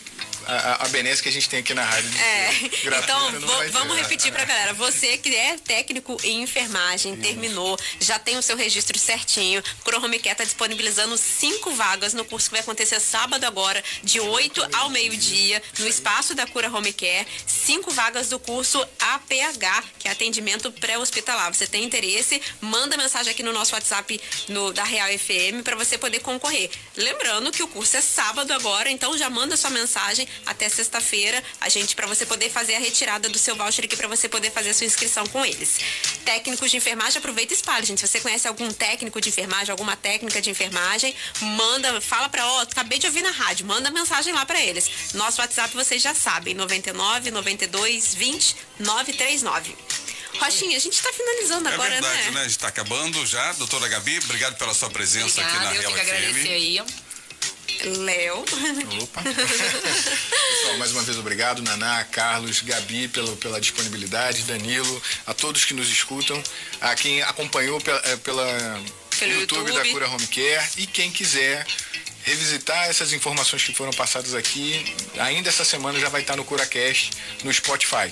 a, 0.51 0.55
a, 0.55 0.85
a 0.85 0.87
benesse 0.89 1.23
que 1.23 1.29
a 1.29 1.31
gente 1.31 1.47
tem 1.47 1.59
aqui 1.59 1.73
na 1.73 1.83
rádio. 1.83 2.09
É, 2.19 2.69
gratuita 2.83 3.03
então 3.03 3.71
vamos 3.71 3.97
repetir 3.97 4.31
pra 4.31 4.43
galera. 4.43 4.73
Você 4.73 5.17
que 5.17 5.33
é 5.33 5.57
técnico 5.57 6.17
em 6.23 6.41
enfermagem, 6.41 7.15
terminou, 7.15 7.79
já 7.99 8.19
tem 8.19 8.37
o 8.37 8.41
seu 8.41 8.57
registro 8.57 8.97
certinho. 8.99 9.63
Cura 9.83 9.99
Home 9.99 10.19
Care 10.19 10.35
tá 10.35 10.43
disponibilizando 10.43 11.17
cinco 11.17 11.71
vagas 11.71 12.13
no 12.13 12.25
curso 12.25 12.49
que 12.49 12.55
vai 12.55 12.61
acontecer 12.61 12.99
sábado 12.99 13.43
agora, 13.45 13.81
de 14.03 14.19
8 14.19 14.67
ao 14.73 14.89
meio-dia, 14.89 15.61
no 15.79 15.87
espaço 15.87 16.35
da 16.35 16.45
Cura 16.45 16.69
Home 16.69 16.91
Care. 16.91 17.25
Cinco 17.47 17.91
vagas 17.91 18.29
do 18.29 18.39
curso 18.39 18.85
APH, 18.99 19.83
que 19.99 20.07
é 20.07 20.11
atendimento 20.11 20.71
pré-hospitalar. 20.73 21.53
Você 21.53 21.67
tem 21.67 21.83
interesse? 21.83 22.41
Manda 22.59 22.97
mensagem 22.97 23.31
aqui 23.31 23.43
no 23.43 23.53
nosso 23.53 23.73
WhatsApp 23.73 24.19
no, 24.49 24.73
da 24.73 24.83
Real 24.83 25.07
FM 25.17 25.63
para 25.63 25.75
você 25.75 25.97
poder 25.97 26.19
concorrer. 26.19 26.69
Lembrando 26.97 27.51
que 27.51 27.63
o 27.63 27.67
curso 27.67 27.97
é 27.97 28.01
sábado 28.01 28.51
agora, 28.53 28.89
então 28.89 29.17
já 29.17 29.29
manda 29.29 29.55
sua 29.55 29.69
mensagem 29.69 30.27
até 30.45 30.69
sexta-feira, 30.69 31.43
a 31.59 31.69
gente 31.69 31.95
para 31.95 32.07
você 32.07 32.25
poder 32.25 32.49
fazer 32.49 32.75
a 32.75 32.79
retirada 32.79 33.29
do 33.29 33.37
seu 33.37 33.55
voucher 33.55 33.85
aqui 33.85 33.95
para 33.95 34.07
você 34.07 34.27
poder 34.29 34.51
fazer 34.51 34.71
a 34.71 34.73
sua 34.73 34.85
inscrição 34.85 35.25
com 35.27 35.45
eles. 35.45 35.79
Técnicos 36.25 36.71
de 36.71 36.77
enfermagem, 36.77 37.17
aproveita 37.19 37.53
e 37.53 37.55
espalha, 37.55 37.85
gente. 37.85 38.01
Se 38.01 38.07
você 38.07 38.19
conhece 38.19 38.47
algum 38.47 38.71
técnico 38.71 39.19
de 39.21 39.29
enfermagem, 39.29 39.71
alguma 39.71 39.95
técnica 39.95 40.41
de 40.41 40.49
enfermagem, 40.49 41.15
manda, 41.41 41.99
fala 42.01 42.29
para, 42.29 42.45
ó, 42.45 42.61
acabei 42.61 42.99
de 42.99 43.07
ouvir 43.07 43.21
na 43.21 43.31
rádio, 43.31 43.65
manda 43.65 43.89
mensagem 43.91 44.33
lá 44.33 44.45
para 44.45 44.59
eles. 44.61 44.89
Nosso 45.13 45.41
WhatsApp 45.41 45.73
vocês 45.75 46.01
já 46.01 46.13
sabem, 46.13 46.53
99 46.53 47.31
92 47.31 48.13
20 48.15 48.55
939. 48.79 49.75
Rochinha, 50.39 50.77
a 50.77 50.79
gente 50.79 51.01
tá 51.01 51.11
finalizando 51.11 51.69
É 51.69 51.73
agora, 51.73 51.89
verdade, 51.89 52.23
né? 52.25 52.31
né? 52.31 52.39
A 52.39 52.43
gente 52.43 52.51
está 52.51 52.69
acabando 52.69 53.25
já. 53.25 53.51
Doutora 53.53 53.87
Gabi, 53.89 54.17
obrigado 54.19 54.57
pela 54.57 54.73
sua 54.73 54.89
presença 54.89 55.41
aqui 55.41 55.55
na 55.57 55.65
Obrigada, 55.65 55.75
eu 55.75 55.81
Real 55.81 55.93
que 55.93 55.99
agradecer 56.11 56.39
FM. 56.41 56.51
aí. 56.51 56.81
Léo. 57.83 58.43
Opa. 59.01 59.21
Pessoal, 59.23 60.77
mais 60.77 60.91
uma 60.91 61.01
vez 61.03 61.17
obrigado, 61.17 61.61
Naná, 61.61 62.03
Carlos, 62.05 62.61
Gabi 62.61 63.07
pela, 63.07 63.35
pela 63.37 63.59
disponibilidade, 63.61 64.43
Danilo, 64.43 65.01
a 65.25 65.33
todos 65.33 65.65
que 65.65 65.73
nos 65.73 65.89
escutam, 65.89 66.41
a 66.79 66.95
quem 66.95 67.21
acompanhou 67.23 67.79
pela, 67.81 68.01
eh, 68.05 68.17
pela 68.17 68.45
Pelo 69.19 69.33
YouTube, 69.33 69.69
YouTube. 69.69 69.73
da 69.73 69.91
Cura 69.91 70.09
Home 70.09 70.27
Care 70.27 70.69
e 70.77 70.87
quem 70.87 71.11
quiser 71.11 71.65
revisitar 72.23 72.87
essas 72.87 73.13
informações 73.13 73.63
que 73.63 73.73
foram 73.73 73.91
passadas 73.91 74.35
aqui, 74.35 74.95
ainda 75.17 75.49
essa 75.49 75.65
semana 75.65 75.99
já 75.99 76.09
vai 76.09 76.21
estar 76.21 76.35
no 76.35 76.45
CuraCast 76.45 77.11
no 77.43 77.51
Spotify. 77.53 78.11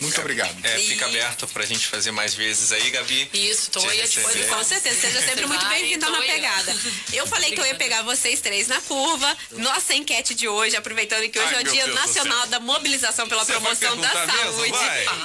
Muito 0.00 0.20
obrigado. 0.20 0.56
É, 0.64 0.80
E- 0.80 0.88
fica 0.88 1.06
aberto 1.06 1.46
pra 1.48 1.64
gente 1.66 1.86
fazer 1.86 2.10
mais 2.10 2.34
vezes 2.34 2.72
aí, 2.72 2.90
Gabi. 2.90 3.28
Isso, 3.34 3.70
tô 3.70 3.80
Te 3.80 3.88
aí 3.88 3.98
à 3.98 4.02
receber. 4.02 4.26
disposição. 4.26 4.58
Com 4.58 4.64
certeza, 4.64 5.00
seja 5.00 5.20
sempre 5.26 5.46
muito 5.46 5.64
bem-vinda 5.66 6.08
na 6.08 6.20
pegada. 6.22 6.76
Eu 7.12 7.26
falei 7.26 7.52
que 7.52 7.60
eu 7.60 7.66
ia 7.66 7.74
pegar 7.74 8.02
vocês 8.02 8.40
três 8.40 8.66
na 8.68 8.80
curva. 8.82 9.36
Nossa 9.52 9.94
enquete 9.94 10.34
de 10.34 10.48
hoje, 10.48 10.76
aproveitando 10.76 11.28
que 11.28 11.38
hoje 11.38 11.54
Ai, 11.54 11.56
é 11.56 11.60
o 11.60 11.64
Dia 11.70 11.84
Deus 11.84 11.88
do 11.88 11.94
Nacional 12.06 12.46
da 12.46 12.60
Mobilização 12.60 13.28
pela 13.28 13.44
Você 13.44 13.52
Promoção 13.52 13.96
da 13.98 14.08
mesmo? 14.26 14.32
Saúde 14.52 14.78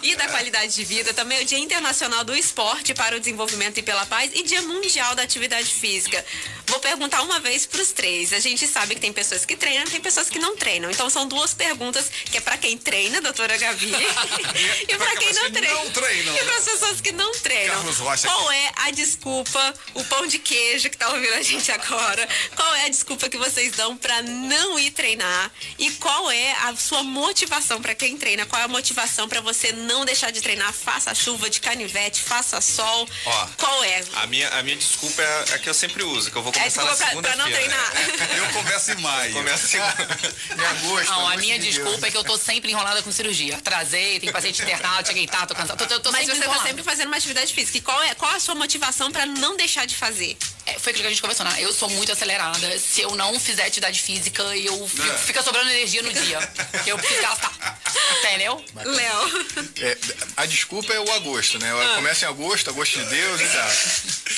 e 0.03 0.15
da 0.15 0.27
Qualidade 0.27 0.73
de 0.73 0.83
Vida. 0.83 1.13
Também 1.13 1.39
é 1.39 1.41
o 1.41 1.45
Dia 1.45 1.59
Internacional 1.59 2.23
do 2.23 2.35
Esporte 2.35 2.93
para 2.93 3.15
o 3.15 3.19
Desenvolvimento 3.19 3.77
e 3.77 3.83
pela 3.83 4.05
Paz 4.05 4.31
e 4.33 4.43
Dia 4.43 4.61
Mundial 4.63 5.15
da 5.15 5.23
Atividade 5.23 5.73
Física. 5.73 6.23
Vou 6.67 6.79
perguntar 6.79 7.21
uma 7.21 7.39
vez 7.39 7.65
para 7.65 7.81
os 7.81 7.91
três. 7.91 8.33
A 8.33 8.39
gente 8.39 8.67
sabe 8.67 8.95
que 8.95 9.01
tem 9.01 9.13
pessoas 9.13 9.45
que 9.45 9.55
treinam, 9.55 9.85
tem 9.85 10.01
pessoas 10.01 10.29
que 10.29 10.39
não 10.39 10.55
treinam. 10.57 10.89
Então 10.89 11.09
são 11.09 11.27
duas 11.27 11.53
perguntas 11.53 12.09
que 12.31 12.37
é 12.37 12.41
para 12.41 12.57
quem 12.57 12.77
treina, 12.77 13.21
doutora 13.21 13.55
Gabi, 13.57 13.91
e 14.87 14.97
para 14.97 15.15
quem 15.17 15.33
não 15.33 15.51
treina. 15.51 15.73
Não 15.75 15.91
treinam. 15.91 16.35
E 16.35 16.43
para 16.43 16.57
as 16.57 16.65
pessoas 16.65 17.01
que 17.01 17.11
não 17.11 17.31
treinam. 17.39 17.75
Carlos 17.75 17.97
Rocha 17.97 18.27
qual 18.27 18.49
aqui. 18.49 18.57
é 18.57 18.71
a 18.77 18.91
desculpa, 18.91 19.73
o 19.93 20.03
pão 20.05 20.25
de 20.27 20.39
queijo 20.39 20.89
que 20.89 20.97
tá 20.97 21.09
ouvindo 21.09 21.33
a 21.33 21.41
gente 21.41 21.71
agora? 21.71 22.27
Qual 22.55 22.75
é 22.75 22.85
a 22.85 22.89
desculpa 22.89 23.29
que 23.29 23.37
vocês 23.37 23.71
dão 23.73 23.95
para 23.97 24.21
não 24.21 24.79
ir 24.79 24.91
treinar? 24.91 25.51
E 25.77 25.91
qual 25.91 26.29
é 26.31 26.51
a 26.63 26.75
sua 26.75 27.03
motivação 27.03 27.81
para 27.81 27.95
quem 27.95 28.17
treina? 28.17 28.45
Qual 28.45 28.61
é 28.61 28.65
a 28.65 28.67
motivação 28.67 29.27
para 29.27 29.41
você 29.41 29.71
não 29.71 30.05
deixar 30.05 30.31
de 30.31 30.41
treinar? 30.41 30.71
Faça 30.73 31.13
chuva 31.15 31.49
de 31.49 31.59
canivete, 31.59 32.21
faça 32.21 32.59
sol. 32.61 33.07
Ó, 33.25 33.47
qual 33.57 33.83
é? 33.83 34.03
A 34.15 34.27
minha, 34.27 34.49
a 34.49 34.63
minha 34.63 34.75
desculpa 34.75 35.21
é 35.21 35.53
a 35.55 35.59
que 35.59 35.69
eu 35.69 35.73
sempre 35.73 36.03
uso, 36.03 36.31
que 36.31 36.37
eu 36.37 36.43
vou 36.43 36.51
É 36.55 36.57
começar 36.57 36.83
desculpa 36.83 37.15
na 37.15 37.21
pra, 37.21 37.31
pra 37.31 37.43
não 37.43 37.51
treinar. 37.51 37.93
Eu 38.35 38.53
começo 38.53 38.91
em 38.91 38.95
maio. 38.95 39.33
Segunda. 39.57 39.95
Em 40.55 40.65
agosto. 40.65 41.09
Não, 41.11 41.27
a 41.29 41.37
minha 41.37 41.57
de 41.57 41.65
Deus. 41.71 41.75
desculpa 41.75 42.07
é 42.07 42.11
que 42.11 42.17
eu 42.17 42.23
tô 42.23 42.37
sempre 42.37 42.71
enrolada 42.71 43.01
com 43.01 43.11
cirurgia. 43.11 43.55
Atrasei, 43.57 44.19
tem 44.19 44.31
paciente 44.31 44.54
cheguei 45.03 45.27
tarde, 45.27 45.47
tô 45.47 45.55
cansada. 45.55 45.77
Tô, 45.77 45.95
tô, 45.95 45.99
tô 45.99 46.11
Mas 46.11 46.25
sempre 46.25 46.41
você 46.41 46.47
tá 46.47 46.63
sempre 46.63 46.83
fazendo 46.83 47.07
uma 47.07 47.17
atividade 47.17 47.53
física. 47.53 47.77
E 47.77 47.81
qual 47.81 48.01
é, 48.03 48.15
qual 48.15 48.31
a 48.31 48.39
sua 48.39 48.55
motivação 48.55 49.11
para 49.11 49.25
não 49.25 49.55
deixar 49.55 49.85
de 49.85 49.95
fazer? 49.95 50.37
É, 50.65 50.79
foi 50.79 50.91
aquilo 50.91 51.03
que 51.03 51.07
a 51.07 51.09
gente 51.11 51.21
conversou, 51.21 51.45
né? 51.45 51.55
Eu 51.59 51.71
sou 51.71 51.87
muito 51.89 52.11
acelerada. 52.11 52.79
Se 52.79 53.01
eu 53.01 53.15
não 53.15 53.39
fizer 53.39 53.63
atividade 53.65 54.01
física, 54.01 54.41
eu 54.55 54.87
fico, 54.87 55.07
É. 55.07 55.17
fica 55.19 55.43
sobrando 55.43 55.69
energia 55.69 56.01
no 56.01 56.11
dia. 56.11 56.39
Eu 56.87 56.97
preciso 56.97 57.21
gastar. 57.21 57.79
Entendeu? 58.19 58.63
Léo. 58.75 59.47
É, 59.81 59.97
a 60.37 60.45
desculpa 60.47 60.91
é 60.91 60.99
o 60.99 61.11
agosto, 61.13 61.59
né? 61.59 61.71
Eu 61.71 61.95
começo 61.95 62.25
em 62.25 62.27
agosto, 62.27 62.69
agosto 62.69 62.97
de 62.99 63.05
Deus 63.05 63.41
e 63.41 63.47
tal. 63.47 63.71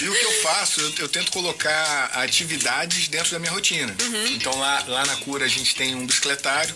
E 0.02 0.10
o 0.10 0.14
que 0.20 0.26
eu 0.26 0.42
faço, 0.44 0.82
eu, 0.82 0.94
eu 1.00 1.08
tento 1.10 1.32
colocar 1.32 2.12
atividades 2.14 3.08
dentro 3.08 3.32
da 3.32 3.40
minha 3.40 3.52
rotina. 3.52 3.96
Então 4.32 4.58
lá, 4.60 4.84
lá 4.88 5.06
na 5.06 5.16
cura 5.18 5.46
a 5.46 5.50
gente 5.50 5.76
tem 5.76 5.96
um 5.96 6.06
bicicletário. 6.06 6.76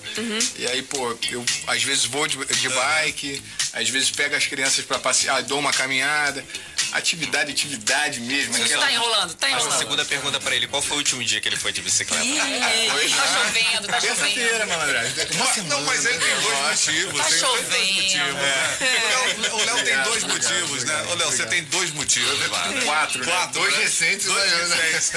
E 0.58 0.66
aí, 0.68 0.82
pô, 0.82 1.18
eu 1.30 1.44
às 1.68 1.84
vezes 1.84 2.06
vou 2.06 2.26
de, 2.28 2.38
de 2.46 2.70
bike, 2.70 3.42
às 3.74 3.90
vezes 3.90 4.12
pego 4.12 4.36
as 4.36 4.46
crianças 4.48 4.86
para 4.86 4.98
passear, 4.98 5.44
dou 5.44 5.60
uma 5.60 5.74
caminhada. 5.74 6.46
Atividade, 6.94 7.52
atividade 7.52 8.20
mesmo. 8.22 8.56
aquela- 8.56 8.86
Tá 8.86 8.92
enrolando, 8.92 9.34
tá 9.42 9.50
Faça 9.50 9.70
a 9.70 9.78
segunda 9.80 10.06
pergunta 10.06 10.40
pra 10.40 10.56
ele. 10.56 10.68
Qual 10.68 10.82
foi 10.82 10.96
o 10.96 11.00
último 11.00 11.24
dia 11.24 11.42
que 11.42 11.48
ele 11.50 11.58
foi 11.58 11.72
de 11.74 11.82
bicicleta? 11.82 12.24
Tá 13.12 13.28
chovendo, 13.28 13.88
tá 13.88 14.00
Terça-feira, 14.00 14.52
chovendo. 14.52 14.68
malandragem. 14.70 15.14
Uma 15.32 15.64
Não, 15.64 15.82
mas 15.84 16.06
ele 16.06 16.18
tem 16.20 16.36
dois 16.42 16.60
né? 16.60 16.70
motivos. 16.70 17.22
Tá 17.22 17.28
tem- 17.28 17.40
chovendo. 17.40 18.36
O 19.52 19.58
Léo- 19.58 19.58
O 19.62 19.66
Léo 19.66 19.84
tem 19.86 20.04
dois 20.04 20.24
motivos, 20.24 20.84
né? 20.84 21.06
Ô, 21.12 21.16
Léo, 21.16 21.32
você 21.32 21.46
tem 21.46 21.64
dois 21.66 21.92
motivos. 21.92 22.48
Quatro, 22.86 23.20
né? 23.20 23.26
Quatro, 23.32 23.60
Dois 23.60 23.74
né? 23.76 23.84
recentes, 23.84 24.26
Dois 24.28 24.52
né? 24.70 24.92
recentes. 24.92 25.12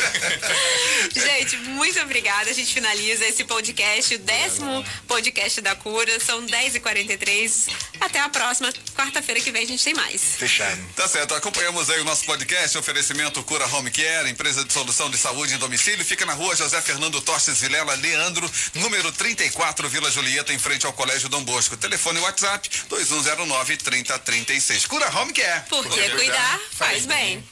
Gente, 1.24 1.56
muito 1.58 2.00
obrigada. 2.00 2.50
A 2.50 2.52
gente 2.52 2.72
finaliza 2.72 3.24
esse 3.26 3.44
podcast, 3.44 4.14
o 4.14 4.18
décimo 4.18 4.84
podcast 5.06 5.60
da 5.60 5.74
cura. 5.74 6.18
São 6.20 6.44
10h43. 6.46 7.68
Até 8.00 8.20
a 8.20 8.28
próxima. 8.28 8.72
Quarta-feira 8.94 9.40
que 9.40 9.50
vem 9.50 9.64
a 9.64 9.66
gente 9.66 9.82
tem 9.84 9.94
mais. 9.94 10.20
Fechado. 10.36 10.80
Tá 10.96 11.08
certo, 11.08 11.34
acompanhamos 11.34 11.90
aí 11.90 12.00
o 12.00 12.04
nosso 12.04 12.24
podcast, 12.24 12.76
oferecimento 12.78 13.42
Cura 13.42 13.66
Home 13.74 13.90
Care, 13.90 14.13
empresa 14.30 14.64
de 14.64 14.72
solução 14.72 15.10
de 15.10 15.16
saúde 15.16 15.54
em 15.54 15.58
domicílio. 15.58 16.04
Fica 16.04 16.24
na 16.24 16.32
rua 16.32 16.54
José 16.56 16.80
Fernando 16.80 17.20
Tostes 17.20 17.60
Vilela 17.60 17.94
Leandro, 17.94 18.50
número 18.74 19.10
34, 19.12 19.88
Vila 19.88 20.10
Julieta, 20.10 20.52
em 20.52 20.58
frente 20.58 20.86
ao 20.86 20.92
Colégio 20.92 21.28
Dom 21.28 21.42
Bosco. 21.44 21.76
Telefone 21.76 22.20
WhatsApp 22.20 22.68
2109-3036. 22.88 24.86
Cura 24.86 25.10
Home 25.18 25.32
Care. 25.32 25.64
Porque 25.68 26.10
cuidar 26.10 26.60
faz 26.72 27.06
bem. 27.06 27.44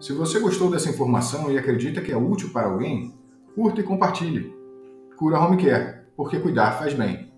Se 0.00 0.12
você 0.12 0.38
gostou 0.40 0.70
dessa 0.70 0.88
informação 0.88 1.52
e 1.52 1.58
acredita 1.58 2.00
que 2.00 2.10
é 2.10 2.16
útil 2.16 2.50
para 2.50 2.66
alguém, 2.66 3.14
curta 3.54 3.80
e 3.80 3.84
compartilhe. 3.84 4.56
Cura 5.16 5.40
Home 5.40 5.62
Care, 5.62 5.97
porque 6.18 6.40
cuidar 6.40 6.76
faz 6.80 6.92
bem. 6.94 7.30